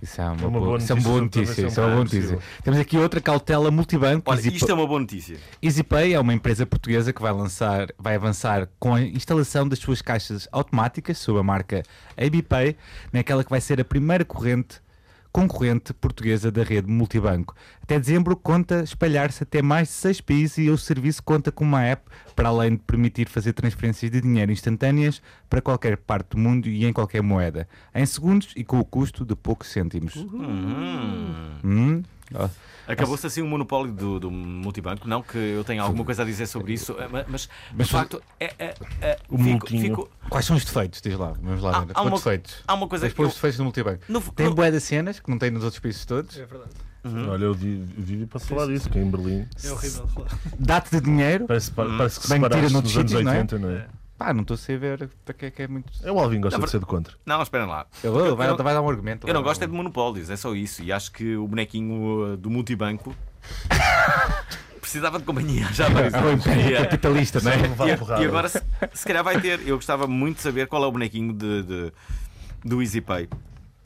Isso 0.00 0.20
é 0.20 0.24
uma, 0.24 0.32
uma 0.34 0.50
boa, 0.50 0.64
boa 0.64 0.78
isso 0.78 0.92
é 0.92 0.94
uma 0.94 1.02
boa 1.02 1.20
notícia, 1.22 1.40
notícia. 1.48 1.66
Isso 1.66 1.80
é 1.80 1.82
uma 1.82 1.88
boa 1.90 2.04
notícia. 2.04 2.20
possível. 2.36 2.42
Temos 2.62 2.78
aqui 2.78 2.96
outra 2.98 3.20
cautela 3.20 3.68
multibanco. 3.70 4.30
Olha, 4.30 4.38
Easy 4.38 4.54
isto 4.54 4.70
é 4.70 4.74
uma 4.74 4.86
boa 4.86 5.00
notícia. 5.00 5.36
EasyPay 5.60 6.14
é 6.14 6.20
uma 6.20 6.32
empresa 6.32 6.64
portuguesa 6.64 7.12
que 7.12 7.20
vai 7.20 7.32
lançar, 7.32 7.88
vai 7.98 8.14
avançar 8.14 8.68
com 8.78 8.94
a 8.94 9.02
instalação 9.02 9.66
das 9.68 9.80
suas 9.80 10.00
caixas 10.00 10.46
automáticas 10.52 11.18
sob 11.18 11.40
a 11.40 11.42
marca 11.42 11.82
ABPay, 12.16 12.76
naquela 13.12 13.42
que 13.42 13.50
vai 13.50 13.60
ser 13.60 13.80
a 13.80 13.84
primeira 13.84 14.24
corrente 14.24 14.80
concorrente 15.38 15.94
portuguesa 15.94 16.50
da 16.50 16.64
rede 16.64 16.90
multibanco. 16.90 17.54
Até 17.80 17.96
dezembro 17.96 18.36
conta 18.36 18.82
espalhar-se 18.82 19.44
até 19.44 19.62
mais 19.62 19.86
de 19.86 19.94
seis 19.94 20.20
países 20.20 20.58
e 20.58 20.68
o 20.68 20.76
serviço 20.76 21.22
conta 21.22 21.52
com 21.52 21.62
uma 21.62 21.80
app 21.84 22.02
para 22.34 22.48
além 22.48 22.72
de 22.72 22.78
permitir 22.78 23.28
fazer 23.28 23.52
transferências 23.52 24.10
de 24.10 24.20
dinheiro 24.20 24.50
instantâneas 24.50 25.22
para 25.48 25.62
qualquer 25.62 25.96
parte 25.96 26.30
do 26.30 26.38
mundo 26.38 26.68
e 26.68 26.84
em 26.84 26.92
qualquer 26.92 27.22
moeda, 27.22 27.68
em 27.94 28.04
segundos 28.04 28.52
e 28.56 28.64
com 28.64 28.80
o 28.80 28.84
custo 28.84 29.24
de 29.24 29.36
poucos 29.36 29.68
cêntimos. 29.68 30.16
Hum. 30.16 31.52
Hum? 31.64 32.02
Ó, 32.34 32.48
Acabou-se 32.86 33.26
assim 33.26 33.42
o 33.42 33.46
monopólio 33.46 33.92
do, 33.92 34.18
do 34.18 34.30
multibanco. 34.30 35.06
Não 35.06 35.22
que 35.22 35.36
eu 35.36 35.62
tenha 35.62 35.82
alguma 35.82 36.06
coisa 36.06 36.22
a 36.22 36.24
dizer 36.24 36.46
sobre 36.46 36.72
isso, 36.72 36.96
eh, 36.98 37.06
ma- 37.06 37.24
mas, 37.28 37.46
Mas 37.74 37.86
de 37.86 37.92
facto 37.92 38.22
é, 38.40 38.46
é, 38.58 38.74
é, 39.02 39.18
O 39.28 39.36
fico- 39.36 39.66
fico- 39.66 40.10
Quais 40.30 40.46
são 40.46 40.56
os 40.56 40.64
defeitos? 40.64 41.02
Diz 41.02 41.14
lá, 41.18 41.34
vamos 41.42 41.62
lá 41.62 41.70
Há- 41.70 41.86
há 41.92 42.02
uma- 42.02 42.16
defeitos? 42.16 42.62
há 42.66 42.72
uma 42.74 42.88
coisa 42.88 43.06
que 43.10 43.14
pôr 43.14 43.24
eu- 43.24 43.28
os 43.28 43.34
defeitos 43.34 43.58
no 43.58 43.64
multibanco. 43.66 44.00
No- 44.08 44.22
Tem 44.22 44.46
no- 44.46 44.54
bué 44.54 44.70
de 44.70 44.80
cenas 44.80 45.20
que 45.20 45.28
não 45.30 45.36
tem 45.38 45.50
nos 45.50 45.64
outros 45.64 45.80
países 45.80 46.02
todos. 46.06 46.34
É 46.38 46.46
verdade. 46.46 46.70
Olha, 47.04 47.44
eu 47.44 47.54
vi, 47.54 47.78
eu 47.96 48.02
vi 48.04 48.26
para 48.26 48.40
falar 48.40 48.66
disso, 48.66 48.88
que 48.88 48.98
é 48.98 49.02
em 49.02 49.10
Berlim. 49.10 49.46
É 49.62 49.70
horrível. 49.70 50.08
Dá-te 50.58 50.90
de 50.90 51.00
dinheiro. 51.02 51.46
Parece, 51.46 51.70
parece 51.70 52.20
que 52.20 52.26
se 52.26 52.32
Bem 52.32 52.40
que 52.40 52.46
separaste 52.46 52.72
noutros 52.72 52.94
nos 52.94 52.96
anos 53.00 53.10
sítios, 53.10 53.24
não 53.24 53.32
é? 53.32 53.36
80, 53.36 53.58
não 53.58 53.70
é? 53.70 53.86
Pá, 54.18 54.34
não 54.34 54.42
estou 54.42 54.56
a 54.56 54.58
o 55.32 55.34
que 55.34 55.46
é 55.46 55.50
que 55.50 55.62
é 55.62 55.68
muito. 55.68 55.92
É 56.02 56.10
o 56.10 56.18
Alvin 56.18 56.40
gosta 56.40 56.58
Não, 56.58 56.64
de 56.64 56.70
ser 56.72 56.80
de 56.80 56.86
contra. 56.86 57.14
Não, 57.24 57.40
esperem 57.40 57.68
lá. 57.68 57.86
Ele 58.02 58.12
vai, 58.12 58.48
eu 58.48 58.56
não- 58.56 58.64
vai 58.64 58.74
dar 58.74 58.82
um 58.82 58.88
argumento. 58.90 59.28
Eu 59.28 59.32
não 59.32 59.40
vai 59.42 59.50
gosto 59.50 59.62
é 59.62 59.66
dar 59.66 59.70
de 59.70 59.74
um- 59.74 59.76
monopólios, 59.76 60.28
é 60.28 60.36
só 60.36 60.54
isso. 60.56 60.82
E 60.82 60.90
acho 60.92 61.12
que 61.12 61.36
o 61.36 61.46
bonequinho 61.46 62.32
uh, 62.32 62.36
do 62.36 62.50
multibanco 62.50 63.14
precisava 64.80 65.18
de 65.18 65.24
companhia 65.24 65.66
já 65.72 65.86
isso. 66.06 66.16
É 66.16 66.32
império 66.32 66.70
E, 66.70 66.74
uh, 66.74 66.80
capitalista, 66.82 67.40
não 67.40 67.52
é? 67.52 67.56
E- 67.58 68.22
e 68.22 68.26
agora, 68.26 68.48
se, 68.48 68.60
se 68.92 69.06
calhar, 69.06 69.22
vai 69.22 69.40
ter. 69.40 69.60
Eu 69.66 69.76
gostava 69.76 70.06
muito 70.06 70.36
de 70.38 70.42
saber 70.42 70.66
qual 70.66 70.82
é 70.82 70.86
o 70.86 70.92
bonequinho 70.92 71.32
de, 71.32 71.62
de- 71.62 71.92
do 72.64 72.82
EasyPay. 72.82 73.28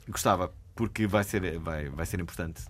Gostava, 0.09 0.51
porque 0.75 1.05
vai 1.07 1.23
ser, 1.23 1.59
vai, 1.59 1.89
vai 1.89 2.05
ser 2.05 2.19
importante. 2.19 2.63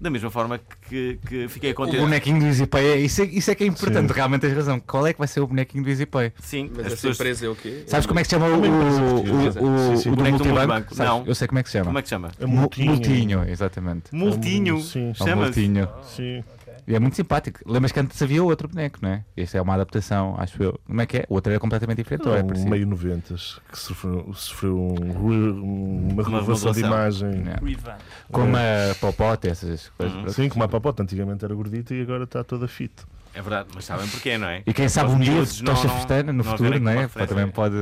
Da 0.00 0.10
mesma 0.10 0.30
forma 0.30 0.60
que, 0.88 1.18
que 1.26 1.48
fiquei 1.48 1.70
O 1.70 1.74
contente. 1.74 1.98
bonequinho 2.00 2.38
do 2.40 2.46
EasyPay, 2.46 2.86
é, 2.86 2.96
isso, 2.96 3.22
é, 3.22 3.24
isso 3.26 3.50
é 3.50 3.54
que 3.54 3.64
é 3.64 3.66
importante, 3.66 4.08
Sim. 4.08 4.14
realmente 4.14 4.40
tens 4.42 4.52
razão. 4.54 4.78
Qual 4.80 5.06
é 5.06 5.12
que 5.12 5.18
vai 5.18 5.28
ser 5.28 5.40
o 5.40 5.46
bonequinho 5.46 5.82
do 5.84 5.88
EasyPay? 5.88 6.32
Sim, 6.40 6.68
Mas 6.70 6.80
as 6.80 6.86
essa 6.86 6.96
pessoas. 6.96 7.16
empresa 7.16 7.46
é 7.46 7.48
o 7.48 7.54
quê? 7.54 7.84
Sabes 7.86 8.04
como 8.06 8.18
é 8.20 8.22
que 8.22 8.28
se 8.28 8.34
chama 8.34 8.46
o, 8.48 8.56
empresa 8.66 9.60
o, 9.60 9.64
o, 9.64 9.96
Sim, 9.96 9.96
sim. 10.02 10.08
o 10.08 10.12
do 10.12 10.16
Boneco 10.16 10.38
do 10.38 10.44
multibanco? 10.44 10.94
Sabes? 10.94 11.12
Não. 11.12 11.24
Eu 11.26 11.34
sei 11.34 11.48
como 11.48 11.58
é 11.58 11.62
que 11.62 11.68
se 11.70 11.72
chama. 11.74 11.84
Como 11.86 11.98
é 11.98 12.02
que 12.02 12.08
se 12.08 12.14
chama? 12.14 12.30
É 12.38 12.44
Mu- 12.46 12.56
multinho. 12.60 12.90
multinho, 12.92 13.44
exatamente. 13.48 14.14
Multinho. 14.14 14.80
Sim. 14.82 15.10
É 15.10 15.14
Chama-se. 15.14 15.60
multinho. 15.60 15.88
Sim. 16.04 16.44
E 16.86 16.94
é 16.94 16.98
muito 16.98 17.16
simpático. 17.16 17.60
Lembras 17.66 17.92
que 17.92 18.00
antes 18.00 18.20
havia 18.20 18.42
outro 18.44 18.68
boneco, 18.68 18.98
não 19.00 19.08
é? 19.10 19.24
Este 19.36 19.56
é 19.56 19.62
uma 19.62 19.74
adaptação, 19.74 20.34
acho 20.38 20.62
eu. 20.62 20.78
Como 20.86 21.00
é 21.00 21.06
que 21.06 21.18
é? 21.18 21.26
O 21.28 21.34
outro 21.34 21.50
era 21.50 21.58
completamente 21.60 21.96
diferente. 21.98 22.28
ou 22.28 22.36
é 22.36 22.42
um 22.42 22.68
meio 22.68 22.86
90 22.86 23.34
que 23.70 23.78
sofreu, 23.78 24.32
sofreu 24.34 24.76
um 24.78 26.08
uma 26.12 26.22
renovação 26.22 26.72
de 26.72 26.80
imagem. 26.80 27.30
Revamp. 27.62 28.00
Como 28.30 28.56
a 28.56 28.94
Popote, 29.00 29.48
essas 29.48 29.88
coisas. 29.96 30.34
Sim, 30.34 30.48
como 30.48 30.64
a 30.64 30.68
papota 30.68 31.02
antigamente 31.02 31.44
era 31.44 31.54
gordita 31.54 31.94
e 31.94 32.02
agora 32.02 32.24
está 32.24 32.44
toda 32.44 32.68
fit. 32.68 32.92
É 33.34 33.42
verdade, 33.42 33.68
mas 33.74 33.84
sabem 33.84 34.06
porquê, 34.06 34.38
não 34.38 34.46
é? 34.46 34.62
E 34.64 34.72
quem 34.72 34.88
sabe 34.88 35.10
um 35.10 35.18
dia 35.18 35.32
não- 35.34 35.44
tocha 35.44 35.88
não- 35.88 35.96
festana 35.96 36.32
no 36.32 36.44
não 36.44 36.44
futuro, 36.44 36.78
não 36.78 36.90
é? 36.92 37.08
Também 37.26 37.48
pode, 37.48 37.74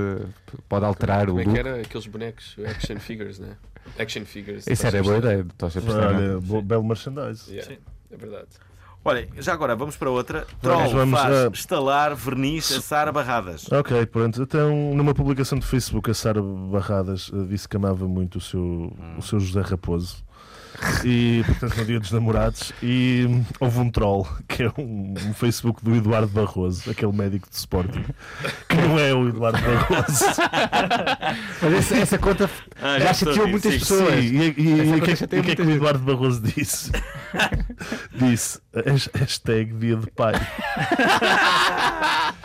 pode 0.67 0.85
alterar 0.87 1.27
Como 1.27 1.37
o 1.37 1.41
é 1.41 1.45
que 1.45 1.49
look. 1.51 1.59
era 1.59 1.81
aqueles 1.83 2.07
bonecos, 2.07 2.57
action 2.65 2.97
figures, 2.99 3.39
né? 3.39 3.57
Action 3.99 4.25
figures. 4.25 4.67
Isso 4.67 4.87
era 4.87 5.03
boa 5.03 5.19
ideia, 5.19 5.45
tocha 5.59 5.81
festana. 5.83 6.39
Olha, 6.39 6.63
belo 6.63 6.83
merchandise. 6.85 7.51
Yeah, 7.51 7.71
Sim. 7.75 7.79
é 8.11 8.17
verdade. 8.17 8.49
Olha, 9.05 9.29
já 9.39 9.53
agora 9.53 9.75
vamos 9.75 9.97
para 9.97 10.09
outra. 10.11 10.47
Troll 10.61 10.91
vamos, 10.91 11.19
faz 11.19 11.35
ah. 11.35 11.51
estalar 11.53 12.15
verniz 12.15 12.71
a 12.71 12.81
Sara 12.81 13.11
Barradas. 13.11 13.71
Ok, 13.73 14.07
pronto. 14.07 14.43
Então, 14.43 14.95
numa 14.95 15.13
publicação 15.13 15.59
de 15.59 15.67
Facebook, 15.67 16.11
a 16.11 16.15
Sara 16.15 16.41
Barradas 16.41 17.31
eh, 17.35 17.47
disse 17.49 17.69
que 17.69 17.77
amava 17.77 18.07
muito 18.07 18.39
o 18.39 18.41
seu, 18.41 18.93
o 19.19 19.23
seu 19.23 19.41
José 19.41 19.61
Raposo. 19.61 20.25
E, 21.05 21.43
portanto, 21.47 21.77
no 21.79 21.85
dia 21.85 22.01
dos 22.01 22.11
namorados. 22.13 22.73
E 22.83 23.27
houve 23.61 23.79
um 23.79 23.91
troll, 23.91 24.27
que 24.49 24.63
é 24.65 24.73
um, 24.79 25.15
um 25.29 25.35
Facebook 25.35 25.83
do 25.85 25.95
Eduardo 25.97 26.29
Barroso, 26.29 26.91
aquele 26.91 27.13
médico 27.13 27.49
de 27.51 27.57
Sporting, 27.57 28.05
que 28.69 28.77
não 28.77 28.99
é 28.99 29.13
o 29.15 29.29
Eduardo 29.29 29.59
Barroso. 29.61 30.25
Mas 31.63 31.73
essa, 31.75 31.97
essa 31.97 32.19
conta 32.19 32.49
Ah, 32.81 32.99
já 32.99 33.13
chateou 33.15 33.47
muitas 33.49 33.73
sim. 33.75 33.79
pessoas. 33.81 34.15
Sim, 34.15 34.21
e, 34.37 34.55
e- 34.57 34.63
e 34.63 34.95
o 34.97 35.01
que, 35.03 35.11
é- 35.11 35.39
e 35.39 35.43
que 35.43 35.51
é 35.53 35.57
que 35.57 35.63
o. 35.63 35.71
Eduardo 35.71 36.01
Barroso 36.01 36.41
disse? 36.41 36.91
disse 38.13 38.61
has- 38.75 39.09
hashtag 39.15 39.73
dia 39.75 39.97
de 39.97 40.07
pai. 40.11 40.35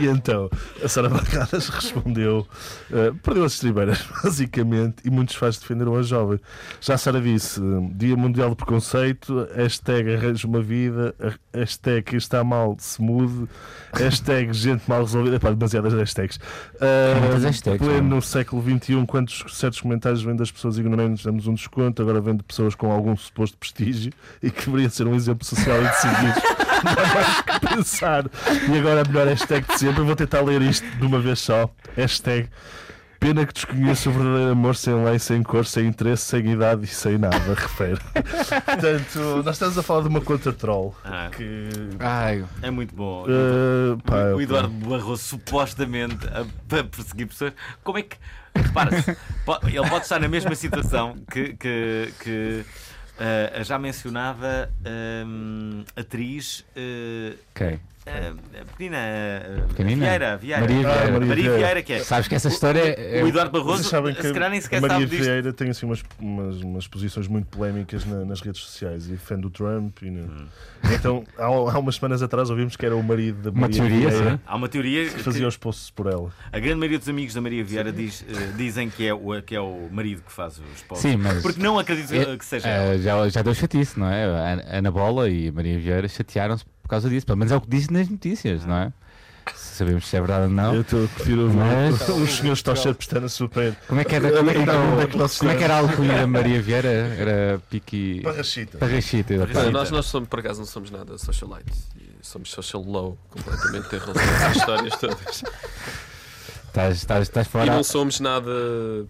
E 0.00 0.06
então 0.06 0.50
a 0.82 0.88
Sara 0.88 1.08
Barradas 1.08 1.68
respondeu: 1.68 2.46
eh, 2.92 3.12
perdeu 3.22 3.44
as 3.44 3.54
estribeiras, 3.54 4.04
basicamente, 4.22 4.96
e 5.04 5.10
muitos 5.10 5.34
fãs 5.34 5.58
defenderam 5.58 5.96
a 5.96 6.02
jovem. 6.02 6.38
Já 6.80 6.94
a 6.94 6.98
Sara 6.98 7.20
disse: 7.20 7.60
Dia 7.94 8.16
Mundial 8.16 8.50
de 8.50 8.56
Preconceito, 8.56 9.46
hashtag 9.54 10.14
arranja 10.14 10.46
uma 10.46 10.60
vida, 10.60 11.14
hashtag 11.52 12.02
quem 12.02 12.18
está 12.18 12.44
mal 12.44 12.76
se 12.78 13.00
mude, 13.00 13.48
hashtag 13.92 14.52
gente 14.52 14.88
mal 14.88 15.00
resolvida. 15.00 15.36
Epá, 15.36 15.50
demasiadas 15.50 15.92
hashtags. 15.92 16.38
Muitas 17.20 17.44
hashtags, 17.44 17.78
pleno 17.78 18.02
não 18.02 18.16
é? 18.16 18.16
no 18.16 18.22
século 18.22 18.62
XXI, 18.62 19.06
quantos 19.06 19.44
certos 19.56 19.80
comentários 19.80 20.22
vêm 20.22 20.36
das 20.36 20.50
pessoas 20.50 20.78
ignorantes, 20.78 21.24
damos 21.24 21.46
um 21.46 21.54
desconto, 21.54 22.02
agora 22.02 22.20
vem 22.20 22.36
de 22.36 22.42
pessoas 22.42 22.74
com 22.74 22.90
algum 22.92 23.16
suposto 23.16 23.56
prestígio 23.56 24.12
e 24.42 24.50
que 24.50 24.66
deveria 24.66 24.90
ser 24.90 25.06
um 25.06 25.14
exemplo 25.14 25.44
social 25.44 25.78
e 25.78 25.86
de. 25.86 26.66
Não 26.84 26.92
há 26.92 27.14
mais 27.14 27.40
que 27.42 27.60
pensar. 27.76 28.24
E 28.72 28.78
agora 28.78 29.02
a 29.02 29.04
melhor 29.04 29.26
hashtag 29.26 29.66
de 29.66 29.78
sempre, 29.78 30.00
eu 30.00 30.06
vou 30.06 30.16
tentar 30.16 30.40
ler 30.42 30.62
isto 30.62 30.86
de 30.86 31.06
uma 31.06 31.18
vez 31.20 31.38
só. 31.40 31.70
Hashtag 31.96 32.48
Pena 33.18 33.46
que 33.46 33.54
desconheço 33.54 34.10
o 34.10 34.12
verdadeiro 34.12 34.50
amor 34.52 34.76
sem 34.76 34.94
lei, 35.02 35.18
sem 35.18 35.42
cor, 35.42 35.64
sem 35.64 35.86
interesse, 35.86 36.24
sem 36.24 36.46
idade 36.50 36.84
e 36.84 36.86
sem 36.86 37.16
nada, 37.16 37.38
refere. 37.54 37.98
Portanto, 38.12 39.42
nós 39.42 39.54
estamos 39.54 39.78
a 39.78 39.82
falar 39.82 40.02
de 40.02 40.08
uma 40.08 40.20
conta 40.20 40.52
troll. 40.52 40.94
Ah, 41.02 41.30
Que. 41.34 41.68
Ai, 41.98 42.44
é 42.60 42.70
muito 42.70 42.94
bom. 42.94 43.24
eh, 43.26 43.96
pá, 44.04 44.34
o 44.34 44.40
Eduardo 44.40 44.68
Barroso 44.68 45.22
supostamente 45.22 46.26
a, 46.28 46.40
a 46.78 46.84
perseguir 46.84 47.26
pessoas. 47.28 47.54
Como 47.82 47.96
é 47.98 48.02
que. 48.02 48.16
Repara-se, 48.54 49.10
ele 49.66 49.88
pode 49.88 50.02
estar 50.04 50.18
na 50.20 50.28
mesma 50.28 50.54
situação 50.54 51.16
que, 51.30 51.54
que, 51.54 52.12
que 52.20 52.64
a 53.60 53.62
já 53.62 53.78
mencionada 53.78 54.70
hum, 55.26 55.84
atriz. 55.96 56.64
eh, 56.76 57.34
ok. 57.54 57.80
A 58.06 58.64
pequenina, 58.64 58.96
eh, 58.98 59.64
Pequenina? 59.68 60.06
Vieira, 60.06 60.36
Vieira. 60.36 60.60
Maria 60.60 60.76
Ah, 60.78 60.92
Vieira. 60.94 61.12
Maria 61.12 61.26
Maria 61.28 61.34
Vieira. 61.42 61.56
Vieira, 61.58 61.82
que 61.82 61.92
é. 61.94 61.98
Sabes 62.00 62.28
que 62.28 62.34
essa 62.34 62.48
história 62.48 62.80
é. 62.80 63.22
O 63.24 63.28
Eduardo 63.28 63.50
Barroso, 63.50 63.84
sabem 63.84 64.14
que 64.14 64.22
se 64.22 64.32
calhar 64.32 64.50
nem 64.50 64.60
sequer 64.60 64.80
Maria 64.80 64.96
sabe 64.98 65.06
disto. 65.10 65.22
Vieira 65.24 65.52
tem 65.52 65.70
assim 65.70 65.86
umas, 65.86 66.02
umas, 66.18 66.56
umas 66.62 66.86
posições 66.86 67.26
muito 67.26 67.46
polémicas 67.46 68.04
na- 68.04 68.24
nas 68.24 68.40
redes 68.40 68.60
sociais 68.62 69.10
e 69.10 69.16
fã 69.16 69.38
do 69.38 69.50
Trump. 69.50 70.02
E, 70.02 70.06
Hum. 70.10 70.46
Então, 70.94 71.24
há, 71.36 71.44
há 71.46 71.78
umas 71.78 71.96
semanas 71.96 72.22
atrás 72.22 72.48
ouvimos 72.48 72.76
que 72.76 72.86
era 72.86 72.94
o 72.94 73.02
marido 73.02 73.42
da 73.42 73.50
Uma 73.50 73.62
Maria 73.62 73.76
teoria, 73.76 74.08
Vieira 74.08 74.30
sim. 74.32 74.40
Há 74.46 74.56
uma 74.56 74.68
teoria 74.68 75.08
que 75.10 75.18
fazia 75.22 75.48
os 75.48 75.56
posts 75.56 75.90
por 75.90 76.06
ela. 76.06 76.30
a 76.52 76.58
grande 76.60 76.76
maioria 76.76 76.98
dos 76.98 77.08
amigos 77.08 77.34
da 77.34 77.40
Maria 77.40 77.64
Vieira 77.64 77.90
diz, 77.92 78.24
eh, 78.28 78.52
dizem 78.56 78.88
que 78.88 79.06
é, 79.06 79.12
o, 79.12 79.42
que 79.42 79.56
é 79.56 79.60
o 79.60 79.88
marido 79.90 80.22
que 80.22 80.30
faz 80.32 80.58
os 80.58 80.82
posts. 80.82 81.10
Sim, 81.10 81.16
mas. 81.16 81.42
Porque 81.42 81.60
não 81.60 81.76
acredito 81.78 82.14
É, 82.14 82.36
que 82.36 82.44
seja 82.44 82.68
eh, 82.68 82.94
ela. 82.94 82.98
já, 82.98 83.28
já 83.28 83.42
deu 83.42 83.52
chatice, 83.54 83.98
não 83.98 84.08
é? 84.08 84.24
A 84.70 84.78
Ana 84.78 84.90
Bola 84.92 85.28
e 85.28 85.48
a 85.48 85.52
Maria 85.52 85.78
Vieira 85.78 86.06
chatearam-se 86.08 86.64
por 86.86 86.90
causa 86.90 87.10
disso. 87.10 87.26
Pelo 87.26 87.38
menos 87.38 87.50
é 87.52 87.56
o 87.56 87.60
que 87.60 87.68
dizem 87.68 87.96
nas 87.96 88.08
notícias, 88.08 88.64
não 88.64 88.76
é? 88.76 88.92
Sabemos 89.54 90.06
se 90.08 90.16
é 90.16 90.20
verdade 90.20 90.44
ou 90.44 90.50
não. 90.50 90.74
Eu 90.74 90.80
estou 90.82 91.04
a 91.04 91.08
curtir 91.08 91.34
o 91.34 91.48
Mas- 91.52 92.08
os 92.08 92.30
senhores 92.36 92.62
Tocha 92.62 92.92
Pestana 92.94 93.28
super. 93.28 93.76
Como 93.86 94.00
é 94.00 94.04
que 94.04 94.14
era, 94.14 94.30
como 94.36 94.50
é 94.50 94.54
que 94.54 94.60
era, 94.60 94.72
como 95.38 95.50
é 95.50 95.56
que 95.56 95.62
era 95.64 95.74
a 95.74 95.78
alcunha 95.78 96.14
da 96.18 96.26
Maria 96.26 96.60
Vieira? 96.62 96.88
Era 96.88 97.60
Piqui. 97.70 98.22
Parrachita. 98.22 98.78
Parrachita. 98.78 99.34
Nós, 99.70 99.90
nós 99.90 100.06
somos, 100.06 100.28
por 100.28 100.40
acaso, 100.40 100.58
não 100.60 100.66
somos 100.66 100.90
nada 100.90 101.16
socialites. 101.18 101.86
E 101.96 102.06
Somos 102.26 102.50
social 102.50 102.82
low, 102.82 103.16
completamente 103.30 103.86
em 103.94 103.98
relação 104.00 104.22
a 104.22 104.36
essas 104.36 104.56
histórias 104.56 104.96
todas. 104.96 105.42
Estás, 106.66 106.96
estás, 106.96 107.22
estás 107.22 107.46
E 107.46 107.50
fora. 107.50 107.66
não 107.66 107.84
somos 107.84 108.18
nada. 108.20 108.50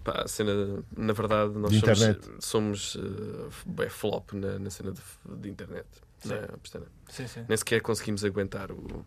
Pá, 0.03 0.21
a 0.23 0.27
cena, 0.27 0.51
na 0.95 1.13
verdade, 1.13 1.51
nós 1.55 1.71
De 1.71 1.79
somos, 1.79 1.97
internet. 2.01 2.29
somos 2.39 2.95
uh, 2.95 3.49
flop 3.89 4.33
na, 4.33 4.59
na 4.59 4.69
cena 4.69 4.91
de, 4.91 5.01
de 5.41 5.49
internet. 5.49 5.85
Sim. 6.19 6.29
Não 6.29 6.35
é, 6.35 6.47
Pestana? 6.61 6.85
Sim, 7.09 7.27
sim. 7.27 7.45
Nem 7.47 7.57
sequer 7.57 7.81
conseguimos 7.81 8.23
aguentar 8.25 8.71
o, 8.71 9.05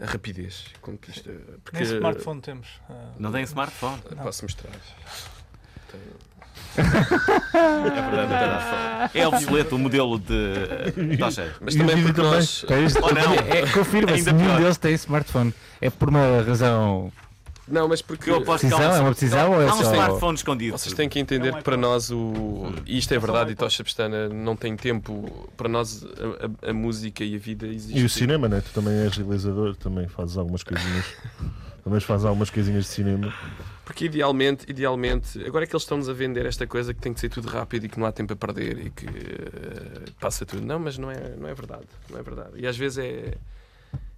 a 0.00 0.06
rapidez 0.06 0.66
com 0.80 0.96
que 0.96 1.10
isto. 1.10 1.30
Porque, 1.64 1.82
Nem 1.82 1.94
smartphone 1.96 2.40
temos. 2.40 2.68
Ah, 2.88 3.12
Não 3.18 3.32
tem 3.32 3.42
smartphone. 3.44 4.02
Ah, 4.16 4.22
Posso 4.22 4.44
mostrar. 4.44 4.70
Tenho- 5.90 6.28
É 6.76 6.82
verdade, 6.82 8.32
é 8.34 8.38
verdade. 8.38 9.18
É 9.18 9.26
obsoleto 9.28 9.76
o 9.76 9.78
modelo 9.78 10.18
de. 10.18 10.54
Mas 11.60 11.74
E 11.74 11.78
também 11.78 11.96
porque 12.02 12.12
também. 12.14 12.30
nós. 12.32 12.64
Tens- 12.66 12.96
Ou 12.96 13.14
não. 13.14 13.34
É, 13.34 13.70
Confirma-se, 13.72 14.18
Ainda 14.18 14.32
nenhum 14.32 14.56
deles 14.56 14.76
tem 14.76 14.92
smartphone. 14.94 15.54
É 15.80 15.88
por 15.90 16.08
uma 16.08 16.42
razão. 16.42 17.12
Não, 17.70 17.88
mas 17.88 18.00
porque. 18.02 18.30
Eu 18.30 18.36
aposto 18.36 18.66
que 18.66 18.74
há 18.74 18.78
Decisão? 18.78 18.92
um- 18.92 18.96
É 18.96 19.00
uma 19.00 19.10
decisão 19.12 19.50
ou 19.52 19.62
é 19.62 19.68
Há 19.68 19.74
um 19.74 19.80
smartphone 19.82 20.34
escondido. 20.36 20.78
Vocês 20.78 20.94
têm 20.94 21.08
que 21.08 21.18
entender 21.18 21.54
que 21.54 21.62
para 21.62 21.76
nós 21.76 22.10
o. 22.10 22.72
E 22.86 22.98
isto 22.98 23.12
é 23.14 23.18
verdade, 23.18 23.52
e. 23.52 23.54
Tocha 23.54 23.82
Pestana 23.84 24.28
não 24.28 24.56
tem 24.56 24.76
tempo. 24.76 25.48
Para 25.56 25.68
nós 25.68 26.04
a, 26.04 26.66
a- 26.66 26.70
a 26.70 26.72
música 26.74 27.22
e 27.24 27.34
a 27.34 27.38
vida 27.38 27.66
existe. 27.66 27.98
E 27.98 28.04
o 28.04 28.08
cinema, 28.08 28.48
né? 28.48 28.60
Tu 28.60 28.72
também 28.72 28.94
és 28.94 29.16
realizador, 29.16 29.74
também 29.76 30.08
fazes 30.08 30.36
algumas 30.36 30.62
coisinhas. 30.62 31.04
também 31.84 32.00
fazes 32.00 32.24
algumas 32.26 32.50
coisinhas 32.50 32.84
de 32.84 32.90
cinema. 32.90 33.32
Porque 33.84 34.04
idealmente, 34.04 34.66
idealmente, 34.68 35.42
agora 35.46 35.64
é 35.64 35.66
que 35.66 35.74
eles 35.74 35.82
estão-nos 35.82 36.10
a 36.10 36.12
vender 36.12 36.44
esta 36.44 36.66
coisa 36.66 36.92
que 36.92 37.00
tem 37.00 37.14
que 37.14 37.20
ser 37.20 37.30
tudo 37.30 37.48
rápido 37.48 37.86
e 37.86 37.88
que 37.88 37.98
não 37.98 38.06
há 38.06 38.12
tempo 38.12 38.34
a 38.34 38.36
perder 38.36 38.78
e 38.86 38.90
que 38.90 39.06
eh, 39.06 40.10
passa 40.20 40.44
tudo. 40.44 40.62
Não, 40.64 40.78
mas 40.78 40.98
não 40.98 41.10
é, 41.10 41.34
não 41.38 41.48
é 41.48 41.54
verdade. 41.54 41.84
Não 42.10 42.18
é 42.18 42.22
verdade. 42.22 42.50
E 42.56 42.66
às 42.66 42.76
vezes 42.76 42.98
é, 42.98 43.34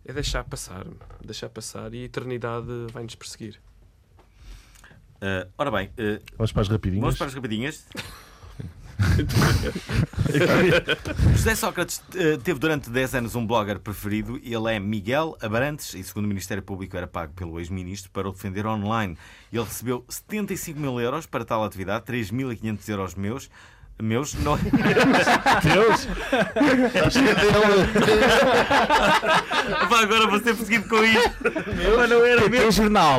é 0.04 0.12
deixar 0.12 0.44
passar. 0.44 0.86
Deixar 1.24 1.48
passar 1.48 1.92
e 1.94 2.02
a 2.02 2.04
eternidade 2.04 2.66
vai-nos 2.92 3.14
perseguir. 3.14 3.60
Ah, 5.20 5.46
ora 5.58 5.70
bem, 5.70 5.90
ah, 5.98 6.20
Vamos 6.36 6.52
para 6.52 6.62
as 6.62 6.68
rapidinhas. 6.68 7.02
vamos 7.02 7.18
para 7.18 7.26
as 7.26 7.34
rapidinhas. 7.34 7.86
José 11.32 11.54
Sócrates 11.54 12.02
eh, 12.14 12.36
teve 12.38 12.58
durante 12.58 12.90
10 12.90 13.14
anos 13.14 13.34
um 13.34 13.46
blogger 13.46 13.80
preferido 13.80 14.38
e 14.42 14.54
ele 14.54 14.74
é 14.74 14.78
Miguel 14.78 15.36
Abrantes 15.40 15.94
e, 15.94 16.04
segundo 16.04 16.26
o 16.26 16.28
Ministério 16.28 16.62
Público, 16.62 16.96
era 16.96 17.06
pago 17.06 17.32
pelo 17.32 17.58
ex-ministro 17.58 18.10
para 18.10 18.28
o 18.28 18.32
defender 18.32 18.66
online. 18.66 19.16
Ele 19.52 19.64
recebeu 19.64 20.04
75 20.08 20.78
mil 20.78 21.00
euros 21.00 21.26
para 21.26 21.44
tal 21.44 21.64
atividade, 21.64 22.04
3.500 22.04 22.88
euros 22.88 23.14
meus. 23.14 23.50
Meus, 24.02 24.34
não... 24.34 24.56
Deus! 24.56 26.08
Estás 26.86 27.12
cheio 27.12 27.36
Pá, 29.88 30.00
agora 30.00 30.26
vou 30.26 30.38
ser 30.38 30.54
perseguido 30.54 30.88
com 30.88 31.04
isto. 31.04 31.30
Mas 31.96 32.10
não 32.10 32.24
era 32.24 32.48
meu. 32.48 32.70
Jornal. 32.70 33.18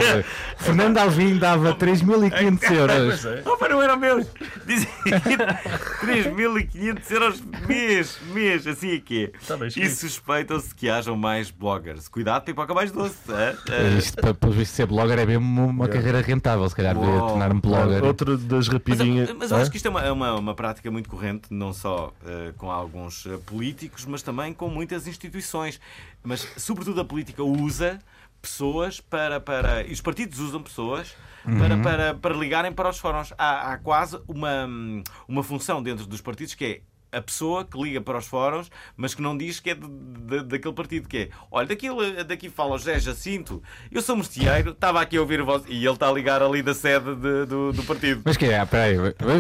Fernando 0.58 0.98
Alvim 0.98 1.38
dava 1.38 1.76
3.500 1.76 2.72
euros. 2.72 3.26
Opa, 3.46 3.70
não 3.70 3.82
eram 3.82 3.98
meus! 3.98 4.28
Dizem 4.66 4.88
3.500 5.06 7.12
euros 7.12 7.42
mês, 7.68 8.18
mês, 8.34 8.68
assim 8.68 8.96
é 8.96 9.00
que 9.00 9.26
é. 9.26 9.32
Tá 9.46 9.58
E 9.76 9.90
suspeitam-se 9.90 10.74
que 10.74 10.90
hajam 10.90 11.16
mais 11.16 11.52
bloggers. 11.52 12.08
Cuidado, 12.08 12.44
pipoca 12.44 12.74
mais 12.74 12.92
doce. 12.92 13.16
Hã? 13.30 13.54
Isto, 13.98 14.22
para, 14.22 14.34
para 14.34 14.50
visto 14.50 14.74
ser 14.74 14.86
blogger, 14.86 15.20
é 15.20 15.26
mesmo 15.26 15.66
uma 15.66 15.88
carreira 15.88 16.22
rentável. 16.22 16.68
Se 16.70 16.76
calhar 16.76 16.96
tornar-me 16.96 17.62
blogger. 17.62 18.04
Outra 18.04 18.38
das 18.38 18.50
Mas, 18.50 18.68
rapidinhas. 18.68 19.34
mas 19.38 19.52
eu 19.52 19.58
acho 19.58 19.72
que 19.72 19.78
isto 19.78 19.88
é 19.88 19.90
uma, 19.90 20.02
é 20.02 20.12
uma, 20.12 20.36
uma 20.36 20.56
prática 20.56 20.71
muito 20.92 21.10
corrente, 21.10 21.54
não 21.54 21.74
só 21.74 22.14
eh, 22.26 22.54
com 22.58 22.72
alguns 22.72 23.26
eh, 23.26 23.38
políticos, 23.46 24.06
mas 24.06 24.22
também 24.22 24.54
com 24.54 24.70
muitas 24.70 25.08
instituições. 25.08 25.80
Mas, 26.24 26.42
sobretudo, 26.58 27.02
a 27.02 27.06
política 27.06 27.44
usa 27.44 28.00
pessoas 28.42 29.00
para. 29.00 29.40
para 29.40 29.84
e 29.84 29.92
os 29.92 30.02
partidos 30.02 30.40
usam 30.40 30.62
pessoas. 30.62 31.16
Para, 31.44 31.76
para, 31.78 32.14
para 32.14 32.36
ligarem 32.36 32.72
para 32.72 32.88
os 32.90 33.00
fóruns. 33.00 33.34
Há, 33.36 33.74
há 33.74 33.78
quase 33.80 34.20
uma, 34.28 34.68
hum, 34.68 35.04
uma 35.28 35.42
função 35.42 35.82
dentro 35.82 36.06
dos 36.06 36.22
partidos 36.22 36.54
que 36.54 36.66
é 36.66 36.82
a 37.12 37.22
pessoa 37.22 37.66
que 37.66 37.78
liga 37.82 37.99
para 37.99 38.18
os 38.18 38.26
fóruns, 38.26 38.72
mas 38.95 39.14
que 39.14 39.22
não 39.22 39.38
diz 39.38 39.59
que 39.59 39.72
é 39.72 39.76
de- 39.76 39.88
de- 39.88 40.43
daquele 40.43 40.74
partido 40.74 41.07
que 41.09 41.18
é. 41.18 41.30
Olha, 41.51 41.68
daquilo, 41.68 41.97
daqui 42.24 42.49
fala 42.49 42.76
o 42.76 42.78
José 42.78 42.99
Jacinto, 42.99 43.62
eu 43.91 44.01
sou 44.01 44.16
mostieiro, 44.16 44.72
estava 44.72 45.01
aqui 45.01 45.18
a 45.18 45.22
ouvir 45.22 45.41
o 45.41 45.45
vosso. 45.45 45.66
E 45.68 45.86
ele 45.86 45.93
está 45.93 46.07
a 46.07 46.12
ligar 46.14 46.41
ali 46.41 46.62
da 46.62 46.74
sede 46.74 47.14
de- 47.16 47.45
do, 47.45 47.74
do 47.74 47.84
partido. 47.84 48.22
Mas 48.24 48.38
que 48.38 48.45
é? 48.45 48.66
Peraí, 48.66 48.95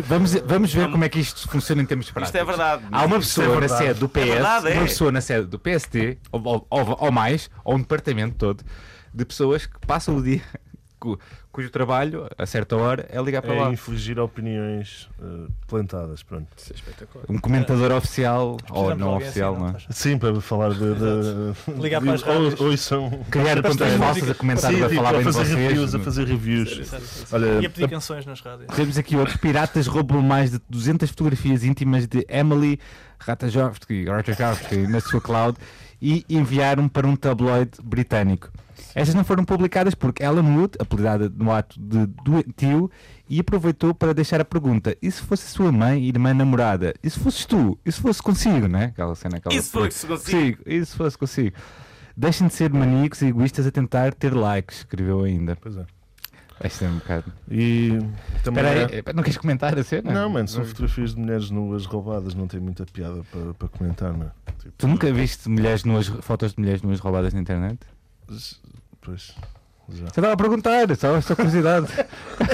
vamos, 0.05 0.33
vamos 0.45 0.73
ver 0.73 0.91
como 0.91 1.03
é 1.03 1.09
que 1.09 1.19
isto 1.19 1.47
funciona 1.49 1.81
em 1.81 1.85
termos 1.85 2.11
práticos. 2.11 2.29
Isto 2.29 2.41
é 2.41 2.45
verdade. 2.45 2.83
Há 2.91 3.05
uma 3.05 3.15
é 3.15 3.19
pessoa 3.19 3.47
na 3.47 3.59
verdade. 3.59 3.83
sede 3.85 3.99
do 3.99 4.09
PS, 4.09 4.21
É 4.21 4.25
verdade, 4.33 4.67
é. 4.67 4.73
uma 4.73 4.83
pessoa 4.83 5.11
na 5.11 5.21
sede 5.21 5.47
do 5.47 5.57
PST, 5.59 6.17
ou, 6.31 6.67
ou- 6.69 6.97
ou- 6.99 7.11
mais, 7.11 7.49
ou 7.63 7.75
um 7.75 7.79
departamento 7.79 8.35
todo, 8.35 8.63
de 9.13 9.25
pessoas 9.25 9.65
que 9.65 9.79
passam 9.87 10.17
o 10.17 10.21
dia, 10.23 10.41
cujo 11.51 11.69
trabalho, 11.69 12.27
a 12.37 12.45
certa 12.45 12.75
hora, 12.77 13.05
é 13.11 13.21
ligar 13.21 13.41
para 13.41 13.53
É 13.55 13.59
lá. 13.61 13.71
infligir 13.71 14.17
opiniões 14.19 15.09
eh, 15.21 15.47
plantadas, 15.67 16.23
pronto. 16.23 16.47
Isso 16.57 16.71
é 16.71 16.75
espetacular. 16.75 17.25
Um 17.29 17.37
comentador 17.37 17.91
oficial, 17.91 18.57
ou 18.69 18.91
de 18.93 18.97
não 18.99 19.09
alguém 19.09 19.27
oficial, 19.27 19.53
assim, 19.55 19.61
não 19.63 19.69
é? 19.69 19.71
não 19.73 19.79
Sim, 19.89 20.17
para 20.17 20.41
falar 20.41 20.69
de. 20.69 20.77
de 20.79 21.81
Ligar 21.81 22.01
para 22.01 22.13
as 22.13 22.21
de- 22.23 22.25
rádios. 22.29 22.59
ou- 22.61 22.67
ouçam- 22.69 23.23
Criar 23.29 23.61
contas 23.61 23.91
Sim, 23.91 23.97
falsas 23.97 24.29
a 24.29 24.33
comentar 24.35 24.71
sim, 24.71 24.81
a 24.83 24.87
tipo, 24.87 24.95
falar 24.95 25.11
bem 25.11 25.19
de 25.19 25.25
fazer 25.25 25.43
vocês. 25.45 25.57
reviews, 25.59 25.95
a 25.95 25.99
fazer 25.99 26.27
reviews. 26.27 26.69
Sério, 26.87 27.05
sério. 27.05 27.27
Olha, 27.31 27.61
E 27.61 27.65
a 27.65 27.69
pedir 27.69 27.89
canções 27.89 28.25
nas 28.25 28.39
rádios. 28.39 28.67
Temos 28.75 28.97
aqui 28.97 29.15
outros 29.15 29.37
piratas 29.37 29.87
roubam 29.87 30.21
mais 30.21 30.51
de 30.51 30.59
200 30.69 31.09
fotografias 31.09 31.63
íntimas 31.63 32.07
de 32.07 32.25
Emily 32.29 32.79
Ratajkowski 33.19 34.87
na 34.87 34.99
sua 34.99 35.21
cloud 35.21 35.57
e 36.01 36.25
enviaram 36.29 36.87
para 36.87 37.05
um 37.07 37.15
tabloide 37.15 37.71
britânico. 37.83 38.49
Estas 38.93 39.15
não 39.15 39.23
foram 39.23 39.43
publicadas 39.43 39.95
porque 39.95 40.23
Ellen 40.23 40.57
Wood, 40.57 40.77
apelidada 40.79 41.29
no 41.29 41.51
ato 41.51 41.79
de 41.79 42.05
doentio, 42.23 42.91
e 43.29 43.39
aproveitou 43.39 43.93
para 43.93 44.13
deixar 44.13 44.41
a 44.41 44.45
pergunta: 44.45 44.95
e 45.01 45.09
se 45.09 45.21
fosse 45.21 45.45
a 45.45 45.49
sua 45.49 45.71
mãe, 45.71 46.03
irmã, 46.03 46.33
namorada? 46.33 46.93
E 47.01 47.09
se 47.09 47.19
fosses 47.19 47.45
tu? 47.45 47.79
E 47.85 47.91
se 47.91 48.01
fosse 48.01 48.21
consigo, 48.21 48.67
né? 48.67 48.85
Aquela 48.85 49.15
cena, 49.15 49.37
aquela 49.37 49.55
E 49.55 49.61
se 49.61 49.69
fosse 49.69 50.05
consigo? 50.05 50.61
E 50.65 50.85
se 50.85 50.95
fosse 50.95 51.17
consigo? 51.17 51.55
Deixem 52.15 52.47
de 52.47 52.53
ser 52.53 52.71
maníacos 52.73 53.21
e 53.21 53.27
egoístas 53.27 53.65
a 53.65 53.71
tentar 53.71 54.13
ter 54.13 54.33
likes, 54.33 54.79
escreveu 54.79 55.23
ainda. 55.23 55.55
Pois 55.55 55.77
é. 55.77 55.85
Este 56.63 56.85
é 56.85 56.89
um 56.89 56.95
bocado. 56.95 57.31
E 57.49 57.89
também. 58.43 58.63
Espera 58.63 58.93
é- 58.93 59.03
aí, 59.07 59.13
não 59.15 59.23
queres 59.23 59.37
comentar 59.37 59.77
a 59.77 59.83
cena? 59.83 60.11
Não, 60.11 60.29
mano, 60.29 60.47
são 60.47 60.63
fotografias 60.63 61.15
de 61.15 61.19
mulheres 61.19 61.49
nuas 61.49 61.85
roubadas, 61.85 62.35
não 62.35 62.47
tem 62.47 62.59
muita 62.59 62.85
piada 62.85 63.23
para, 63.31 63.53
para 63.55 63.67
comentar, 63.67 64.13
não 64.13 64.27
é? 64.27 64.31
Tipo, 64.59 64.73
Tu 64.77 64.87
nunca 64.87 65.11
viste 65.11 65.49
mulheres 65.49 65.83
nuas, 65.83 66.07
fotos 66.07 66.53
de 66.53 66.59
mulheres 66.59 66.83
nuas 66.83 66.99
roubadas 66.99 67.33
na 67.33 67.39
internet? 67.41 67.79
Pois, 69.01 69.33
já. 69.89 70.05
Só 70.05 70.07
estava 70.07 70.33
a 70.33 70.37
perguntar, 70.37 70.95
só, 70.95 71.19
só 71.21 71.35
curiosidade. 71.35 71.87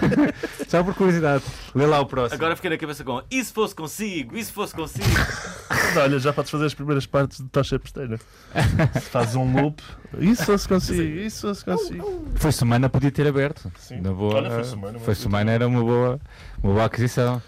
só 0.67 0.83
por 0.83 0.95
curiosidade. 0.95 1.43
Lê 1.75 1.85
lá 1.85 1.99
o 1.99 2.05
próximo. 2.05 2.35
Agora 2.35 2.55
fiquei 2.55 2.69
na 2.71 2.77
cabeça 2.77 3.03
com 3.03 3.21
e 3.29 3.43
se 3.43 3.53
fosse 3.53 3.75
consigo, 3.75 4.35
e 4.35 4.43
se 4.43 4.51
fosse 4.51 4.73
consigo. 4.73 5.05
Olha, 5.97 6.19
já 6.19 6.33
podes 6.33 6.51
fazer 6.51 6.65
as 6.65 6.73
primeiras 6.73 7.05
partes 7.05 7.39
de 7.39 7.49
Tocha 7.49 7.77
Pesteira. 7.79 8.19
Se 8.93 9.09
fazes 9.09 9.35
um 9.35 9.61
loop, 9.61 9.81
isso 10.19 10.55
se 10.57 10.67
consigo, 10.67 11.01
isso 11.01 11.53
se 11.55 11.65
consigo. 11.65 12.25
Foi 12.35 12.51
semana, 12.51 12.89
podia 12.89 13.11
ter 13.11 13.25
aberto. 13.27 13.71
Sim. 13.79 14.01
Na 14.01 14.11
boa, 14.11 14.35
Olha, 14.35 14.49
foi 14.51 14.63
semana, 14.63 14.99
foi 14.99 15.15
semana 15.15 15.51
era 15.51 15.67
uma 15.67 15.81
boa, 15.81 16.19
uma 16.61 16.73
boa 16.73 16.85
aquisição. 16.85 17.41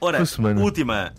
Ora, 0.00 0.18
Foi 0.18 0.26
semana. 0.26 0.60
última. 0.60 1.12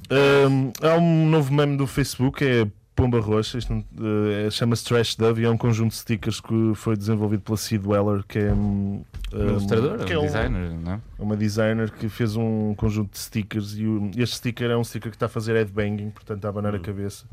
Hum, 0.50 0.72
há 0.82 0.96
um 0.96 1.28
novo 1.28 1.54
meme 1.54 1.76
do 1.76 1.88
Facebook, 1.88 2.46
é 2.46 2.68
Pomba 2.96 3.20
Roxa, 3.20 3.58
isto 3.58 3.74
eh, 3.74 4.50
chama-se 4.50 4.86
Trash 4.86 5.16
Dove 5.16 5.42
e 5.42 5.46
é 5.46 5.50
um 5.50 5.58
conjunto 5.58 5.92
de 5.92 5.98
stickers 5.98 6.40
que 6.40 6.72
foi 6.76 6.96
desenvolvido 6.96 7.42
pela 7.42 7.58
Sid 7.58 7.86
Weller, 7.86 8.24
que 8.26 8.40
é 8.40 8.54
um, 8.54 9.04
Um 9.34 9.38
um, 9.38 9.48
ilustrador, 9.50 10.06
que 10.06 10.16
um 10.16 10.22
é 10.22 10.26
designer, 10.26 10.70
não 10.80 10.92
é? 10.94 11.00
uma 11.20 11.36
designer 11.36 11.92
que 11.92 12.08
fez 12.08 12.38
um 12.38 12.74
conjunto 12.76 13.12
de 13.12 13.18
stickers 13.20 13.78
e 13.78 13.86
o- 13.86 14.10
este 14.16 14.38
sticker 14.38 14.72
é 14.72 14.78
um 14.78 14.84
sticker 14.84 15.12
que 15.12 15.18
está 15.18 15.26
a 15.26 15.30
fazer 15.30 15.56
headbanging, 15.58 16.10
portanto 16.12 16.38
está 16.38 16.48
a 16.48 16.52
abanar 16.52 16.74
a 16.74 16.80
cabeça. 16.80 17.26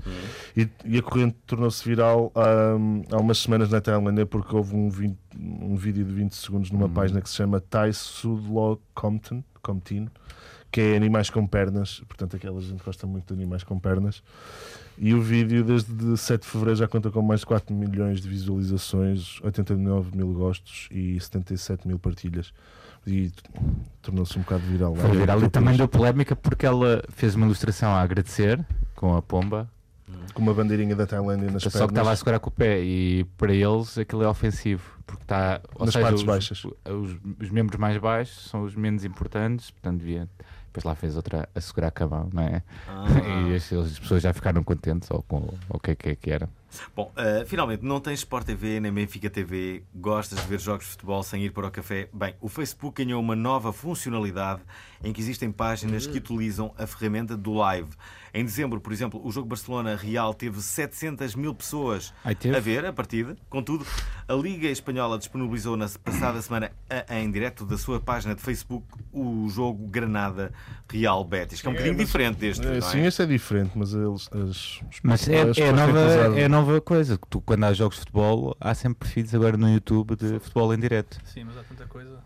E, 0.56 0.68
e 0.84 0.98
a 0.98 1.02
corrente 1.02 1.36
tornou-se 1.46 1.88
viral 1.88 2.32
há, 2.34 3.14
há 3.14 3.20
umas 3.20 3.38
semanas 3.38 3.70
na 3.70 3.80
Tailândia 3.80 4.26
porque 4.26 4.56
houve 4.56 4.74
um, 4.74 4.90
vin- 4.90 5.16
um 5.38 5.76
vídeo 5.76 6.04
de 6.04 6.12
20 6.12 6.32
segundos 6.34 6.70
numa 6.72 6.88
página 6.88 7.20
que 7.20 7.28
se 7.30 7.36
chama 7.36 7.60
Thai 7.60 7.92
Sudlaw 7.92 8.80
Compton, 8.94 9.44
Compton, 9.62 10.08
que 10.72 10.80
é 10.80 10.96
animais 10.96 11.30
com 11.30 11.46
pernas, 11.46 12.00
portanto 12.08 12.34
aquela 12.34 12.60
gente 12.60 12.82
gosta 12.82 13.06
muito 13.06 13.26
de 13.32 13.34
animais 13.40 13.62
com 13.62 13.78
pernas. 13.78 14.22
E 14.98 15.14
o 15.14 15.20
vídeo 15.20 15.64
desde 15.64 16.16
7 16.16 16.42
de 16.42 16.46
Fevereiro 16.48 16.78
já 16.78 16.88
conta 16.88 17.10
com 17.10 17.22
mais 17.22 17.40
de 17.40 17.46
4 17.46 17.74
milhões 17.74 18.20
de 18.20 18.28
visualizações, 18.28 19.40
89 19.42 20.16
mil 20.16 20.32
gostos 20.32 20.88
e 20.90 21.18
77 21.18 21.88
mil 21.88 21.98
partilhas. 21.98 22.52
E 23.06 23.32
tornou-se 24.00 24.38
um 24.38 24.42
bocado 24.42 24.62
viral. 24.62 24.94
Foi 24.94 25.10
viral 25.10 25.42
e 25.42 25.48
também 25.48 25.76
deu 25.76 25.88
polémica 25.88 26.36
porque 26.36 26.64
ela 26.64 27.02
fez 27.08 27.34
uma 27.34 27.46
ilustração 27.46 27.90
a 27.90 28.00
agradecer 28.00 28.64
com 28.94 29.16
a 29.16 29.22
pomba. 29.22 29.68
Com 30.34 30.42
uma 30.42 30.54
bandeirinha 30.54 30.94
da 30.94 31.06
Tailândia 31.06 31.50
nas 31.50 31.62
Só 31.64 31.68
que 31.68 31.72
pernas. 31.72 31.90
estava 31.90 32.12
a 32.12 32.16
segurar 32.16 32.38
com 32.38 32.48
o 32.48 32.52
pé 32.52 32.80
e 32.80 33.24
para 33.36 33.52
eles 33.52 33.98
aquilo 33.98 34.22
é 34.22 34.28
ofensivo 34.28 34.98
porque 35.06 35.24
está 35.24 35.60
Nas 35.78 35.92
seja, 35.92 36.00
partes 36.00 36.20
os, 36.20 36.26
baixas. 36.26 36.64
Os, 36.64 37.16
os 37.40 37.50
membros 37.50 37.78
mais 37.78 37.98
baixos 37.98 38.48
são 38.48 38.62
os 38.62 38.74
menos 38.74 39.04
importantes, 39.04 39.70
portanto 39.70 39.98
devia. 39.98 40.28
Depois 40.72 40.84
lá 40.84 40.94
fez 40.94 41.16
outra 41.16 41.46
a 41.54 41.60
segurar 41.60 41.92
a 41.94 42.06
mão, 42.06 42.30
não 42.32 42.42
é? 42.42 42.62
Ah. 42.88 43.04
E 43.46 43.54
as, 43.54 43.70
as 43.72 43.98
pessoas 43.98 44.22
já 44.22 44.32
ficaram 44.32 44.64
contentes 44.64 45.10
ou 45.10 45.22
com 45.22 45.52
o 45.68 45.78
que 45.78 45.90
é 45.90 45.94
que, 45.94 46.08
é 46.08 46.16
que 46.16 46.30
era. 46.30 46.48
Bom, 46.96 47.12
eh, 47.16 47.44
finalmente, 47.46 47.84
não 47.84 48.00
tens 48.00 48.20
Sport 48.20 48.46
TV 48.46 48.80
nem 48.80 48.92
Benfica 48.92 49.28
TV, 49.30 49.82
gostas 49.94 50.40
de 50.40 50.46
ver 50.46 50.60
jogos 50.60 50.84
de 50.86 50.90
futebol 50.92 51.22
sem 51.22 51.44
ir 51.44 51.50
para 51.50 51.66
o 51.66 51.70
café? 51.70 52.08
Bem, 52.12 52.34
o 52.40 52.48
Facebook 52.48 53.04
ganhou 53.04 53.20
uma 53.20 53.36
nova 53.36 53.72
funcionalidade 53.72 54.60
em 55.04 55.12
que 55.12 55.20
existem 55.20 55.50
páginas 55.50 56.06
que 56.06 56.18
utilizam 56.18 56.72
a 56.78 56.86
ferramenta 56.86 57.36
do 57.36 57.52
live. 57.54 57.88
Em 58.34 58.44
dezembro, 58.44 58.80
por 58.80 58.92
exemplo, 58.92 59.20
o 59.22 59.30
jogo 59.30 59.46
Barcelona-Real 59.48 60.32
teve 60.32 60.62
700 60.62 61.34
mil 61.34 61.54
pessoas 61.54 62.14
a 62.56 62.60
ver 62.60 62.84
a 62.86 62.92
partida. 62.92 63.36
Contudo, 63.50 63.84
a 64.26 64.32
Liga 64.34 64.68
Espanhola 64.68 65.18
disponibilizou 65.18 65.76
na 65.76 65.86
passada 66.02 66.40
semana 66.40 66.72
a- 66.88 67.18
em 67.18 67.30
direto 67.30 67.66
da 67.66 67.76
sua 67.76 68.00
página 68.00 68.34
de 68.34 68.40
Facebook 68.40 68.86
o 69.12 69.48
jogo 69.50 69.86
Granada-Real 69.88 71.24
Betis, 71.24 71.60
que 71.60 71.66
é 71.66 71.70
um 71.70 71.72
bocadinho 71.72 71.96
mas- 71.96 72.06
diferente 72.06 72.36
deste, 72.38 72.66
É, 72.66 72.70
não 72.70 72.76
é? 72.76 72.80
Sim, 72.80 73.00
este 73.04 73.22
é 73.22 73.26
diferente, 73.26 73.72
mas 73.74 73.92
eles. 73.92 74.28
As, 74.32 74.40
os- 74.50 74.82
Mas 75.02 75.28
é, 75.28 75.42
as 75.42 75.58
é, 75.58 75.62
têm 75.62 75.66
que 75.66 75.72
nova, 75.72 76.00
é 76.40 76.48
nova 76.66 76.80
coisa. 76.80 77.18
Tu, 77.28 77.40
quando 77.40 77.64
há 77.64 77.72
jogos 77.72 77.96
de 77.96 78.00
futebol, 78.00 78.56
há 78.60 78.74
sempre 78.74 79.00
perfis 79.08 79.34
agora 79.34 79.56
no 79.56 79.68
YouTube 79.68 80.16
de 80.16 80.38
futebol 80.40 80.72
em 80.74 80.78
direto. 80.78 81.18
Sim, 81.24 81.44
mas 81.44 81.56
há 81.58 81.62
tanta 81.64 81.86
coisa. 81.86 82.18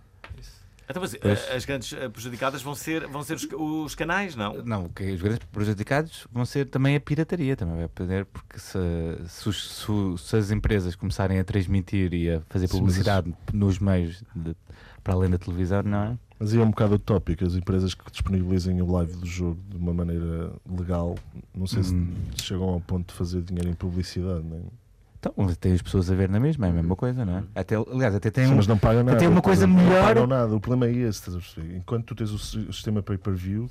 Então, 0.89 1.03
mas, 1.03 1.15
eh, 1.15 1.57
as 1.57 1.65
grandes 1.65 1.93
eh, 1.95 2.09
prejudicadas 2.09 2.63
vão 2.63 2.73
ser, 2.73 3.09
vão 3.09 3.21
ser 3.25 3.35
os, 3.35 3.49
os 3.53 3.95
canais, 3.97 4.37
não? 4.37 4.63
Não, 4.63 4.89
que 4.89 5.03
os 5.11 5.21
grandes 5.21 5.45
prejudicados 5.51 6.29
vão 6.31 6.47
ser 6.47 6.67
também 6.67 6.95
a 6.95 7.01
pirataria, 7.01 7.57
também 7.57 7.77
vai 7.77 7.89
perder, 7.89 8.25
porque 8.27 8.57
se, 8.57 8.79
se, 9.27 9.49
os- 9.49 9.69
se 9.81 9.85
se 10.29 10.37
as 10.37 10.51
empresas 10.53 10.95
começarem 10.95 11.41
a 11.41 11.45
transmitir 11.45 12.15
e 12.15 12.31
a 12.31 12.41
fazer 12.49 12.69
Sim, 12.69 12.75
mas 12.75 12.81
publicidade 12.81 13.35
nos 13.53 13.81
meios 13.81 14.23
de- 14.33 14.55
para 15.03 15.15
além 15.15 15.29
da 15.29 15.39
televisão, 15.39 15.83
não 15.83 15.99
é? 16.05 16.19
Mas 16.39 16.53
aí 16.53 16.61
é 16.61 16.63
um 16.63 16.71
bocado 16.71 16.97
utópico. 16.97 17.45
As 17.45 17.55
empresas 17.55 17.95
que 17.95 18.11
disponibilizem 18.11 18.81
o 18.83 18.91
live 18.93 19.15
do 19.17 19.27
jogo 19.27 19.59
de 19.69 19.77
uma 19.77 19.95
maneira 19.95 20.53
legal, 20.79 21.15
não 21.55 21.67
sei 21.67 21.81
Hum. 21.83 22.15
se 22.37 22.45
chegam 22.45 22.69
ao 22.69 22.81
ponto 22.81 23.09
de 23.09 23.15
fazer 23.15 23.43
dinheiro 23.43 23.71
em 23.71 23.75
publicidade. 23.75 24.43
Nem. 24.45 24.63
Então, 25.19 25.33
tem 25.59 25.73
as 25.73 25.83
pessoas 25.83 26.11
a 26.11 26.15
ver 26.15 26.29
na 26.29 26.39
mesma, 26.39 26.67
é 26.67 26.71
a 26.71 26.73
mesma 26.73 26.95
coisa, 26.95 27.25
não 27.25 27.39
é? 27.39 27.45
Até, 27.55 27.75
aliás, 27.75 28.15
até 28.15 28.31
tem, 28.31 28.47
Sim, 28.47 28.53
um, 28.53 28.57
mas 28.57 28.67
não 28.67 28.79
pagam 28.79 29.03
nada. 29.03 29.17
até 29.17 29.27
uma 29.27 29.41
coisa 29.43 29.67
não 29.67 29.75
melhor. 29.75 30.03
pagam 30.05 30.27
nada. 30.27 30.55
O 30.55 30.61
problema 30.61 30.87
é 30.87 30.93
esse. 30.97 31.19
Estás 31.21 31.37
a 31.37 31.41
perceber? 31.41 31.77
Enquanto 31.77 32.05
tu 32.05 32.15
tens 32.15 32.31
o, 32.31 32.39
si- 32.39 32.59
o 32.69 32.73
sistema 32.73 33.03
pay-per-view, 33.03 33.69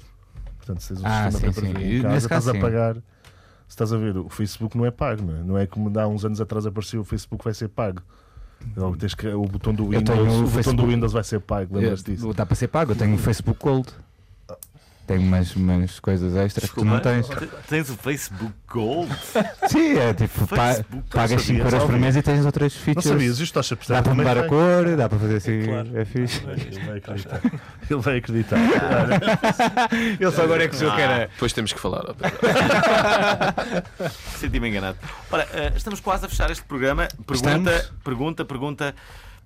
portanto, 0.58 0.80
se 0.82 0.90
tens 0.90 1.02
um 1.02 1.06
Ah, 1.06 1.32
sistema 1.32 1.54
pay-per-view 1.54 2.00
em 2.00 2.02
casa, 2.02 2.18
estás 2.18 2.28
caso, 2.28 2.50
a 2.50 2.54
sim. 2.54 2.60
pagar. 2.60 2.96
Se 2.96 3.02
estás 3.70 3.94
a 3.94 3.98
ver, 3.98 4.18
o 4.18 4.28
Facebook 4.28 4.76
não 4.78 4.86
é 4.86 4.92
pago, 4.92 5.24
não 5.24 5.36
é? 5.36 5.44
Não 5.44 5.58
é 5.58 5.66
como 5.68 5.98
há 5.98 6.08
uns 6.08 6.26
anos 6.26 6.42
atrás 6.42 6.66
apareceu 6.66 7.02
o 7.02 7.06
Facebook 7.06 7.44
vai 7.44 7.54
ser 7.54 7.68
pago. 7.70 8.02
Ou 8.78 8.96
tens 8.96 9.14
que, 9.14 9.28
o 9.28 9.44
botão 9.44 9.74
do 9.74 9.90
Windows, 9.90 10.18
o 10.20 10.46
o 10.46 10.50
botão 10.50 10.76
do 10.76 10.88
Windows 10.88 11.14
vai 11.14 11.24
ser 11.24 11.40
pago, 11.40 11.78
lembras 11.78 12.04
disso? 12.04 12.34
Dá 12.34 12.46
para 12.46 12.56
ser 12.56 12.68
pago, 12.68 12.92
eu 12.92 12.96
tenho 12.96 13.16
o 13.16 13.18
Facebook 13.18 13.60
Gold. 13.62 13.88
Tenho 15.08 15.22
umas, 15.22 15.56
umas 15.56 16.00
coisas 16.00 16.36
extras 16.36 16.68
que 16.70 16.76
tu 16.78 16.84
não 16.86 17.00
tens. 17.00 17.28
Te- 17.28 17.48
Tens 17.68 17.90
o 17.92 17.96
Facebook 17.96 18.52
Gold? 18.68 19.12
Sim, 19.70 19.98
é 20.00 20.14
tipo, 20.16 20.48
pa- 20.48 20.74
Facebook, 20.74 21.04
pagas 21.12 21.32
não 21.32 21.40
5 21.40 21.58
sabias, 21.60 21.74
euros 21.74 21.90
por 21.92 22.00
mês 22.00 22.16
e 22.16 22.22
tens 22.24 22.44
outras 22.46 22.74
Não 22.76 22.82
features. 22.82 23.06
sabias, 23.08 23.32
isto 23.34 23.44
estás 23.44 23.72
a 23.72 23.76
perceber 23.76 23.98
Dá 24.00 24.04
para 24.04 24.14
mudar 24.16 24.38
a 24.38 24.42
tem. 24.42 24.50
cor, 24.50 24.96
dá 24.98 25.08
para 25.08 25.20
fazer 25.20 25.36
assim, 25.36 25.64
Claro. 25.66 26.00
é 26.00 26.06
fixe. 26.06 26.42
Ele 26.48 26.80
vai 26.86 26.98
acreditar. 26.98 27.42
Ele 27.90 28.02
vai 28.02 28.18
acreditar. 28.18 28.58
Ele 30.20 30.32
só 30.32 30.44
agora 30.44 30.64
é 30.64 30.68
que 30.68 30.76
achou 30.76 30.92
que 30.96 31.02
era. 31.02 31.28
Depois 31.28 31.54
temos 31.54 31.72
que 31.72 31.80
falar. 31.80 32.04
Senti-me 34.40 34.70
enganado. 34.70 34.98
Ora, 35.32 35.48
eh, 35.54 35.74
estamos 35.76 36.00
quase 36.00 36.26
a 36.26 36.30
fechar 36.30 36.52
este 36.52 36.64
programa. 36.66 37.08
Pergunta, 37.26 37.72
Estamos? 37.72 37.92
pergunta, 38.04 38.46
pergunta, 38.46 38.96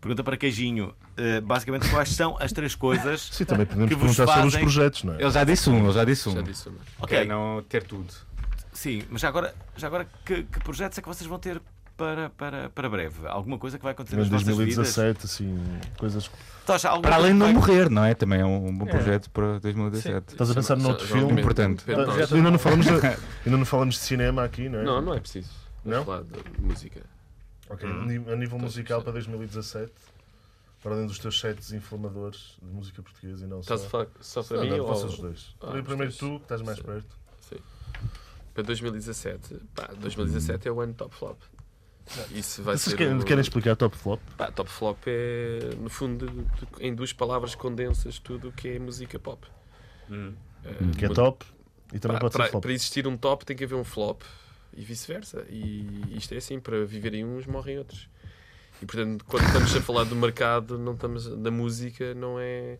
pergunta 0.01 0.23
para 0.23 0.37
Queijinho. 0.37 0.93
Eh, 1.17 1.41
basicamente, 1.41 1.89
quais 1.89 2.09
são 2.09 2.37
as 2.39 2.51
três 2.53 2.75
coisas 2.75 3.29
Sim, 3.31 3.45
também 3.45 3.65
podemos 3.65 3.89
que 3.89 3.95
vos 3.95 4.15
perguntar 4.15 4.33
sobre 4.33 4.47
os 4.47 4.53
fazem... 4.53 4.65
projetos, 4.65 5.03
não 5.03 5.13
é? 5.15 5.21
Ele 5.21 5.31
já 5.31 5.43
disse 5.43 5.69
um, 5.69 5.83
ele 5.83 5.93
já 5.93 6.05
disse 6.05 6.29
um. 6.29 6.33
Já 6.33 6.41
disse 6.41 6.69
uma. 6.69 6.77
Ok, 6.99 7.17
É 7.17 7.25
não 7.25 7.63
ter 7.67 7.83
tudo. 7.83 8.13
sim, 8.71 9.03
mas 9.09 9.21
já 9.21 9.27
agora, 9.27 9.53
já 9.75 9.87
agora 9.87 10.07
que, 10.25 10.43
que 10.43 10.59
projetos 10.61 10.97
é 10.97 11.01
que 11.01 11.07
vocês 11.07 11.27
vão 11.27 11.37
ter 11.39 11.61
para, 11.97 12.29
para, 12.29 12.69
para 12.69 12.89
breve? 12.89 13.27
Alguma 13.27 13.57
coisa 13.57 13.77
que 13.77 13.83
vai 13.83 13.91
acontecer 13.91 14.15
Em 14.15 14.19
nas 14.19 14.29
vossas 14.29 14.47
vidas? 14.47 14.75
2017, 14.75 15.25
assim, 15.25 15.59
coisas. 15.97 16.31
Para 17.01 17.15
além 17.15 17.33
de 17.33 17.39
não 17.39 17.47
vai- 17.47 17.55
morrer, 17.55 17.89
não 17.89 18.05
é? 18.05 18.13
Também 18.13 18.39
é 18.39 18.45
um 18.45 18.73
bom 18.77 18.85
É. 18.85 18.89
projeto 18.89 19.29
para 19.31 19.59
2017. 19.59 20.31
Estás 20.33 20.49
a 20.51 20.53
pensar 20.53 20.77
noutro 20.77 21.05
já- 21.05 21.15
filme? 21.15 21.41
Importante. 21.41 21.83
Ainda, 22.31 22.51
não 22.51 22.57
falamos 22.59 22.85
de, 22.85 22.91
ainda 23.45 23.57
não 23.57 23.65
falamos 23.65 23.95
de 23.95 24.01
cinema 24.01 24.43
aqui, 24.45 24.69
não 24.69 24.79
é? 24.79 24.83
Não, 24.83 25.01
não 25.01 25.13
é 25.13 25.19
preciso. 25.19 25.49
Vamos 25.83 25.97
Não? 25.99 26.05
falar 26.05 26.21
de 26.23 26.61
música. 26.61 27.01
Ok, 27.69 27.87
Hum. 27.87 28.01
a 28.01 28.05
nível- 28.05 28.35
Estás 28.35 28.59
musical 28.59 29.01
para 29.03 29.13
2017, 29.13 29.91
para 30.81 30.93
além 30.95 31.05
dos 31.07 31.19
teus 31.19 31.39
sets 31.39 31.71
inflamadores 31.71 32.57
de 32.61 32.67
música 32.73 33.01
portuguesa 33.03 33.45
e 33.45 33.47
não 33.47 33.59
Estás 33.59 33.81
só. 33.81 33.89
falar 33.89 34.07
só 34.19 34.43
para 34.43 34.57
Não, 34.57 34.63
mim 34.63 34.69
não, 34.71 34.79
ou- 34.79 34.87
vocês 34.87 35.13
os 35.13 35.19
dois. 35.19 35.55
Ah, 35.61 35.67
Primeiro 35.67 35.97
dois. 35.97 36.17
tu, 36.17 36.37
que 36.37 36.43
estás 36.45 36.61
mais 36.61 36.77
Sim. 36.77 36.83
perto. 36.83 37.17
Sim. 37.41 37.57
Para 38.53 38.63
2017, 38.63 39.55
pá, 39.75 39.89
2017 39.99 40.67
é 40.67 40.71
o 40.71 40.81
ano 40.81 40.93
top 40.93 41.13
flop. 41.15 41.37
Isso 42.31 42.63
vai 42.63 42.75
Vocês 42.75 42.91
ser 42.91 42.97
querem, 42.97 43.17
o- 43.19 43.23
querem 43.23 43.41
explicar 43.41 43.75
top 43.75 43.95
flop? 43.95 44.19
Pá, 44.35 44.51
top 44.51 44.67
flop 44.69 44.97
é, 45.05 45.75
no 45.79 45.89
fundo, 45.91 46.47
em 46.79 46.95
duas 46.95 47.13
palavras 47.13 47.53
condensas 47.53 48.17
tudo 48.17 48.47
o 48.49 48.51
que 48.51 48.67
é 48.69 48.79
música 48.79 49.19
pop. 49.19 49.45
Hum. 50.09 50.33
Eh, 50.65 50.73
Que 50.97 51.05
é 51.05 51.09
top 51.09 51.45
e 51.93 51.99
também 51.99 52.15
Pá, 52.17 52.21
pode 52.21 52.33
para, 52.33 52.45
ser 52.45 52.51
flop. 52.51 52.61
para 52.63 52.73
existir 52.73 53.05
um 53.07 53.15
top 53.15 53.45
tem 53.45 53.55
que 53.55 53.63
haver 53.63 53.75
um 53.75 53.83
flop 53.83 54.23
e 54.73 54.83
vice-versa. 54.83 55.45
E 55.49 55.85
isto 56.15 56.33
é 56.33 56.37
assim, 56.37 56.59
para 56.59 56.85
viverem 56.85 57.25
uns, 57.25 57.45
morrem 57.45 57.77
outros. 57.77 58.09
E 58.81 58.85
portanto, 58.85 59.25
quando 59.25 59.45
estamos 59.45 59.75
a 59.75 59.81
falar 59.81 60.05
do 60.05 60.15
mercado, 60.15 60.77
não 60.77 60.93
estamos, 60.93 61.27
da 61.27 61.51
música, 61.51 62.13
não 62.13 62.39
é. 62.39 62.77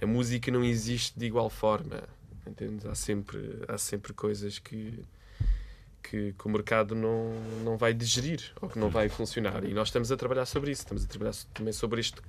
A 0.00 0.06
música 0.06 0.50
não 0.50 0.64
existe 0.64 1.18
de 1.18 1.26
igual 1.26 1.48
forma. 1.48 2.02
Entendes? 2.46 2.84
Há 2.84 2.94
sempre, 2.94 3.62
há 3.68 3.78
sempre 3.78 4.12
coisas 4.12 4.58
que, 4.58 5.02
que, 6.02 6.32
que 6.32 6.46
o 6.46 6.50
mercado 6.50 6.94
não, 6.94 7.32
não 7.64 7.76
vai 7.76 7.94
digerir 7.94 8.52
ou 8.60 8.68
que 8.68 8.78
não 8.78 8.90
vai 8.90 9.08
funcionar. 9.08 9.64
E 9.64 9.72
nós 9.72 9.88
estamos 9.88 10.12
a 10.12 10.16
trabalhar 10.16 10.44
sobre 10.44 10.72
isso. 10.72 10.82
Estamos 10.82 11.04
a 11.04 11.06
trabalhar 11.06 11.34
também 11.54 11.72
sobre 11.72 12.00
isto, 12.00 12.22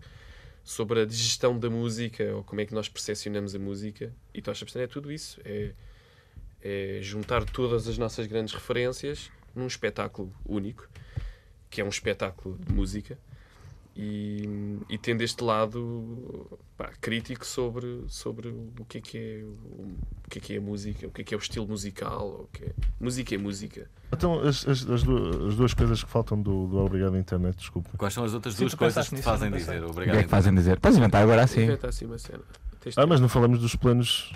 sobre 0.64 1.02
a 1.02 1.06
digestão 1.06 1.58
da 1.58 1.70
música 1.70 2.24
ou 2.36 2.44
como 2.44 2.62
é 2.62 2.66
que 2.66 2.74
nós 2.74 2.88
percepcionamos 2.88 3.54
a 3.56 3.60
música. 3.60 4.14
E 4.34 4.42
Tocha 4.42 4.64
Pestana 4.64 4.86
é 4.86 4.88
tudo 4.88 5.12
isso. 5.12 5.42
É, 5.44 5.74
é 6.64 7.00
juntar 7.02 7.44
todas 7.44 7.88
as 7.88 7.98
nossas 7.98 8.26
grandes 8.28 8.54
referências 8.54 9.30
num 9.56 9.68
espetáculo 9.68 10.32
único, 10.48 10.88
que 11.70 11.82
é 11.82 11.84
um 11.84 11.90
espetáculo 11.90 12.58
de 12.58 12.72
música, 12.74 13.18
e, 13.96 14.80
e 14.90 14.98
tendo 14.98 15.22
este 15.22 15.44
lado 15.44 16.48
pá, 16.76 16.92
crítico 17.00 17.46
sobre, 17.46 18.04
sobre 18.08 18.48
o 18.50 18.86
que 18.90 18.98
é 18.98 19.02
que 19.02 19.18
é, 19.20 19.44
o, 19.44 19.50
o 19.50 19.98
que 20.30 20.40
é 20.40 20.42
que 20.42 20.54
é 20.56 20.58
a 20.58 20.62
música, 20.62 21.08
o 21.08 21.12
que 21.12 21.22
é 21.22 21.24
que 21.24 21.34
é 21.36 21.38
o 21.38 21.40
estilo 21.40 21.68
musical, 21.68 22.28
o 22.28 22.50
que 22.52 22.66
é... 22.66 22.72
música 23.00 23.36
é 23.36 23.38
música. 23.38 23.88
Então, 24.12 24.40
as, 24.40 24.68
as- 24.68 24.90
as 24.90 25.04
duas, 25.04 25.36
as 25.50 25.56
duas 25.56 25.74
coisas 25.76 26.04
que 26.04 26.10
faltam 26.10 26.42
do, 26.42 26.66
do 26.68 26.78
Obrigado 26.80 27.16
Internet, 27.18 27.58
desculpa. 27.58 27.92
Quais 27.96 28.14
são 28.16 28.24
as 28.24 28.34
outras 28.34 28.56
Sim, 28.56 28.62
duas 28.62 28.74
coisas 28.74 29.08
que 29.08 29.16
te 29.18 29.22
fazem 29.22 29.52
dizer 29.52 29.66
pensei. 29.74 29.80
O 29.86 29.90
obrigado? 29.92 30.16
que 30.16 30.22
é 30.22 30.24
que 30.24 30.30
fazem 30.30 30.56
dizer? 30.56 30.80
Podes 30.80 30.98
inventar 30.98 31.22
agora 31.22 31.44
assim. 31.44 31.62
Inventa 31.64 31.90
assim 31.90 32.06
uma 32.06 32.18
cena. 32.18 32.42
Ah, 32.98 33.06
mas 33.06 33.22
não 33.22 33.30
falamos 33.30 33.60
dos 33.60 33.76
planos. 33.76 34.34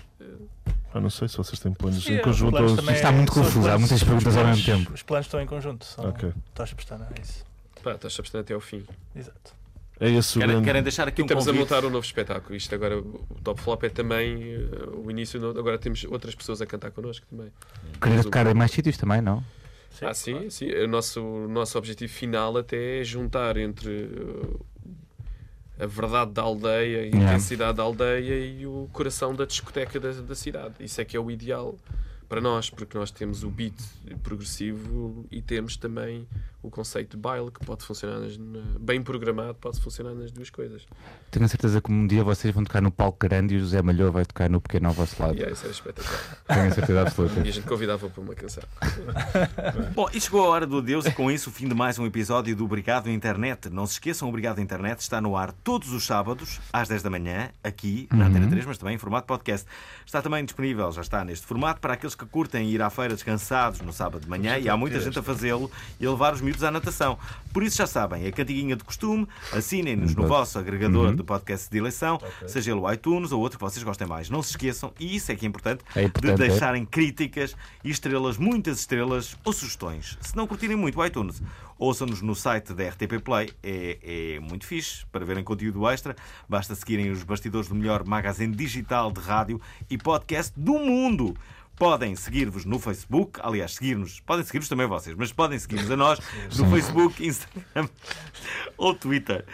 Ah, 0.97 1.01
não 1.01 1.09
sei 1.09 1.27
se 1.27 1.37
vocês 1.37 1.59
têm 1.59 1.71
planos 1.73 2.03
Sim, 2.03 2.15
em 2.15 2.21
conjunto 2.21 2.51
planos 2.51 2.77
ou. 2.77 2.91
Está 2.91 3.11
muito 3.11 3.31
confuso, 3.31 3.59
há 3.59 3.61
planos- 3.63 3.79
muitas 3.81 4.03
perguntas 4.03 4.33
os 4.33 4.37
ao 4.37 4.45
mesmo 4.47 4.63
planos- 4.63 4.83
tempo. 4.85 4.95
Os 4.95 5.03
planos 5.03 5.25
estão 5.27 5.41
em 5.41 5.45
conjunto. 5.45 5.85
São 5.85 6.09
Ok. 6.09 6.33
Tocha 6.53 6.75
Pestana, 6.75 7.07
é 7.17 7.21
isso. 7.21 7.45
Pá, 7.83 7.91
estás 7.93 8.15
a 8.17 8.21
abster 8.21 8.41
até 8.41 8.53
ao 8.53 8.59
fim. 8.59 8.83
Exato. 9.15 9.55
É 9.99 10.09
esse 10.11 10.37
o 10.37 10.39
Querem, 10.41 10.47
grande. 10.55 10.65
querem 10.65 10.83
deixar 10.83 11.07
aqui 11.07 11.21
E 11.21 11.23
um 11.23 11.25
estamos 11.25 11.45
convite? 11.45 11.59
a 11.59 11.75
montar 11.75 11.87
um 11.87 11.89
novo 11.89 12.05
espetáculo. 12.05 12.55
Isto 12.55 12.75
agora, 12.75 12.99
o 12.99 13.19
Top 13.43 13.59
Flop 13.61 13.83
é 13.83 13.89
também 13.89 14.43
eh, 14.53 14.89
o 14.95 15.09
início. 15.09 15.39
do- 15.39 15.59
Agora 15.59 15.77
temos 15.79 16.03
outras 16.05 16.35
pessoas 16.35 16.61
a 16.61 16.65
cantar 16.67 16.91
connosco 16.91 17.25
também. 17.29 17.47
O- 18.19 18.23
tocar 18.23 18.45
em 18.47 18.53
mais 18.53 18.71
sítios 18.71 18.95
também, 18.97 19.21
não? 19.21 19.43
ah, 20.03 20.13
sim, 20.13 20.49
sim. 20.51 20.71
O 20.71 20.87
nosso, 20.87 21.19
o 21.23 21.47
nosso 21.47 21.77
objetivo 21.79 22.11
final 22.13 22.55
até 22.57 23.01
é 23.01 23.03
juntar 23.03 23.57
entre 23.57 23.89
uh, 24.05 24.59
a 25.79 25.85
verdade 25.85 26.31
da 26.31 26.41
aldeia, 26.41 27.03
a 27.03 27.07
intensidade 27.07 27.77
da 27.77 27.83
aldeia 27.83 28.45
e 28.45 28.65
o 28.65 28.89
coração 28.91 29.35
da 29.35 29.45
discoteca 29.45 29.99
da, 29.99 30.11
da 30.11 30.35
cidade. 30.35 30.75
Isso 30.79 30.99
é 30.99 31.05
que 31.05 31.15
é 31.15 31.19
o 31.19 31.29
ideal 31.29 31.75
para 32.27 32.41
nós, 32.41 32.69
porque 32.69 32.97
nós 32.97 33.11
temos 33.11 33.43
o 33.43 33.49
beat 33.49 33.75
progressivo 34.21 35.25
e 35.31 35.41
temos 35.41 35.77
também 35.77 36.27
o 36.61 36.69
conceito 36.71 37.11
de 37.11 37.17
baile 37.17 37.49
que 37.51 37.63
pode 37.65 37.85
funcionar 37.85 38.19
nas- 38.19 38.37
na- 38.37 38.59
bem 38.79 39.01
programado, 39.01 39.55
pode 39.55 39.79
funcionar 39.79 40.13
nas 40.13 40.31
duas 40.31 40.49
coisas. 40.49 40.85
Tenho 41.31 41.45
a 41.45 41.47
certeza 41.47 41.79
que 41.79 41.91
um 41.91 42.05
dia 42.07 42.23
vocês 42.23 42.53
vão 42.53 42.63
tocar 42.63 42.81
no 42.81 42.91
palco 42.91 43.17
grande 43.19 43.53
e 43.53 43.57
o 43.57 43.59
José 43.61 43.81
Malhou 43.81 44.11
vai 44.11 44.25
tocar 44.25 44.49
no 44.49 44.59
pequeno 44.59 44.87
ao 44.87 44.93
vosso 44.93 45.21
lado. 45.21 45.35
Yeah, 45.35 45.53
isso 45.53 45.63
era 45.65 45.71
espetacular. 45.73 46.37
Tenho 46.47 46.67
a 46.67 46.71
certeza 46.71 47.01
absoluta. 47.01 47.39
E 47.45 47.49
a 47.49 47.51
gente 47.51 47.67
convidava 47.67 48.09
para 48.09 48.21
uma 48.21 48.33
canção. 48.35 48.63
Bom, 49.93 50.07
e 50.13 50.19
chegou 50.19 50.43
a 50.45 50.49
hora 50.49 50.65
do 50.67 50.77
adeus 50.79 51.05
e 51.05 51.11
com 51.11 51.29
isso 51.31 51.49
o 51.49 51.53
fim 51.53 51.67
de 51.67 51.75
mais 51.75 51.99
um 51.99 52.05
episódio 52.05 52.55
do 52.55 52.65
Obrigado 52.65 53.09
Internet. 53.09 53.69
Não 53.69 53.85
se 53.85 53.93
esqueçam, 53.93 54.27
o 54.27 54.29
Obrigado 54.29 54.59
Internet 54.59 54.99
está 54.99 55.21
no 55.21 55.35
ar 55.37 55.51
todos 55.63 55.91
os 55.91 56.05
sábados, 56.05 56.59
às 56.73 56.87
10 56.89 57.03
da 57.03 57.09
manhã, 57.09 57.49
aqui 57.63 58.07
na 58.11 58.17
Uhum. 58.25 58.31
Antena 58.31 58.47
3, 58.49 58.65
mas 58.65 58.77
também 58.77 58.95
em 58.95 58.97
formato 58.97 59.27
podcast. 59.27 59.67
Está 60.05 60.21
também 60.21 60.43
disponível, 60.43 60.91
já 60.91 61.01
está 61.01 61.23
neste 61.23 61.45
formato, 61.45 61.79
para 61.79 61.93
aqueles 61.93 62.15
que 62.15 62.25
curtem 62.25 62.69
ir 62.69 62.81
à 62.81 62.89
feira 62.89 63.13
descansados 63.13 63.79
no 63.81 63.93
sábado 63.93 64.21
de 64.23 64.29
manhã 64.29 64.57
e 64.57 64.67
há 64.69 64.75
muita 64.75 64.99
gente 64.99 65.17
a 65.19 65.23
fazê-lo 65.23 65.69
e 65.99 66.05
a 66.05 66.11
levar 66.11 66.33
os 66.33 66.41
miúdos 66.47 66.63
à 66.63 66.71
natação. 66.71 67.17
Por 67.53 67.63
isso 67.63 67.77
já 67.77 67.87
sabem, 67.87 68.25
a 68.25 68.31
cantiguinha 68.31 68.75
de 68.75 68.83
costume, 68.83 69.27
assinem-nos 69.51 70.15
no 70.15 70.27
vosso 70.27 70.57
agregador 70.57 71.07
Uhum. 71.09 71.15
de 71.15 71.23
podcast 71.23 71.69
de 71.69 71.77
eleição, 71.77 72.19
seja 72.47 72.71
ele 72.71 72.79
o 72.79 72.91
iTunes 72.91 73.31
ou 73.31 73.41
outro 73.41 73.57
que 73.57 73.63
vocês 73.65 73.83
gostem 73.83 74.07
mais. 74.07 74.29
Não 74.29 74.41
se 74.41 74.51
esqueçam, 74.51 74.93
e 74.99 75.15
isso 75.15 75.31
é 75.31 75.35
que 75.35 75.45
é 75.45 75.49
importante, 75.49 75.83
É 75.95 76.03
importante, 76.03 76.35
de 76.37 76.43
é. 76.43 76.47
deixarem 76.47 76.85
críticas 76.85 77.55
e 77.83 77.89
estrelas, 77.89 78.37
muitas 78.37 78.79
estrelas 78.79 79.35
ou 79.43 79.51
sugestões. 79.53 80.17
Se 80.21 80.35
não 80.35 80.47
curtirem 80.47 80.75
muito 80.77 80.99
o 80.99 81.05
iTunes, 81.05 81.41
ouçam-nos 81.77 82.21
no 82.21 82.35
site 82.35 82.73
da 82.73 82.87
RTP 82.89 83.19
Play. 83.23 83.51
É, 83.63 84.35
é 84.35 84.39
muito 84.39 84.65
fixe 84.65 85.05
para 85.11 85.25
verem 85.25 85.43
conteúdo 85.43 85.87
extra. 85.89 86.15
Basta 86.47 86.73
seguirem 86.75 87.09
os 87.11 87.23
bastidores 87.23 87.67
do 87.67 87.75
melhor 87.75 88.05
magazine 88.05 88.55
digital 88.55 89.11
de 89.11 89.19
rádio 89.19 89.59
e 89.89 89.97
podcast 89.97 90.53
do 90.57 90.73
mundo. 90.79 91.35
Podem 91.77 92.15
seguir-vos 92.15 92.65
no 92.65 92.79
Facebook, 92.79 93.39
aliás, 93.43 93.75
seguir-nos, 93.75 94.19
podem 94.21 94.43
seguir-nos 94.43 94.67
também 94.67 94.87
vocês, 94.87 95.15
mas 95.15 95.31
podem 95.31 95.59
seguir-nos 95.59 95.91
a 95.91 95.95
nós 95.95 96.19
no 96.57 96.67
Facebook, 96.71 97.21
Instagram 97.25 97.87
ou 98.75 98.95
Twitter. 98.95 99.45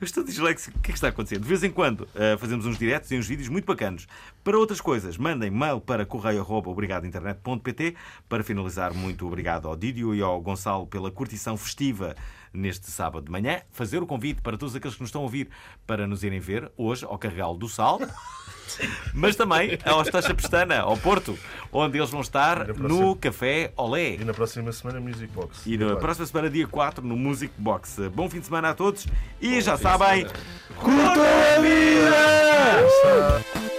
Eu 0.00 0.04
estou 0.04 0.24
disléxico. 0.24 0.78
O 0.78 0.80
que 0.80 0.90
é 0.90 0.92
que 0.92 0.98
está 0.98 1.08
acontecendo? 1.08 1.42
De 1.42 1.48
vez 1.48 1.62
em 1.62 1.70
quando 1.70 2.08
eh, 2.14 2.36
fazemos 2.36 2.66
uns 2.66 2.76
diretos 2.78 3.10
e 3.10 3.16
uns 3.16 3.26
vídeos 3.26 3.48
muito 3.48 3.64
bacanos. 3.64 4.06
Para 4.44 4.58
outras 4.58 4.80
coisas, 4.80 5.16
mandem 5.16 5.50
mail 5.50 5.80
para 5.80 6.04
correio.obrigadointernet.pt 6.04 7.94
Para 8.28 8.42
finalizar, 8.42 8.92
muito 8.92 9.24
obrigado 9.26 9.68
ao 9.68 9.76
Didio 9.76 10.12
e 10.14 10.20
ao 10.22 10.40
Gonçalo 10.40 10.84
pela 10.86 11.10
curtição 11.12 11.56
festiva 11.56 12.16
neste 12.52 12.90
sábado 12.90 13.24
de 13.26 13.30
manhã. 13.30 13.62
Fazer 13.70 14.02
o 14.02 14.06
convite 14.06 14.42
para 14.42 14.58
todos 14.58 14.74
aqueles 14.74 14.96
que 14.96 15.00
nos 15.00 15.08
estão 15.08 15.20
a 15.22 15.24
ouvir 15.24 15.48
para 15.86 16.06
nos 16.08 16.24
irem 16.24 16.40
ver 16.40 16.70
hoje 16.76 17.04
ao 17.04 17.16
Carregal 17.18 17.56
do 17.56 17.68
Sal. 17.68 18.00
Mas 19.14 19.36
também 19.36 19.78
ao 19.84 20.02
Estacha 20.02 20.34
Pestana, 20.34 20.80
ao 20.80 20.96
Porto, 20.96 21.38
onde 21.70 21.98
eles 21.98 22.10
vão 22.10 22.20
estar 22.22 22.66
no 22.68 22.74
próxima- 22.74 23.16
Café 23.18 23.72
Olé. 23.76 24.14
E 24.14 24.24
na 24.24 24.32
próxima 24.34 24.72
semana, 24.72 24.98
Music 25.00 25.26
Box. 25.32 25.66
E 25.66 25.76
na 25.76 25.84
Claro. 25.86 26.00
próxima 26.00 26.26
semana, 26.26 26.50
dia 26.50 26.66
4, 26.66 27.06
no 27.06 27.16
Music 27.16 27.52
Box. 27.58 27.98
Bom 28.14 28.28
fim 28.28 28.40
de 28.40 28.46
semana 28.46 28.70
a 28.70 28.74
todos 28.74 29.06
e 29.40 29.60
já 29.60 29.76
fim 29.76 29.84
de 29.84 29.88
sabem, 29.90 30.26
curtam 30.76 31.22
a 31.22 31.60
vida! 31.60 33.71